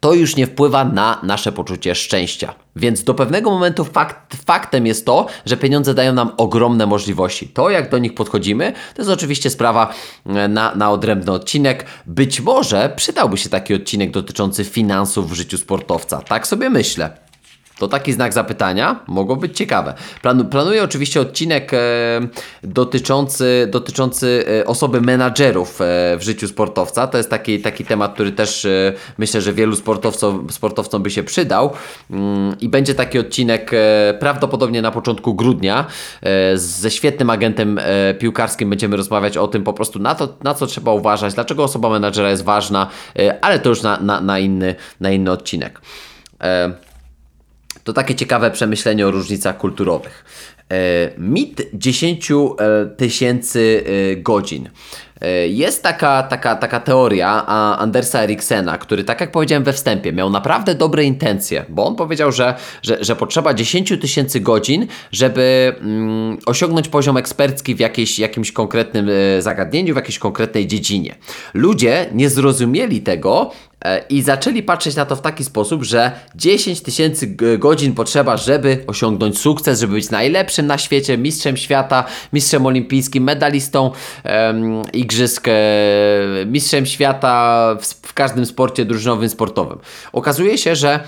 to 0.00 0.14
już 0.14 0.36
nie 0.36 0.46
wpływa 0.46 0.84
na 0.84 1.20
nasze 1.22 1.52
poczucie 1.52 1.94
szczęścia. 1.94 2.54
Więc 2.76 3.04
do 3.04 3.14
pewnego 3.14 3.50
momentu 3.50 3.84
fakt, 3.84 4.36
faktem 4.46 4.86
jest 4.86 5.06
to, 5.06 5.26
że 5.46 5.56
pieniądze 5.56 5.94
dają 5.94 6.12
nam 6.12 6.30
ogromne 6.36 6.86
możliwości. 6.86 7.48
To, 7.48 7.70
jak 7.70 7.90
do 7.90 7.98
nich 7.98 8.14
podchodzimy, 8.14 8.72
to 8.94 9.02
jest 9.02 9.10
oczywiście 9.10 9.50
sprawa 9.50 9.94
e, 10.26 10.48
na, 10.48 10.74
na 10.74 10.90
odrębny 10.90 11.32
odcinek. 11.32 11.86
Być 12.06 12.40
może 12.40 12.92
przydałby 12.96 13.36
się 13.36 13.48
taki 13.48 13.74
odcinek 13.74 14.10
dotyczący 14.10 14.64
finansów 14.64 15.30
w 15.30 15.34
życiu 15.34 15.58
sportowca. 15.58 16.18
Tak 16.20 16.46
sobie 16.46 16.70
myślę. 16.70 17.23
To 17.78 17.88
taki 17.88 18.12
znak 18.12 18.32
zapytania, 18.32 19.00
mogło 19.06 19.36
być 19.36 19.56
ciekawe. 19.56 19.94
Plan, 20.22 20.48
planuję 20.48 20.82
oczywiście 20.82 21.20
odcinek 21.20 21.74
e, 21.74 21.78
dotyczący, 22.62 23.68
dotyczący 23.70 24.44
e, 24.60 24.66
osoby 24.66 25.00
menadżerów 25.00 25.80
e, 25.80 25.84
w 26.16 26.22
życiu 26.22 26.48
sportowca. 26.48 27.06
To 27.06 27.18
jest 27.18 27.30
taki, 27.30 27.60
taki 27.60 27.84
temat, 27.84 28.14
który 28.14 28.32
też 28.32 28.66
myślę, 29.18 29.40
że 29.40 29.52
wielu 29.52 29.76
sportowcom, 29.76 30.46
sportowcom 30.50 31.02
by 31.02 31.10
się 31.10 31.22
przydał. 31.22 31.70
Mm, 32.10 32.56
I 32.60 32.68
będzie 32.68 32.94
taki 32.94 33.18
odcinek 33.18 33.70
prawdopodobnie 34.18 34.82
na 34.82 34.90
początku 34.90 35.34
grudnia. 35.34 35.86
Ze 36.54 36.90
świetnym 36.90 37.30
agentem 37.30 37.80
piłkarskim 38.18 38.70
będziemy 38.70 38.96
rozmawiać 38.96 39.36
o 39.36 39.48
tym 39.48 39.64
po 39.64 39.72
prostu, 39.72 39.98
na, 39.98 40.14
to, 40.14 40.36
na 40.42 40.54
co 40.54 40.66
trzeba 40.66 40.92
uważać, 40.92 41.34
dlaczego 41.34 41.64
osoba 41.64 41.90
menadżera 41.90 42.30
jest 42.30 42.44
ważna, 42.44 42.88
ale 43.40 43.58
to 43.58 43.68
już 43.68 43.82
na, 43.82 44.00
na, 44.00 44.20
na, 44.20 44.38
inny, 44.38 44.74
na 45.00 45.10
inny 45.10 45.30
odcinek. 45.30 45.80
To 47.84 47.92
takie 47.92 48.14
ciekawe 48.14 48.50
przemyślenie 48.50 49.06
o 49.06 49.10
różnicach 49.10 49.58
kulturowych. 49.58 50.24
E, 50.72 51.10
mit 51.18 51.62
10 51.74 52.30
e, 52.30 52.36
tysięcy 52.96 53.84
e, 53.86 54.16
godzin. 54.16 54.68
Jest 55.48 55.82
taka, 55.82 56.22
taka, 56.22 56.56
taka 56.56 56.80
teoria 56.80 57.46
Andersa 57.78 58.22
Eriksena, 58.22 58.78
który, 58.78 59.04
tak 59.04 59.20
jak 59.20 59.30
powiedziałem 59.30 59.64
we 59.64 59.72
wstępie, 59.72 60.12
miał 60.12 60.30
naprawdę 60.30 60.74
dobre 60.74 61.04
intencje, 61.04 61.64
bo 61.68 61.86
on 61.86 61.96
powiedział, 61.96 62.32
że, 62.32 62.54
że, 62.82 63.04
że 63.04 63.16
potrzeba 63.16 63.54
10 63.54 63.92
tysięcy 64.00 64.40
godzin, 64.40 64.86
żeby 65.12 65.74
mm, 65.80 66.38
osiągnąć 66.46 66.88
poziom 66.88 67.16
ekspercki 67.16 67.74
w 67.74 67.80
jakiejś, 67.80 68.18
jakimś 68.18 68.52
konkretnym 68.52 69.10
zagadnieniu, 69.38 69.94
w 69.94 69.96
jakiejś 69.96 70.18
konkretnej 70.18 70.66
dziedzinie. 70.66 71.14
Ludzie 71.54 72.06
nie 72.12 72.30
zrozumieli 72.30 73.02
tego 73.02 73.50
E, 73.84 74.02
i 74.08 74.22
zaczęli 74.22 74.62
patrzeć 74.62 74.96
na 74.96 75.06
to 75.06 75.16
w 75.16 75.20
taki 75.20 75.44
sposób, 75.44 75.82
że 75.82 76.12
10 76.34 76.80
tysięcy 76.80 77.36
godzin 77.58 77.94
potrzeba, 77.94 78.36
żeby 78.36 78.84
osiągnąć 78.86 79.38
sukces, 79.38 79.80
żeby 79.80 79.92
być 79.92 80.10
najlepszym 80.10 80.66
na 80.66 80.78
świecie, 80.78 81.18
mistrzem 81.18 81.56
świata, 81.56 82.04
mistrzem 82.32 82.66
olimpijskim, 82.66 83.24
medalistą 83.24 83.90
um, 84.24 84.82
igrzysk, 85.04 85.48
e, 85.48 85.52
mistrzem 86.46 86.86
świata 86.86 87.34
w, 87.80 87.86
w 87.86 88.14
każdym 88.14 88.46
sporcie 88.46 88.84
drużynowym, 88.84 89.28
sportowym. 89.28 89.78
Okazuje 90.12 90.58
się, 90.58 90.76
że 90.76 91.00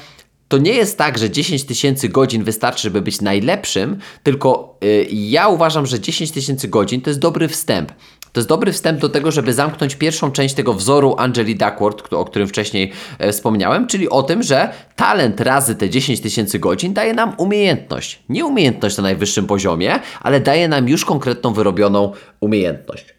to 0.49 0.59
nie 0.59 0.73
jest 0.73 0.99
tak, 0.99 1.19
że 1.19 1.31
10 1.31 1.65
tysięcy 1.65 2.09
godzin 2.09 2.45
wystarczy, 2.45 2.83
żeby 2.83 3.03
być 3.03 3.21
najlepszym, 3.21 3.99
tylko 4.23 4.79
y, 4.85 5.07
ja 5.11 5.49
uważam, 5.49 5.87
że 5.87 6.01
10 6.01 6.31
tysięcy 6.31 6.69
godzin 6.69 7.01
to 7.01 7.11
jest 7.11 7.21
dobry 7.21 7.49
wstęp. 7.49 7.93
To 8.33 8.41
jest 8.41 8.49
dobry 8.49 8.73
wstęp 8.73 9.01
do 9.01 9.09
tego, 9.09 9.31
żeby 9.31 9.53
zamknąć 9.53 9.95
pierwszą 9.95 10.33
część 10.33 10.55
tego 10.55 10.75
wzoru 10.75 11.15
Angeli 11.19 11.57
Duckworth, 11.57 12.13
o 12.13 12.25
którym 12.25 12.49
wcześniej 12.49 12.93
e, 13.19 13.33
wspomniałem, 13.33 13.87
czyli 13.87 14.09
o 14.09 14.23
tym, 14.23 14.43
że 14.43 14.73
talent 14.97 15.41
razy 15.41 15.75
te 15.75 15.91
10 15.91 16.21
tysięcy 16.21 16.59
godzin 16.59 16.95
daje 16.95 17.15
nam 17.15 17.35
umiejętność. 17.39 18.23
Nie 18.29 18.45
umiejętność 18.45 18.97
na 18.97 19.03
najwyższym 19.03 19.47
poziomie, 19.47 20.01
ale 20.21 20.41
daje 20.41 20.69
nam 20.69 20.89
już 20.89 21.05
konkretną, 21.05 21.53
wyrobioną 21.53 22.13
umiejętność. 22.41 23.16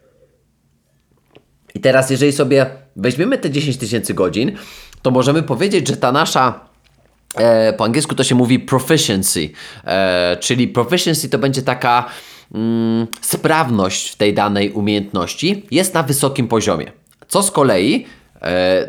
I 1.77 1.79
teraz, 1.79 2.09
jeżeli 2.09 2.31
sobie 2.31 2.65
weźmiemy 2.95 3.37
te 3.37 3.51
10 3.51 3.77
tysięcy 3.77 4.13
godzin, 4.13 4.51
to 5.01 5.11
możemy 5.11 5.43
powiedzieć, 5.43 5.87
że 5.87 5.97
ta 5.97 6.11
nasza 6.11 6.59
e, 7.35 7.73
po 7.73 7.83
angielsku 7.83 8.15
to 8.15 8.23
się 8.23 8.35
mówi 8.35 8.59
proficiency, 8.59 9.49
e, 9.85 10.37
czyli 10.39 10.67
proficiency 10.67 11.29
to 11.29 11.37
będzie 11.37 11.61
taka 11.61 12.05
mm, 12.53 13.07
sprawność 13.21 14.09
w 14.09 14.15
tej 14.15 14.33
danej 14.33 14.71
umiejętności, 14.71 15.65
jest 15.71 15.93
na 15.93 16.03
wysokim 16.03 16.47
poziomie. 16.47 16.91
Co 17.27 17.43
z 17.43 17.51
kolei 17.51 18.05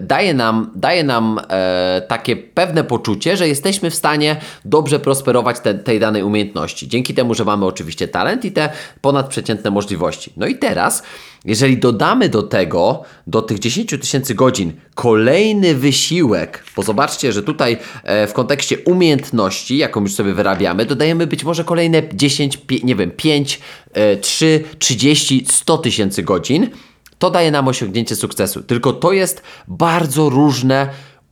daje 0.00 0.34
nam, 0.34 0.70
daje 0.74 1.04
nam 1.04 1.40
e, 1.50 2.02
takie 2.08 2.36
pewne 2.36 2.84
poczucie, 2.84 3.36
że 3.36 3.48
jesteśmy 3.48 3.90
w 3.90 3.94
stanie 3.94 4.36
dobrze 4.64 5.00
prosperować 5.00 5.60
te, 5.60 5.74
tej 5.74 6.00
danej 6.00 6.22
umiejętności. 6.22 6.88
Dzięki 6.88 7.14
temu, 7.14 7.34
że 7.34 7.44
mamy 7.44 7.66
oczywiście 7.66 8.08
talent 8.08 8.44
i 8.44 8.52
te 8.52 8.68
ponadprzeciętne 9.00 9.70
możliwości. 9.70 10.32
No 10.36 10.46
i 10.46 10.58
teraz, 10.58 11.02
jeżeli 11.44 11.78
dodamy 11.78 12.28
do 12.28 12.42
tego, 12.42 13.02
do 13.26 13.42
tych 13.42 13.58
10 13.58 13.90
tysięcy 13.90 14.34
godzin, 14.34 14.72
kolejny 14.94 15.74
wysiłek, 15.74 16.64
bo 16.76 16.82
zobaczcie, 16.82 17.32
że 17.32 17.42
tutaj 17.42 17.76
e, 18.04 18.26
w 18.26 18.32
kontekście 18.32 18.78
umiejętności, 18.78 19.76
jaką 19.76 20.00
już 20.00 20.14
sobie 20.14 20.32
wyrabiamy, 20.34 20.84
dodajemy 20.84 21.26
być 21.26 21.44
może 21.44 21.64
kolejne 21.64 22.02
10, 22.12 22.56
pi- 22.56 22.84
nie 22.84 22.96
wiem, 22.96 23.10
5, 23.10 23.60
e, 23.92 24.16
3, 24.16 24.64
30, 24.78 25.46
100 25.48 25.78
tysięcy 25.78 26.22
godzin, 26.22 26.70
to 27.18 27.30
daje 27.30 27.50
nam 27.50 27.68
osiągnięcie 27.68 28.16
sukcesu. 28.16 28.62
Tylko 28.62 28.92
to 28.92 29.12
jest 29.12 29.42
bardzo 29.68 30.28
różne 30.28 30.88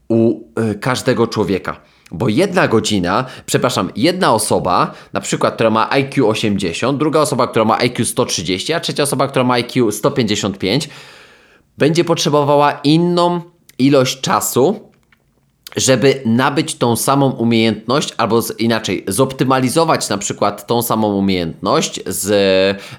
u 0.07 0.41
y, 0.71 0.75
każdego 0.75 1.27
człowieka. 1.27 1.81
Bo 2.11 2.29
jedna 2.29 2.67
godzina, 2.67 3.25
przepraszam, 3.45 3.91
jedna 3.95 4.33
osoba, 4.33 4.93
na 5.13 5.21
przykład, 5.21 5.53
która 5.53 5.69
ma 5.69 5.89
IQ 5.89 6.29
80, 6.29 6.99
druga 6.99 7.19
osoba, 7.19 7.47
która 7.47 7.65
ma 7.65 7.77
IQ 7.77 8.05
130, 8.05 8.73
a 8.73 8.79
trzecia 8.79 9.03
osoba, 9.03 9.27
która 9.27 9.45
ma 9.45 9.53
IQ 9.53 9.91
155, 9.91 10.89
będzie 11.77 12.03
potrzebowała 12.03 12.71
inną 12.71 13.41
ilość 13.79 14.21
czasu, 14.21 14.86
żeby 15.77 16.21
nabyć 16.25 16.75
tą 16.75 16.95
samą 16.95 17.31
umiejętność, 17.31 18.13
albo 18.17 18.41
z, 18.41 18.59
inaczej, 18.59 19.03
zoptymalizować 19.07 20.09
na 20.09 20.17
przykład 20.17 20.67
tą 20.67 20.81
samą 20.81 21.15
umiejętność, 21.15 21.99
z, 22.05 22.25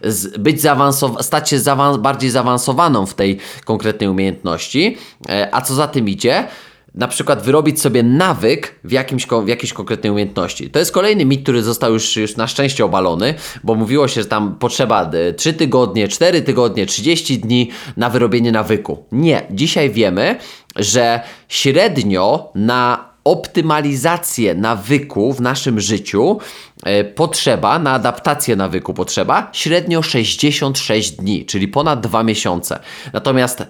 z 0.02 0.38
być 0.38 0.62
zaawansow- 0.62 1.22
stać 1.22 1.50
się 1.50 1.58
bardziej 1.98 2.30
zaawansowaną 2.30 3.06
w 3.06 3.14
tej 3.14 3.38
konkretnej 3.64 4.08
umiejętności, 4.08 4.96
e, 5.28 5.48
a 5.52 5.60
co 5.60 5.74
za 5.74 5.88
tym 5.88 6.08
idzie, 6.08 6.48
na 6.94 7.08
przykład 7.08 7.42
wyrobić 7.42 7.80
sobie 7.80 8.02
nawyk 8.02 8.74
w, 8.84 8.92
jakimś, 8.92 9.26
w 9.44 9.48
jakiejś 9.48 9.72
konkretnej 9.72 10.12
umiejętności. 10.12 10.70
To 10.70 10.78
jest 10.78 10.92
kolejny 10.92 11.24
mit, 11.24 11.42
który 11.42 11.62
został 11.62 11.92
już, 11.92 12.16
już 12.16 12.36
na 12.36 12.46
szczęście 12.46 12.84
obalony, 12.84 13.34
bo 13.64 13.74
mówiło 13.74 14.08
się, 14.08 14.22
że 14.22 14.28
tam 14.28 14.54
potrzeba 14.54 15.10
e, 15.10 15.32
3 15.32 15.52
tygodnie, 15.52 16.08
4 16.08 16.42
tygodnie, 16.42 16.86
30 16.86 17.38
dni 17.38 17.70
na 17.96 18.10
wyrobienie 18.10 18.52
nawyku. 18.52 19.04
Nie, 19.12 19.42
dzisiaj 19.50 19.90
wiemy, 19.90 20.36
że 20.78 21.20
średnio 21.48 22.52
na 22.54 23.08
optymalizację 23.24 24.54
nawyku 24.54 25.32
w 25.32 25.40
naszym 25.40 25.80
życiu 25.80 26.38
e, 26.84 27.04
potrzeba, 27.04 27.78
na 27.78 27.92
adaptację 27.92 28.56
nawyku 28.56 28.94
potrzeba 28.94 29.48
średnio 29.52 30.02
66 30.02 31.10
dni, 31.10 31.46
czyli 31.46 31.68
ponad 31.68 32.00
2 32.00 32.22
miesiące. 32.22 32.80
Natomiast 33.12 33.60
e, 33.60 33.66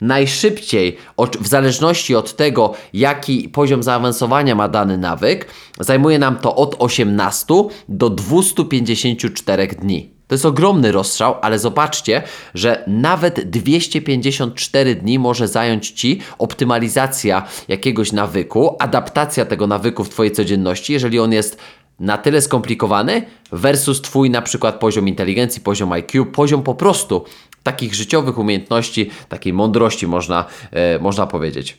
najszybciej, 0.00 0.96
w 1.40 1.46
zależności 1.46 2.14
od 2.16 2.36
tego, 2.36 2.74
jaki 2.92 3.48
poziom 3.48 3.82
zaawansowania 3.82 4.54
ma 4.54 4.68
dany 4.68 4.98
nawyk, 4.98 5.46
zajmuje 5.80 6.18
nam 6.18 6.36
to 6.36 6.56
od 6.56 6.76
18 6.78 7.54
do 7.88 8.10
254 8.10 9.66
dni. 9.66 10.13
To 10.26 10.34
jest 10.34 10.46
ogromny 10.46 10.92
rozstrzał, 10.92 11.34
ale 11.42 11.58
zobaczcie, 11.58 12.22
że 12.54 12.84
nawet 12.86 13.50
254 13.50 14.94
dni 14.94 15.18
może 15.18 15.48
zająć 15.48 15.90
Ci 15.90 16.20
optymalizacja 16.38 17.46
jakiegoś 17.68 18.12
nawyku, 18.12 18.76
adaptacja 18.78 19.44
tego 19.44 19.66
nawyku 19.66 20.04
w 20.04 20.08
Twojej 20.08 20.32
codzienności, 20.32 20.92
jeżeli 20.92 21.18
on 21.18 21.32
jest 21.32 21.58
na 22.00 22.18
tyle 22.18 22.42
skomplikowany 22.42 23.22
versus 23.52 24.02
Twój 24.02 24.30
na 24.30 24.42
przykład 24.42 24.74
poziom 24.80 25.08
inteligencji, 25.08 25.62
poziom 25.62 25.92
IQ, 25.92 26.26
poziom 26.26 26.62
po 26.62 26.74
prostu 26.74 27.24
takich 27.62 27.94
życiowych 27.94 28.38
umiejętności, 28.38 29.10
takiej 29.28 29.52
mądrości 29.52 30.06
można, 30.06 30.44
e, 30.70 30.98
można 30.98 31.26
powiedzieć. 31.26 31.78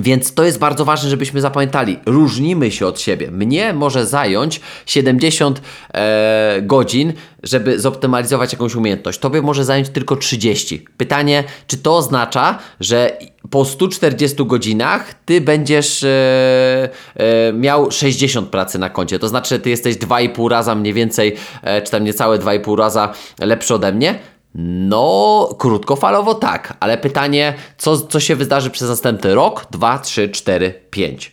Więc 0.00 0.34
to 0.34 0.44
jest 0.44 0.58
bardzo 0.58 0.84
ważne, 0.84 1.10
żebyśmy 1.10 1.40
zapamiętali. 1.40 1.98
Różnimy 2.06 2.70
się 2.70 2.86
od 2.86 3.00
siebie. 3.00 3.30
Mnie 3.30 3.72
może 3.72 4.06
zająć 4.06 4.60
70 4.86 5.62
e, 5.94 6.62
godzin, 6.62 7.12
żeby 7.42 7.80
zoptymalizować 7.80 8.52
jakąś 8.52 8.74
umiejętność. 8.74 9.18
Tobie 9.18 9.42
może 9.42 9.64
zająć 9.64 9.88
tylko 9.88 10.16
30. 10.16 10.84
Pytanie, 10.96 11.44
czy 11.66 11.76
to 11.76 11.96
oznacza, 11.96 12.58
że 12.80 13.18
po 13.50 13.64
140 13.64 14.44
godzinach 14.46 15.14
ty 15.24 15.40
będziesz 15.40 16.04
e, 16.04 16.88
e, 17.16 17.52
miał 17.52 17.90
60 17.90 18.48
pracy 18.48 18.78
na 18.78 18.90
koncie. 18.90 19.18
To 19.18 19.28
znaczy, 19.28 19.54
że 19.54 19.58
ty 19.58 19.70
jesteś 19.70 19.96
2,5 19.96 20.48
raza 20.48 20.74
mniej 20.74 20.92
więcej, 20.94 21.36
e, 21.62 21.82
czy 21.82 21.90
tam 21.90 22.04
niecałe 22.04 22.38
2,5 22.38 22.78
raza 22.78 23.12
lepszy 23.40 23.74
ode 23.74 23.92
mnie? 23.92 24.18
No, 24.54 25.48
krótkofalowo 25.58 26.34
tak, 26.34 26.76
ale 26.80 26.98
pytanie, 26.98 27.54
co, 27.78 27.98
co 27.98 28.20
się 28.20 28.36
wydarzy 28.36 28.70
przez 28.70 28.88
następny 28.88 29.34
rok, 29.34 29.66
2, 29.70 29.98
3, 29.98 30.28
4, 30.28 30.74
5. 30.90 31.32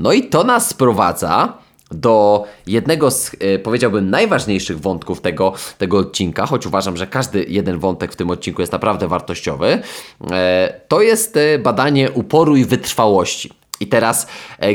No 0.00 0.12
i 0.12 0.22
to 0.28 0.44
nas 0.44 0.68
sprowadza 0.68 1.58
do 1.90 2.44
jednego 2.66 3.10
z, 3.10 3.36
e, 3.40 3.58
powiedziałbym, 3.58 4.10
najważniejszych 4.10 4.80
wątków 4.80 5.20
tego, 5.20 5.52
tego 5.78 5.98
odcinka, 5.98 6.46
choć 6.46 6.66
uważam, 6.66 6.96
że 6.96 7.06
każdy 7.06 7.44
jeden 7.48 7.78
wątek 7.78 8.12
w 8.12 8.16
tym 8.16 8.30
odcinku 8.30 8.62
jest 8.62 8.72
naprawdę 8.72 9.08
wartościowy. 9.08 9.82
E, 10.30 10.80
to 10.88 11.02
jest 11.02 11.36
e, 11.36 11.58
badanie 11.58 12.10
uporu 12.10 12.56
i 12.56 12.64
wytrwałości. 12.64 13.50
I 13.80 13.86
teraz, 13.86 14.26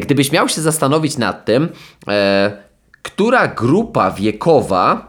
gdybyś 0.01 0.31
miał 0.31 0.49
się 0.49 0.61
zastanowić 0.61 1.17
nad 1.17 1.45
tym, 1.45 1.69
która 3.01 3.47
grupa 3.47 4.11
wiekowa 4.11 5.08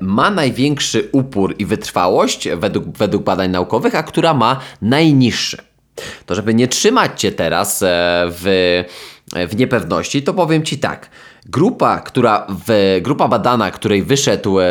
ma 0.00 0.30
największy 0.30 1.08
upór 1.12 1.54
i 1.58 1.66
wytrwałość 1.66 2.48
według, 2.56 2.98
według 2.98 3.22
badań 3.22 3.50
naukowych, 3.50 3.94
a 3.94 4.02
która 4.02 4.34
ma 4.34 4.60
najniższy. 4.82 5.58
To 6.26 6.34
żeby 6.34 6.54
nie 6.54 6.68
trzymać 6.68 7.20
Cię 7.20 7.32
teraz 7.32 7.82
e, 7.82 7.86
w, 8.28 8.84
w 9.48 9.56
niepewności, 9.56 10.22
to 10.22 10.34
powiem 10.34 10.62
Ci 10.62 10.78
tak. 10.78 11.10
Grupa, 11.46 12.00
która 12.00 12.46
w, 12.66 12.98
grupa 13.02 13.28
badana, 13.28 13.70
której 13.70 14.02
wyszedł, 14.02 14.60
e, 14.60 14.64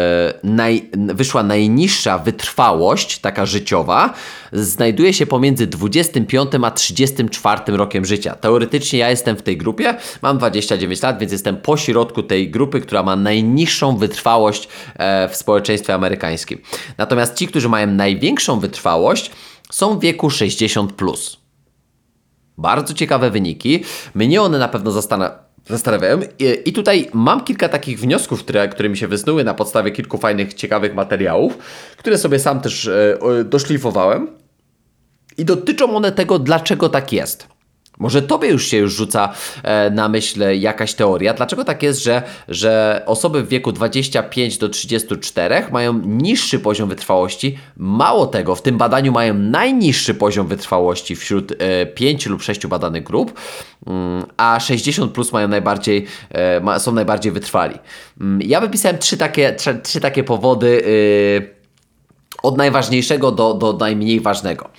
naj, 0.43 0.89
wyszła 0.93 1.43
najniższa 1.43 2.17
wytrwałość, 2.17 3.19
taka 3.19 3.45
życiowa, 3.45 4.13
znajduje 4.53 5.13
się 5.13 5.25
pomiędzy 5.25 5.67
25 5.67 6.49
a 6.63 6.71
34 6.71 7.77
rokiem 7.77 8.05
życia. 8.05 8.35
Teoretycznie 8.35 8.99
ja 8.99 9.09
jestem 9.09 9.35
w 9.35 9.41
tej 9.41 9.57
grupie, 9.57 9.95
mam 10.21 10.37
29 10.37 11.01
lat, 11.01 11.19
więc 11.19 11.31
jestem 11.31 11.57
po 11.57 11.77
środku 11.77 12.23
tej 12.23 12.51
grupy, 12.51 12.81
która 12.81 13.03
ma 13.03 13.15
najniższą 13.15 13.97
wytrwałość 13.97 14.67
e, 14.95 15.29
w 15.29 15.35
społeczeństwie 15.35 15.93
amerykańskim. 15.93 16.61
Natomiast 16.97 17.35
ci, 17.35 17.47
którzy 17.47 17.69
mają 17.69 17.87
największą 17.87 18.59
wytrwałość, 18.59 19.31
są 19.71 19.99
w 19.99 20.01
wieku 20.01 20.29
60. 20.29 20.93
Plus. 20.93 21.37
Bardzo 22.57 22.93
ciekawe 22.93 23.31
wyniki. 23.31 23.83
Mnie 24.15 24.41
one 24.41 24.59
na 24.59 24.67
pewno 24.67 24.91
zastanawiają. 24.91 25.46
Zastanawiają. 25.69 26.19
I- 26.65 26.73
tutaj 26.73 27.09
mam 27.13 27.43
kilka 27.43 27.69
takich 27.69 27.99
wniosków, 27.99 28.39
które, 28.43 28.67
które 28.67 28.89
mi 28.89 28.97
się 28.97 29.07
wysnuły 29.07 29.43
na 29.43 29.53
podstawie 29.53 29.91
kilku 29.91 30.17
fajnych, 30.17 30.53
ciekawych 30.53 30.95
materiałów, 30.95 31.57
które 31.97 32.17
sobie 32.17 32.39
sam 32.39 32.61
też 32.61 32.87
e, 32.87 33.17
doszlifowałem. 33.45 34.27
I 35.37 35.45
dotyczą 35.45 35.95
one 35.95 36.11
tego, 36.11 36.39
dlaczego 36.39 36.89
tak 36.89 37.13
jest. 37.13 37.47
Może 37.99 38.21
tobie 38.21 38.49
już 38.49 38.67
się 38.67 38.77
już 38.77 38.93
rzuca 38.93 39.33
e, 39.63 39.89
na 39.89 40.09
myśl 40.09 40.41
jakaś 40.59 40.93
teoria, 40.93 41.33
dlaczego 41.33 41.63
tak 41.63 41.83
jest, 41.83 42.03
że, 42.03 42.23
że 42.47 43.03
osoby 43.05 43.43
w 43.43 43.47
wieku 43.49 43.71
25 43.71 44.57
do 44.57 44.69
34 44.69 45.65
mają 45.71 45.93
niższy 46.05 46.59
poziom 46.59 46.89
wytrwałości. 46.89 47.57
Mało 47.77 48.27
tego, 48.27 48.55
w 48.55 48.61
tym 48.61 48.77
badaniu 48.77 49.11
mają 49.11 49.33
najniższy 49.33 50.13
poziom 50.13 50.47
wytrwałości 50.47 51.15
wśród 51.15 51.51
e, 51.59 51.85
5 51.85 52.25
lub 52.25 52.41
6 52.43 52.67
badanych 52.67 53.03
grup, 53.03 53.39
mm, 53.87 54.25
a 54.37 54.59
60 54.59 55.11
plus 55.11 55.31
mają 55.31 55.47
najbardziej, 55.47 56.05
e, 56.33 56.79
są 56.79 56.91
najbardziej 56.91 57.31
wytrwali. 57.31 57.75
Mm, 58.21 58.41
Ja 58.41 58.61
wypisałem 58.61 58.97
trzy 58.97 59.17
takie, 59.17 59.53
trzy, 59.55 59.79
trzy 59.83 59.99
takie 59.99 60.23
powody. 60.23 60.67
y, 60.85 61.57
Od 62.43 62.57
najważniejszego 62.57 63.31
do, 63.31 63.53
do 63.53 63.73
najmniej 63.73 64.19
ważnego. 64.19 64.69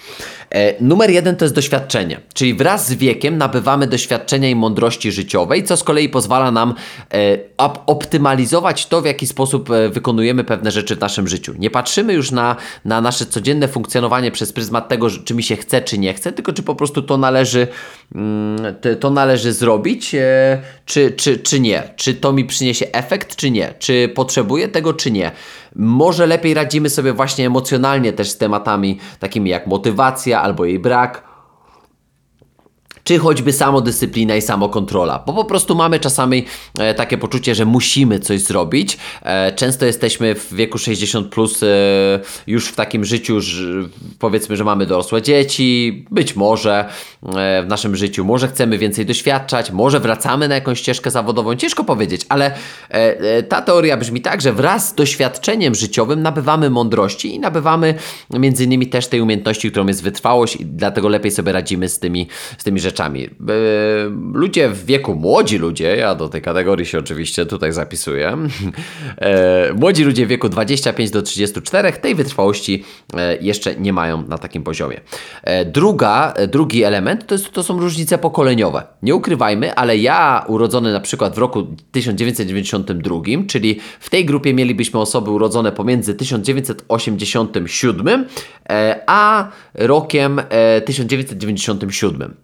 E, 0.51 0.85
numer 0.85 1.11
jeden 1.11 1.37
to 1.37 1.45
jest 1.45 1.55
doświadczenie, 1.55 2.21
czyli 2.35 2.55
wraz 2.55 2.87
z 2.87 2.95
wiekiem 2.95 3.39
nabywamy 3.39 3.87
doświadczenia 3.87 4.49
i 4.49 4.55
mądrości 4.55 5.13
życiowej, 5.13 5.65
co 5.65 5.77
z 5.77 5.85
kolei 5.85 6.09
pozwala 6.09 6.51
nam 6.51 6.75
e, 7.15 7.39
optymalizować 7.87 8.87
to, 8.87 9.03
w 9.03 9.05
jaki 9.05 9.27
sposób 9.27 9.71
e, 9.71 9.89
wykonujemy 9.89 10.45
pewne 10.45 10.71
rzeczy 10.71 10.97
w 10.97 11.01
naszym 11.01 11.29
życiu. 11.29 11.55
Nie 11.59 11.71
patrzymy 11.71 12.13
już 12.13 12.31
na, 12.31 12.57
na 12.85 13.01
nasze 13.01 13.27
codzienne 13.27 13.69
funkcjonowanie 13.69 14.31
przez 14.31 14.53
pryzmat 14.53 14.89
tego, 14.89 15.11
czy 15.11 15.35
mi 15.35 15.43
się 15.43 15.57
chce, 15.57 15.83
czy 15.83 15.99
nie 15.99 16.15
chce, 16.15 16.33
tylko 16.33 16.53
czy 16.53 16.63
po 16.63 16.75
prostu 16.75 17.03
to 17.03 17.17
należy, 17.17 17.69
mm, 18.15 18.75
to 19.01 19.11
należy 19.11 19.53
zrobić, 19.53 20.15
czy, 20.85 21.11
czy, 21.17 21.39
czy 21.39 21.61
nie. 21.61 21.83
Czy 21.97 22.15
to 22.15 22.33
mi 22.33 22.45
przyniesie 22.45 22.87
efekt, 22.93 23.37
czy 23.37 23.51
nie. 23.51 23.75
Czy 23.79 24.09
potrzebuję 24.15 24.69
tego, 24.69 24.95
czy 24.95 25.11
nie. 25.11 25.33
Może 25.77 26.27
lepiej 26.27 26.55
radzimy 26.55 26.91
sobie 26.91 27.13
właśnie 27.13 27.47
emocjonalnie 27.47 28.13
też 28.13 28.31
z 28.31 28.37
tematami 28.39 28.99
takimi 29.19 29.51
jak 29.51 29.67
motywacja 29.67 30.38
albo 30.43 30.65
jej 30.65 30.79
brak, 30.79 31.28
czy 33.09 33.19
choćby 33.19 33.53
samodyscyplina 33.53 34.37
i 34.37 34.43
samokontrola, 34.43 35.23
bo 35.27 35.35
po 35.35 35.45
prostu 35.45 35.75
mamy 35.75 36.01
czasami 36.01 36.45
e, 36.79 36.95
takie 36.95 37.19
poczucie, 37.19 37.55
że 37.55 37.65
musimy 37.65 38.21
coś 38.21 38.41
zrobić. 38.41 38.99
E, 39.23 39.53
często 39.53 39.87
jesteśmy 39.87 40.35
w 40.35 40.55
wieku 40.55 40.79
60 40.79 41.29
plus 41.29 41.63
e, 41.63 41.67
już 42.47 42.69
w 42.69 42.77
takim 42.77 43.05
życiu, 43.05 43.41
że 43.41 43.63
powiedzmy, 44.19 44.57
że 44.57 44.65
mamy 44.65 44.87
dorosłe 44.87 45.23
dzieci, 45.23 46.05
być 46.11 46.37
może 46.37 46.85
w 47.63 47.67
naszym 47.69 47.97
życiu, 47.97 48.25
może 48.25 48.49
chcemy 48.49 48.79
więcej 48.79 49.07
doświadczać, 49.07 49.71
może 49.71 50.01
wracamy 50.01 50.49
na 50.49 50.55
jakąś 50.55 50.79
ścieżkę 50.79 51.11
zawodową, 51.11 51.55
ciężko 51.55 51.85
powiedzieć, 51.85 52.27
ale 52.29 52.55
ta 53.49 53.63
teoria 53.63 53.97
brzmi 53.97 54.21
tak, 54.21 54.41
że 54.41 54.53
wraz 54.53 54.89
z 54.89 54.95
doświadczeniem 54.95 55.75
życiowym 55.75 56.23
nabywamy 56.23 56.71
mądrości 56.71 57.35
i 57.35 57.41
nabywamy 57.41 57.95
między 58.31 58.65
innymi 58.65 58.87
też 58.87 59.07
tej 59.07 59.21
umiejętności, 59.21 59.71
którą 59.71 59.87
jest 59.87 60.03
wytrwałość 60.03 60.57
i 60.57 60.67
dlatego 60.67 61.09
lepiej 61.09 61.31
sobie 61.31 61.53
radzimy 61.53 61.89
z 61.89 61.99
tymi, 61.99 62.29
z 62.59 62.65
tymi 62.65 62.81
rzeczami 62.81 62.98
rzeczami. 62.99 63.25
E, 63.25 63.29
ludzie 64.33 64.69
w 64.69 64.85
wieku, 64.85 65.15
młodzi 65.15 65.59
ludzie, 65.59 65.97
ja 65.97 66.15
do 66.15 66.29
tej 66.29 66.43
kategorii 66.43 66.87
się 66.87 66.99
oczywiście 66.99 67.47
tutaj 67.47 67.73
zapisuję, 67.73 68.37
e, 69.19 69.73
młodzi 69.73 70.05
ludzie 70.05 70.27
w 70.27 70.29
wieku 70.29 70.49
25 70.49 71.11
do 71.11 71.23
34 71.23 71.93
tej 71.93 72.15
wytrwałości 72.15 72.85
e, 73.17 73.37
jeszcze 73.37 73.77
nie 73.77 73.93
mają 73.93 74.23
na 74.23 74.39
takim 74.39 74.63
poziomie. 74.63 75.01
Druga, 75.67 76.35
drugi 76.49 76.85
element 76.85 77.27
to, 77.27 77.35
jest, 77.35 77.51
to 77.51 77.63
są 77.63 77.81
różnice 77.81 78.19
pokoleniowe. 78.19 78.87
Nie 79.03 79.15
ukrywajmy, 79.15 79.75
ale 79.75 79.97
ja 79.97 80.45
urodzony 80.49 80.93
na 80.93 81.01
przykład 81.01 81.35
w 81.35 81.39
roku 81.39 81.67
1992, 81.93 83.21
czyli 83.49 83.81
w 84.01 84.11
tej 84.11 84.25
grupie 84.25 84.55
mielibyśmy 84.55 85.01
osoby 85.01 85.31
urodzone 85.31 85.73
pomiędzy 85.73 86.15
1987 86.15 88.27
a 89.07 89.49
rokiem 89.75 90.41
1997 90.85 92.35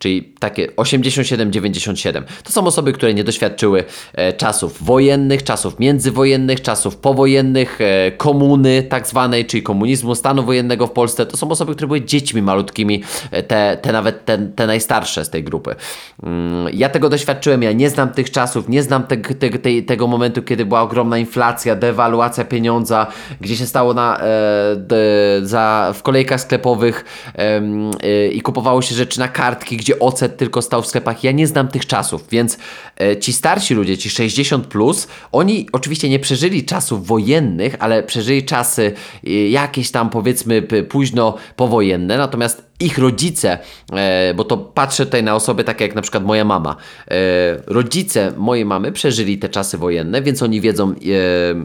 czyli 0.00 0.32
takie 0.38 0.66
87-97. 0.66 2.22
To 2.44 2.52
są 2.52 2.66
osoby, 2.66 2.92
które 2.92 3.14
nie 3.14 3.24
doświadczyły 3.24 3.84
e, 4.12 4.32
czasów 4.32 4.82
wojennych, 4.82 5.44
czasów 5.44 5.78
międzywojennych, 5.78 6.62
czasów 6.62 6.96
powojennych, 6.96 7.80
e, 7.80 8.12
komuny 8.12 8.82
tak 8.82 9.06
zwanej, 9.06 9.46
czyli 9.46 9.62
komunizmu, 9.62 10.14
stanu 10.14 10.42
wojennego 10.42 10.86
w 10.86 10.90
Polsce. 10.90 11.26
To 11.26 11.36
są 11.36 11.50
osoby, 11.50 11.74
które 11.74 11.86
były 11.86 12.00
dziećmi 12.00 12.42
malutkimi, 12.42 13.02
e, 13.30 13.42
te, 13.42 13.78
te 13.82 13.92
nawet 13.92 14.24
te, 14.24 14.38
te 14.38 14.66
najstarsze 14.66 15.24
z 15.24 15.30
tej 15.30 15.44
grupy. 15.44 15.74
Mm, 16.22 16.66
ja 16.72 16.88
tego 16.88 17.08
doświadczyłem, 17.08 17.62
ja 17.62 17.72
nie 17.72 17.90
znam 17.90 18.08
tych 18.08 18.30
czasów, 18.30 18.68
nie 18.68 18.82
znam 18.82 19.02
te, 19.02 19.16
te, 19.16 19.50
te, 19.50 19.82
tego 19.82 20.06
momentu, 20.06 20.42
kiedy 20.42 20.66
była 20.66 20.82
ogromna 20.82 21.18
inflacja, 21.18 21.76
dewaluacja 21.76 22.44
pieniądza, 22.44 23.06
gdzie 23.40 23.56
się 23.56 23.66
stało 23.66 23.94
na, 23.94 24.20
e, 24.20 24.26
za, 25.42 25.92
w 25.94 26.02
kolejkach 26.02 26.40
sklepowych 26.40 27.04
e, 27.34 28.28
i 28.28 28.40
kupowało 28.40 28.82
się 28.82 28.94
rzeczy 28.94 29.18
na 29.18 29.28
kartki, 29.28 29.76
gdzie 29.76 29.89
gdzie 29.90 29.98
ocet 29.98 30.36
tylko 30.36 30.62
stał 30.62 30.82
w 30.82 30.86
sklepach. 30.86 31.24
Ja 31.24 31.32
nie 31.32 31.46
znam 31.46 31.68
tych 31.68 31.86
czasów, 31.86 32.24
więc 32.30 32.58
e, 33.00 33.16
ci 33.16 33.32
starsi 33.32 33.74
ludzie, 33.74 33.98
ci 33.98 34.10
60 34.10 34.66
plus, 34.66 35.08
oni 35.32 35.68
oczywiście 35.72 36.08
nie 36.08 36.18
przeżyli 36.18 36.64
czasów 36.64 37.06
wojennych, 37.06 37.76
ale 37.78 38.02
przeżyli 38.02 38.44
czasy 38.44 38.92
e, 39.26 39.30
jakieś 39.30 39.90
tam 39.90 40.10
powiedzmy 40.10 40.62
późno 40.88 41.34
powojenne, 41.56 42.18
natomiast 42.18 42.70
ich 42.80 42.98
rodzice, 42.98 43.58
e, 43.92 44.34
bo 44.34 44.44
to 44.44 44.56
patrzę 44.56 45.06
tutaj 45.06 45.22
na 45.22 45.34
osoby 45.34 45.64
takie 45.64 45.84
jak 45.84 45.94
na 45.94 46.02
przykład 46.02 46.24
moja 46.24 46.44
mama. 46.44 46.76
rodzice 47.66 48.32
mojej 48.36 48.64
mamy 48.64 48.92
przeżyli 48.92 49.38
te 49.38 49.48
czasy 49.48 49.78
wojenne, 49.78 50.22
więc 50.22 50.42
oni 50.42 50.60
wiedzą 50.60 50.94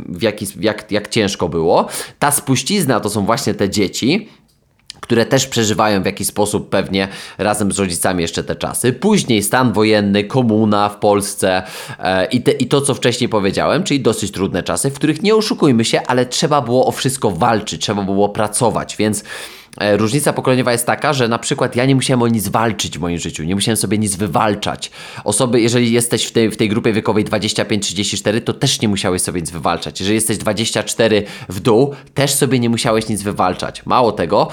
w 0.10 0.22
jaki, 0.22 0.48
jak, 0.60 0.92
jak 0.92 1.08
ciężko 1.08 1.50
było. 1.50 1.88
Ta 2.20 2.32
spuścizna 2.32 3.00
to 3.00 3.10
są 3.10 3.26
właśnie 3.26 3.54
te 3.54 3.70
dzieci, 3.70 4.30
które 5.02 5.26
też 5.26 5.48
przeżywają 5.48 6.04
w 6.04 6.06
jakiś 6.06 6.28
sposób 6.28 6.70
pewnie 6.70 7.08
razem 7.38 7.72
z 7.72 7.80
rodzicami 7.80 8.22
jeszcze 8.22 8.44
te 8.44 8.56
czasy. 8.56 8.94
Później 8.94 9.44
stan 9.44 9.74
wojenny, 9.74 10.24
komuna 10.24 10.90
w 10.90 10.98
Polsce 10.98 11.64
e, 12.00 12.26
i, 12.26 12.42
te, 12.42 12.52
i 12.52 12.68
to, 12.68 12.82
co 12.82 12.96
wcześniej 12.96 13.30
powiedziałem, 13.30 13.84
czyli 13.84 14.00
dosyć 14.00 14.32
trudne 14.32 14.64
czasy, 14.64 14.90
w 14.90 14.94
których 14.94 15.24
nie 15.24 15.36
oszukujmy 15.36 15.86
się, 15.86 16.02
ale 16.08 16.26
trzeba 16.26 16.62
było 16.62 16.86
o 16.86 16.92
wszystko 16.92 17.32
walczyć, 17.32 17.82
trzeba 17.82 18.04
było 18.04 18.30
pracować, 18.30 18.96
więc 18.98 19.24
e, 19.78 19.98
Różnica 19.98 20.34
pokoleniowa 20.34 20.72
jest 20.72 20.86
taka, 20.86 21.14
że 21.14 21.28
na 21.28 21.40
przykład 21.40 21.76
ja 21.76 21.86
nie 21.86 21.96
musiałem 21.96 22.22
o 22.22 22.28
nic 22.28 22.48
walczyć 22.48 22.98
w 22.98 23.02
moim 23.02 23.18
życiu, 23.18 23.44
nie 23.44 23.56
musiałem 23.56 23.78
sobie 23.78 23.98
nic 23.98 24.16
wywalczać. 24.16 24.92
Osoby, 25.24 25.62
jeżeli 25.62 25.92
jesteś 25.92 26.26
w 26.26 26.32
tej, 26.32 26.52
w 26.52 26.58
tej 26.58 26.70
grupie 26.70 26.94
wiekowej 26.94 27.26
25-34, 27.26 28.42
to 28.42 28.54
też 28.54 28.82
nie 28.82 28.88
musiałeś 28.88 29.22
sobie 29.22 29.42
nic 29.42 29.52
wywalczać. 29.52 30.00
Jeżeli 30.00 30.16
jesteś 30.16 30.38
24 30.38 31.24
w 31.50 31.60
dół, 31.60 31.96
też 32.14 32.34
sobie 32.34 32.60
nie 32.60 32.70
musiałeś 32.70 33.10
nic 33.10 33.22
wywalczać. 33.22 33.86
Mało 33.86 34.12
tego, 34.12 34.48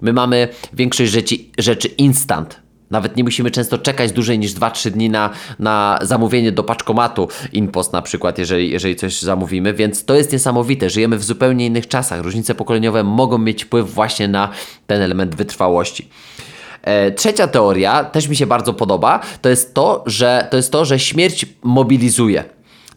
My 0.00 0.12
mamy 0.12 0.48
większość 0.72 1.12
rzeczy, 1.12 1.36
rzeczy 1.58 1.88
instant. 1.88 2.66
Nawet 2.90 3.16
nie 3.16 3.24
musimy 3.24 3.50
często 3.50 3.78
czekać 3.78 4.12
dłużej 4.12 4.38
niż 4.38 4.52
2-3 4.52 4.90
dni 4.90 5.10
na, 5.10 5.30
na 5.58 5.98
zamówienie 6.02 6.52
do 6.52 6.64
paczkomatu 6.64 7.28
InPost 7.52 7.92
na 7.92 8.02
przykład, 8.02 8.38
jeżeli, 8.38 8.70
jeżeli 8.70 8.96
coś 8.96 9.22
zamówimy, 9.22 9.74
więc 9.74 10.04
to 10.04 10.14
jest 10.14 10.32
niesamowite. 10.32 10.90
Żyjemy 10.90 11.18
w 11.18 11.24
zupełnie 11.24 11.66
innych 11.66 11.88
czasach. 11.88 12.20
Różnice 12.20 12.54
pokoleniowe 12.54 13.04
mogą 13.04 13.38
mieć 13.38 13.64
wpływ 13.64 13.94
właśnie 13.94 14.28
na 14.28 14.48
ten 14.86 15.02
element 15.02 15.34
wytrwałości. 15.34 16.08
E, 16.82 17.12
trzecia 17.12 17.48
teoria, 17.48 18.04
też 18.04 18.28
mi 18.28 18.36
się 18.36 18.46
bardzo 18.46 18.74
podoba, 18.74 19.20
to 19.42 19.48
jest 19.48 19.74
to, 19.74 20.04
że, 20.06 20.48
to 20.50 20.56
jest 20.56 20.72
to, 20.72 20.84
że 20.84 20.98
śmierć 20.98 21.46
mobilizuje. 21.62 22.44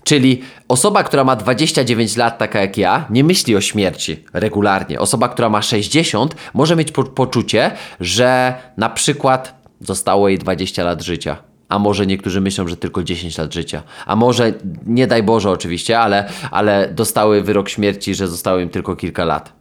Czyli 0.10 0.42
osoba, 0.68 1.04
która 1.04 1.24
ma 1.24 1.36
29 1.36 2.18
lat, 2.18 2.38
taka 2.38 2.62
jak 2.62 2.78
ja, 2.78 3.06
nie 3.10 3.24
myśli 3.24 3.56
o 3.56 3.62
śmierci 3.62 4.24
regularnie. 4.34 5.00
Osoba, 5.00 5.30
która 5.30 5.50
ma 5.50 5.62
60, 5.62 6.36
może 6.54 6.76
mieć 6.76 6.92
po 6.92 7.04
poczucie, 7.04 7.72
że 8.00 8.54
na 8.78 8.90
przykład 8.90 9.62
zostało 9.82 10.30
jej 10.30 10.38
20 10.38 10.84
lat 10.84 11.02
życia. 11.02 11.38
A 11.68 11.80
może 11.80 12.08
niektórzy 12.08 12.42
myślą, 12.42 12.68
że 12.68 12.78
tylko 12.78 13.04
10 13.04 13.38
lat 13.38 13.54
życia. 13.54 13.84
A 14.06 14.16
może, 14.16 14.54
nie 14.86 15.08
daj 15.08 15.24
Boże 15.24 15.52
oczywiście, 15.52 16.00
ale, 16.00 16.30
ale 16.52 16.90
dostały 16.94 17.42
wyrok 17.42 17.70
śmierci, 17.70 18.16
że 18.16 18.28
zostało 18.28 18.60
im 18.60 18.70
tylko 18.70 18.96
kilka 18.96 19.26
lat. 19.26 19.54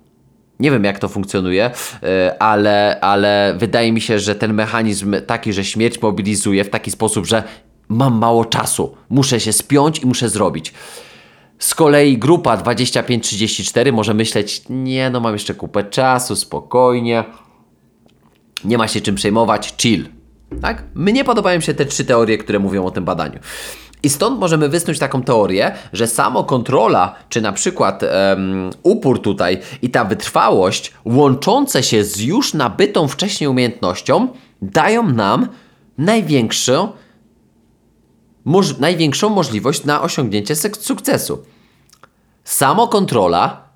Nie 0.61 0.71
wiem, 0.71 0.85
jak 0.85 0.99
to 0.99 1.09
funkcjonuje, 1.09 1.71
e, 2.03 2.43
ale, 2.43 3.01
ale 3.01 3.55
wydaje 3.59 3.93
mi 3.93 4.01
się, 4.01 4.19
że 4.19 4.35
ten 4.35 4.55
mechanizm 4.55 5.17
taki, 5.27 5.53
że 5.53 5.65
śmierć 5.65 6.03
mobilizuje 6.03 6.65
w 6.65 6.71
taki 6.71 6.91
sposób, 6.91 7.27
że 7.27 7.43
mam 7.89 8.19
mało 8.19 8.45
czasu, 8.45 8.97
muszę 9.11 9.41
się 9.41 9.53
spiąć 9.53 9.99
i 9.99 10.07
muszę 10.07 10.29
zrobić. 10.29 10.75
Z 11.59 11.75
kolei 11.75 12.19
grupa 12.19 12.57
25-34 12.57 13.93
może 13.93 14.15
myśleć, 14.15 14.63
nie 14.71 15.11
no 15.11 15.21
mam 15.21 15.33
jeszcze 15.33 15.55
kupę 15.55 15.85
czasu, 15.85 16.37
spokojnie, 16.37 17.25
nie 18.65 18.79
ma 18.79 18.89
się 18.89 19.01
czym 19.01 19.15
przejmować, 19.15 19.75
chill. 19.79 20.09
Tak? 20.63 20.85
Mnie 20.95 21.25
podobają 21.25 21.61
się 21.61 21.75
te 21.75 21.85
trzy 21.85 22.05
teorie, 22.05 22.39
które 22.39 22.59
mówią 22.59 22.85
o 22.87 22.91
tym 22.91 23.05
badaniu. 23.05 23.39
I 24.03 24.09
stąd 24.09 24.41
możemy 24.41 24.69
wysnuć 24.69 24.99
taką 24.99 25.23
teorię, 25.23 25.73
że 25.93 26.07
samokontrola, 26.07 27.15
czy 27.29 27.41
na 27.41 27.53
przykład 27.53 28.03
um, 28.03 28.71
upór 28.83 29.23
tutaj 29.23 29.59
i 29.83 29.91
ta 29.91 30.05
wytrwałość, 30.05 30.93
łączące 31.05 31.83
się 31.83 32.05
z 32.05 32.21
już 32.21 32.55
nabytą 32.55 33.09
wcześniej 33.09 33.49
umiejętnością, 33.49 34.29
dają 34.63 35.13
nam 35.13 35.49
największą 35.99 36.93
moż 38.45 38.79
największą 38.79 39.29
możliwość 39.29 39.85
na 39.85 40.03
osiągnięcie 40.03 40.57
sukcesu. 40.57 41.45
Samokontrola 42.45 43.69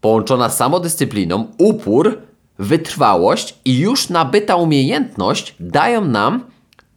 połączona 0.00 0.48
z 0.48 0.56
samodyscypliną, 0.56 1.46
upór, 1.58 2.18
wytrwałość 2.58 3.54
i 3.64 3.78
już 3.78 4.08
nabyta 4.08 4.56
umiejętność 4.56 5.54
dają 5.60 6.04
nam 6.04 6.44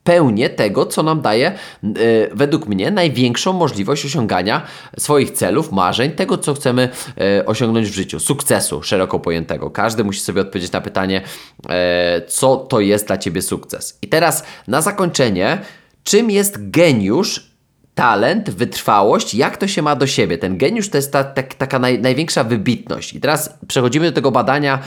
pełnię 0.04 0.50
tego, 0.50 0.86
co 0.86 1.04
nam 1.04 1.22
daje, 1.22 1.58
yy, 1.84 1.94
według 2.34 2.68
mnie, 2.68 2.92
największą 2.92 3.54
możliwość 3.54 4.06
osiągania 4.06 4.62
swoich 4.98 5.32
celów, 5.32 5.72
marzeń, 5.72 6.12
tego, 6.12 6.38
co 6.38 6.54
chcemy 6.54 6.90
yy, 7.18 7.46
osiągnąć 7.46 7.90
w 7.90 7.94
życiu, 7.94 8.20
sukcesu 8.20 8.84
szeroko 8.84 9.20
pojętego. 9.20 9.70
Każdy 9.70 10.04
musi 10.04 10.20
sobie 10.20 10.42
odpowiedzieć 10.42 10.72
na 10.72 10.82
pytanie, 10.82 11.22
yy, 11.64 11.72
co 12.28 12.56
to 12.58 12.80
jest 12.80 13.08
dla 13.08 13.18
ciebie 13.18 13.42
sukces. 13.42 13.98
I 14.02 14.08
teraz 14.08 14.44
na 14.68 14.82
zakończenie 14.82 15.62
Czym 16.04 16.32
jest 16.32 16.70
geniusz 16.70 17.54
talent, 17.96 18.50
wytrwałość, 18.50 19.34
jak 19.34 19.58
to 19.58 19.68
się 19.68 19.82
ma 19.82 19.96
do 19.96 20.08
siebie. 20.08 20.38
Ten 20.38 20.58
geniusz 20.58 20.90
to 20.90 20.98
jest 20.98 21.12
ta, 21.12 21.24
ta, 21.24 21.44
taka 21.44 21.80
naj, 21.80 22.00
największa 22.00 22.44
wybitność. 22.44 23.14
I 23.14 23.20
teraz 23.20 23.58
przechodzimy 23.68 24.06
do 24.06 24.12
tego 24.12 24.32
badania 24.32 24.80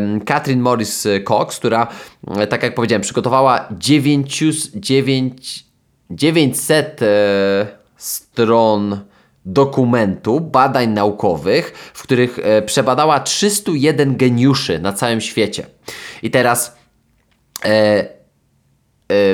um, 0.00 0.20
Katrin 0.20 0.60
Morris 0.60 1.06
Cox, 1.28 1.56
która, 1.56 1.86
e, 2.36 2.46
tak 2.46 2.62
jak 2.62 2.74
powiedziałem, 2.74 3.02
przygotowała 3.02 3.68
9, 3.78 4.44
9, 4.74 5.64
900 6.10 7.02
e, 7.02 7.06
stron 7.96 9.00
dokumentu 9.44 10.40
badań 10.40 10.88
naukowych, 10.88 11.90
w 11.94 12.02
których 12.02 12.38
e, 12.42 12.62
przebadała 12.62 13.20
301 13.20 14.16
geniuszy 14.16 14.78
na 14.78 14.92
całym 14.92 15.20
świecie. 15.20 15.66
I 16.22 16.30
teraz 16.30 16.76
e, 17.64 17.68
e, 17.68 18.13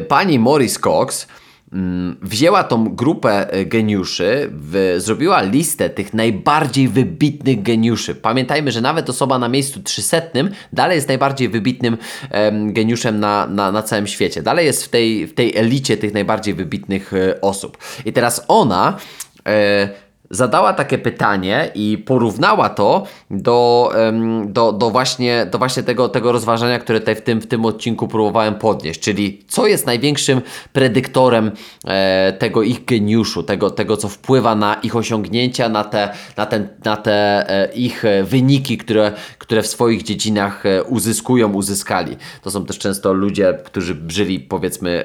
pani 0.09 0.39
Morris 0.39 0.79
Cox 0.79 1.27
mm, 1.73 2.17
wzięła 2.23 2.65
tą 2.65 2.95
grupę 2.95 3.53
e, 3.53 3.65
geniuszy, 3.65 4.51
w, 4.53 4.95
zrobiła 4.99 5.43
listę 5.43 5.91
tych 5.91 6.15
najbardziej 6.15 6.89
wybitnych 6.89 7.63
geniuszy. 7.63 8.15
Pamiętajmy, 8.15 8.73
że 8.73 8.81
nawet 8.81 9.11
osoba 9.11 9.39
na 9.39 9.49
miejscu 9.49 9.83
300 9.83 10.21
dalej 10.73 10.97
jest 10.97 11.09
najbardziej 11.09 11.49
wybitnym 11.49 11.97
geniuszem 12.65 13.21
na, 13.21 13.47
na, 13.47 13.73
na 13.73 13.83
całym 13.83 14.07
świecie. 14.07 14.43
Dalej 14.43 14.67
jest 14.67 14.85
w 14.85 14.89
tej, 14.89 15.27
w 15.27 15.35
tej 15.35 15.57
elicie 15.57 15.97
tych 15.97 16.13
najbardziej 16.13 16.55
wybitnych 16.55 17.13
e, 17.15 17.41
osób. 17.41 17.79
I 18.05 18.13
teraz 18.13 18.45
ona 18.49 18.97
e, 19.47 20.10
zadała 20.31 20.73
takie 20.73 20.99
pytanie 20.99 21.71
i 21.75 21.99
porównała 21.99 22.69
to 22.69 23.07
do, 23.31 23.93
do, 24.47 24.73
do, 24.73 24.91
właśnie, 24.91 25.47
do 25.53 25.59
właśnie 25.59 25.83
tego, 25.83 26.09
tego 26.09 26.33
rozważania, 26.33 26.79
które 26.79 27.01
tutaj 27.01 27.15
w 27.15 27.23
tym, 27.23 27.41
w 27.41 27.47
tym 27.47 27.65
odcinku 27.65 28.09
próbowałem 28.09 28.55
podnieść, 28.55 29.01
czyli 29.01 29.45
co 29.49 29.67
jest 29.67 29.87
największym 29.87 30.41
predyktorem 30.73 31.51
e, 31.85 32.33
tego 32.39 32.63
ich 32.63 32.85
geniuszu, 32.85 33.43
tego, 33.43 33.71
tego 33.71 33.97
co 33.97 34.09
wpływa 34.09 34.55
na 34.55 34.75
ich 34.75 34.97
osiągnięcia, 34.97 35.69
na 35.69 35.85
te, 35.85 36.09
na 36.37 36.47
ten, 36.47 36.69
na 36.85 36.97
te 36.97 37.49
e, 37.51 37.73
ich 37.73 38.03
wyniki, 38.23 38.79
które, 38.79 39.13
które 39.39 39.63
w 39.63 39.67
swoich 39.67 40.03
dziedzinach 40.03 40.67
e, 40.67 40.85
uzyskują, 40.85 41.53
uzyskali. 41.53 42.17
To 42.43 42.51
są 42.51 42.65
też 42.65 42.79
często 42.79 43.13
ludzie, 43.13 43.59
którzy 43.65 43.97
żyli 44.09 44.41
powiedzmy 44.41 45.05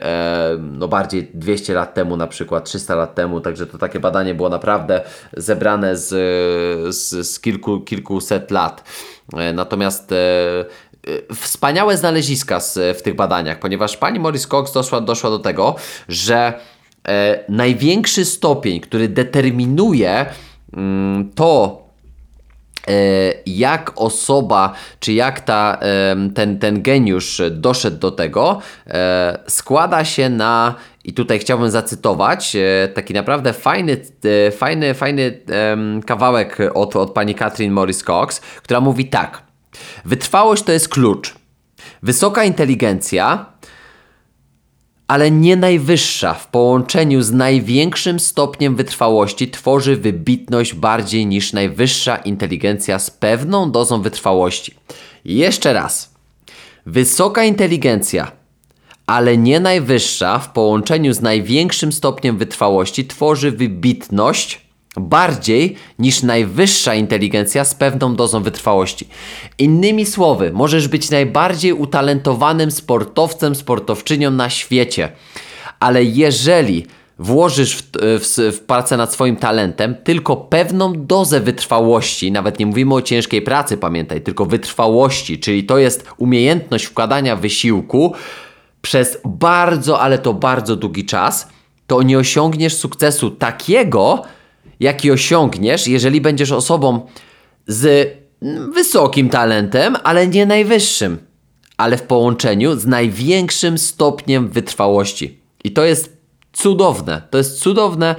no 0.72 0.88
bardziej 0.88 1.32
200 1.34 1.74
lat 1.74 1.94
temu 1.94 2.18
na 2.18 2.28
przykład, 2.28 2.66
300 2.66 2.96
lat 2.96 3.16
temu, 3.16 3.42
także 3.42 3.68
to 3.68 3.78
takie 3.78 4.00
badanie 4.00 4.36
było 4.36 4.50
naprawdę 4.50 5.02
zebrane 5.38 5.98
z, 5.98 6.10
z, 6.96 7.28
z 7.28 7.40
kilku, 7.40 7.80
kilkuset 7.80 8.52
lat. 8.52 8.84
E, 9.34 9.54
natomiast 9.54 10.12
e, 10.12 10.16
e, 11.32 11.36
wspaniałe 11.36 11.98
znaleziska 11.98 12.60
w 12.98 13.02
tych 13.02 13.16
badaniach, 13.16 13.60
ponieważ 13.60 13.98
pani 13.98 14.20
Morris 14.20 14.48
Cox 14.48 14.72
doszła, 14.72 15.02
doszła 15.02 15.30
do 15.30 15.40
tego, 15.40 15.76
że 16.08 16.54
największy 17.50 18.26
stopień, 18.26 18.80
który 18.80 19.08
determinuje 19.08 20.26
mm, 20.74 21.32
to, 21.36 21.86
jak 23.46 23.92
osoba, 23.96 24.74
czy 25.00 25.14
jak 25.14 25.40
ta, 25.40 25.80
ten, 26.36 26.60
ten 26.60 26.82
geniusz 26.82 27.42
doszedł 27.52 27.98
do 27.98 28.12
tego, 28.12 28.62
składa 29.48 30.06
się 30.06 30.30
na 30.30 30.76
i 31.06 31.14
tutaj 31.14 31.40
chciałbym 31.40 31.70
zacytować 31.70 32.56
e, 32.56 32.88
taki 32.88 33.14
naprawdę 33.14 33.54
fajny, 33.54 33.98
e, 34.48 34.52
fajny, 34.52 34.94
fajny 34.94 35.40
kawałek 36.06 36.58
od, 36.74 36.96
od 36.96 37.12
pani 37.12 37.36
Katrin 37.36 37.72
Morris 37.72 38.04
Cox, 38.04 38.40
która 38.40 38.80
mówi 38.80 39.06
tak. 39.06 39.44
Wytrwałość 40.06 40.64
to 40.64 40.72
jest 40.72 40.90
klucz. 40.90 41.36
Wysoka 42.04 42.44
inteligencja, 42.44 43.46
ale 45.08 45.32
nie 45.32 45.56
najwyższa, 45.56 46.34
w 46.34 46.48
połączeniu 46.48 47.22
z 47.22 47.32
największym 47.32 48.20
stopniem 48.20 48.76
wytrwałości 48.76 49.52
tworzy 49.52 49.96
wybitność 49.98 50.74
bardziej 50.74 51.26
niż 51.26 51.54
najwyższa 51.54 52.18
inteligencja 52.18 53.00
z 53.00 53.12
pewną 53.12 53.72
dozą 53.72 54.02
wytrwałości. 54.02 54.76
Jeszcze 55.26 55.74
raz. 55.74 56.14
Wysoka 56.86 57.44
inteligencja 57.44 58.32
ale 59.08 59.38
nie 59.38 59.60
najwyższa, 59.60 60.40
w 60.40 60.50
połączeniu 60.50 61.14
z 61.14 61.22
największym 61.22 61.92
stopniem 61.92 62.38
wytrwałości, 62.38 63.06
tworzy 63.06 63.52
wybitność 63.52 64.66
bardziej 64.98 65.76
niż 66.00 66.24
najwyższa 66.24 66.96
inteligencja 66.96 67.66
z 67.66 67.76
pewną 67.76 68.16
dozą 68.16 68.44
wytrwałości. 68.44 69.08
Innymi 69.58 70.06
słowy, 70.06 70.52
możesz 70.54 70.88
być 70.88 71.10
najbardziej 71.10 71.74
utalentowanym 71.74 72.72
sportowcem, 72.72 73.56
sportowczynią 73.56 74.32
na 74.32 74.50
świecie, 74.50 75.12
ale 75.80 76.04
jeżeli 76.04 76.86
włożysz 77.20 77.76
w, 77.76 77.84
w, 77.94 78.56
w, 78.56 78.60
pracę 78.60 78.98
nad 78.98 79.14
swoim 79.14 79.36
talentem 79.36 79.96
tylko 80.04 80.36
pewną 80.36 81.06
dozę 81.06 81.40
wytrwałości, 81.40 82.32
nawet 82.32 82.60
nie 82.60 82.66
mówimy 82.66 82.96
o 82.96 83.02
ciężkiej 83.02 83.42
pracy, 83.42 83.78
pamiętaj, 83.78 84.22
tylko 84.22 84.46
wytrwałości, 84.46 85.40
czyli 85.40 85.64
to 85.64 85.78
jest 85.78 86.08
umiejętność 86.18 86.86
wkładania 86.86 87.36
wysiłku, 87.36 88.14
przez 88.86 89.18
bardzo, 89.26 90.00
ale 90.00 90.20
to 90.20 90.34
bardzo 90.34 90.76
długi 90.76 91.06
czas, 91.06 91.48
to 91.88 92.02
nie 92.02 92.18
osiągniesz 92.18 92.78
sukcesu 92.78 93.32
takiego, 93.32 94.22
jaki 94.80 95.12
osiągniesz, 95.12 95.88
jeżeli 95.88 96.22
będziesz 96.22 96.52
osobą 96.52 97.08
z 97.68 98.10
wysokim 98.74 99.30
talentem, 99.30 99.98
ale 100.04 100.28
nie 100.28 100.46
najwyższym, 100.46 101.18
ale 101.78 101.98
w 101.98 102.04
połączeniu 102.04 102.76
z 102.76 102.86
największym 102.86 103.78
stopniem 103.78 104.50
wytrwałości. 104.50 105.40
I 105.64 105.72
to 105.72 105.86
jest 105.86 106.18
cudowne. 106.54 107.22
To 107.30 107.38
jest 107.38 107.60
cudowne 107.60 108.16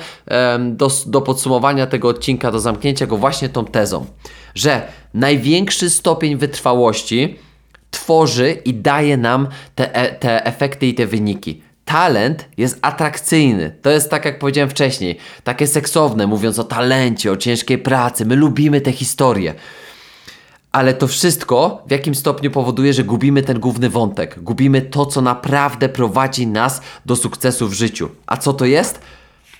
do, 0.60 0.90
do 1.06 1.20
podsumowania 1.20 1.86
tego 1.86 2.08
odcinka, 2.08 2.50
do 2.50 2.60
zamknięcia 2.60 3.06
go 3.06 3.16
właśnie 3.16 3.48
tą 3.48 3.64
tezą, 3.64 4.06
że 4.54 4.82
największy 5.14 5.90
stopień 5.90 6.36
wytrwałości 6.36 7.38
tworzy 7.90 8.50
i 8.64 8.74
daje 8.74 9.16
nam 9.16 9.48
te, 9.74 9.94
e, 9.94 10.14
te 10.14 10.46
efekty 10.46 10.86
i 10.86 10.94
te 10.94 11.06
wyniki. 11.06 11.62
Talent 11.84 12.48
jest 12.56 12.78
atrakcyjny. 12.82 13.76
To 13.82 13.90
jest 13.90 14.10
tak, 14.10 14.24
jak 14.24 14.38
powiedziałem 14.38 14.70
wcześniej, 14.70 15.18
takie 15.44 15.66
seksowne, 15.66 16.26
mówiąc 16.26 16.58
o 16.58 16.64
talencie, 16.64 17.32
o 17.32 17.36
ciężkiej 17.36 17.78
pracy. 17.78 18.26
My 18.26 18.36
lubimy 18.36 18.80
te 18.80 18.92
historie. 18.92 19.54
Ale 20.72 20.94
to 20.94 21.06
wszystko 21.06 21.82
w 21.86 21.90
jakim 21.90 22.14
stopniu 22.14 22.50
powoduje, 22.50 22.92
że 22.92 23.04
gubimy 23.04 23.42
ten 23.42 23.60
główny 23.60 23.90
wątek. 23.90 24.42
Gubimy 24.42 24.82
to, 24.82 25.06
co 25.06 25.20
naprawdę 25.20 25.88
prowadzi 25.88 26.46
nas 26.46 26.80
do 27.06 27.16
sukcesu 27.16 27.68
w 27.68 27.72
życiu. 27.72 28.08
A 28.26 28.36
co 28.36 28.52
to 28.52 28.64
jest? 28.64 29.00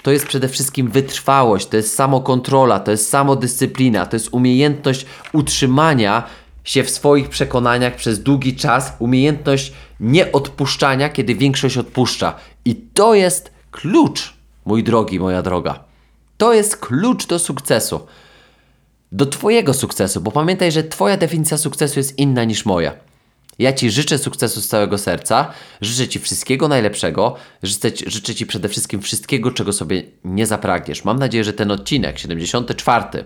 To 0.03 0.12
jest 0.12 0.27
przede 0.27 0.49
wszystkim 0.49 0.91
wytrwałość, 0.91 1.66
to 1.66 1.77
jest 1.77 1.95
samokontrola, 1.95 2.81
to 2.81 2.91
jest 2.91 3.09
samodyscyplina, 3.09 4.07
to 4.07 4.16
jest 4.16 4.29
umiejętność 4.33 5.07
utrzymania 5.33 6.22
się 6.66 6.84
w 6.84 6.90
swoich 6.90 7.28
przekonaniach 7.28 7.96
przez 7.96 8.22
długi 8.22 8.56
czas, 8.56 8.92
umiejętność 8.98 9.72
nieodpuszczania, 10.00 11.08
kiedy 11.08 11.34
większość 11.34 11.78
odpuszcza. 11.78 12.34
I 12.64 12.74
to 12.74 13.14
jest 13.14 13.50
klucz, 13.70 14.34
mój 14.64 14.84
drogi, 14.84 15.20
moja 15.20 15.42
droga. 15.42 15.84
To 16.36 16.52
jest 16.52 16.76
klucz 16.76 17.26
do 17.26 17.38
sukcesu. 17.38 18.06
Do 19.12 19.26
Twojego 19.26 19.74
sukcesu, 19.74 20.20
bo 20.20 20.32
pamiętaj, 20.32 20.72
że 20.72 20.84
Twoja 20.84 21.16
definicja 21.16 21.58
sukcesu 21.58 22.00
jest 22.00 22.18
inna 22.18 22.44
niż 22.44 22.66
moja. 22.66 22.92
Ja 23.58 23.72
Ci 23.72 23.90
życzę 23.90 24.18
sukcesu 24.18 24.60
z 24.60 24.68
całego 24.68 24.98
serca, 24.98 25.52
życzę 25.80 26.08
Ci 26.08 26.18
wszystkiego 26.18 26.68
najlepszego, 26.68 27.36
życzę, 27.62 27.90
życzę 28.06 28.34
Ci 28.34 28.46
przede 28.46 28.68
wszystkim 28.68 29.02
wszystkiego, 29.02 29.50
czego 29.50 29.72
sobie 29.72 30.02
nie 30.24 30.46
zapragniesz. 30.46 31.04
Mam 31.04 31.18
nadzieję, 31.18 31.44
że 31.44 31.52
ten 31.52 31.70
odcinek, 31.70 32.18
74 32.18 33.24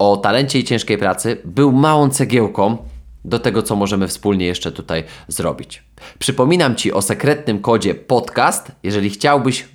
o 0.00 0.16
talencie 0.16 0.58
i 0.58 0.64
ciężkiej 0.64 0.98
pracy 0.98 1.36
był 1.44 1.72
małą 1.72 2.10
cegiełką 2.10 2.76
do 3.24 3.38
tego, 3.38 3.62
co 3.62 3.76
możemy 3.76 4.08
wspólnie 4.08 4.46
jeszcze 4.46 4.72
tutaj 4.72 5.04
zrobić. 5.28 5.82
Przypominam 6.18 6.76
Ci 6.76 6.92
o 6.92 7.02
sekretnym 7.02 7.58
kodzie 7.58 7.94
podcast, 7.94 8.72
jeżeli 8.82 9.10
chciałbyś 9.10 9.68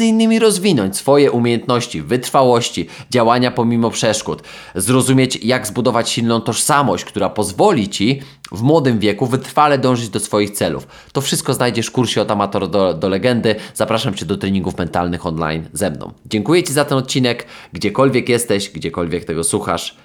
innymi 0.00 0.38
rozwinąć 0.38 0.96
swoje 0.96 1.30
umiejętności, 1.30 2.02
wytrwałości, 2.02 2.86
działania 3.10 3.50
pomimo 3.50 3.90
przeszkód, 3.90 4.42
zrozumieć 4.74 5.44
jak 5.44 5.66
zbudować 5.66 6.10
silną 6.10 6.40
tożsamość, 6.40 7.04
która 7.04 7.30
pozwoli 7.30 7.88
Ci 7.88 8.20
w 8.52 8.62
młodym 8.62 8.98
wieku 8.98 9.26
wytrwale 9.26 9.78
dążyć 9.78 10.08
do 10.08 10.20
swoich 10.20 10.50
celów. 10.50 10.86
To 11.12 11.20
wszystko 11.20 11.54
znajdziesz 11.54 11.86
w 11.86 11.92
kursie 11.92 12.22
od 12.22 12.30
amatora 12.30 12.66
do, 12.66 12.94
do 12.94 13.08
legendy. 13.08 13.54
Zapraszam 13.74 14.14
Cię 14.14 14.26
do 14.26 14.36
treningów 14.36 14.78
mentalnych 14.78 15.26
online 15.26 15.68
ze 15.72 15.90
mną. 15.90 16.12
Dziękuję 16.26 16.62
Ci 16.62 16.72
za 16.72 16.84
ten 16.84 16.98
odcinek, 16.98 17.46
gdziekolwiek 17.72 18.28
jesteś, 18.28 18.70
gdziekolwiek 18.70 19.24
tego 19.24 19.44
słuchasz. 19.44 19.96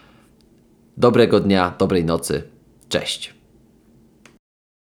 Dobrego 0.98 1.40
dnia, 1.40 1.74
dobrej 1.80 2.06
nocy. 2.06 2.55
Cześć. 3.00 3.35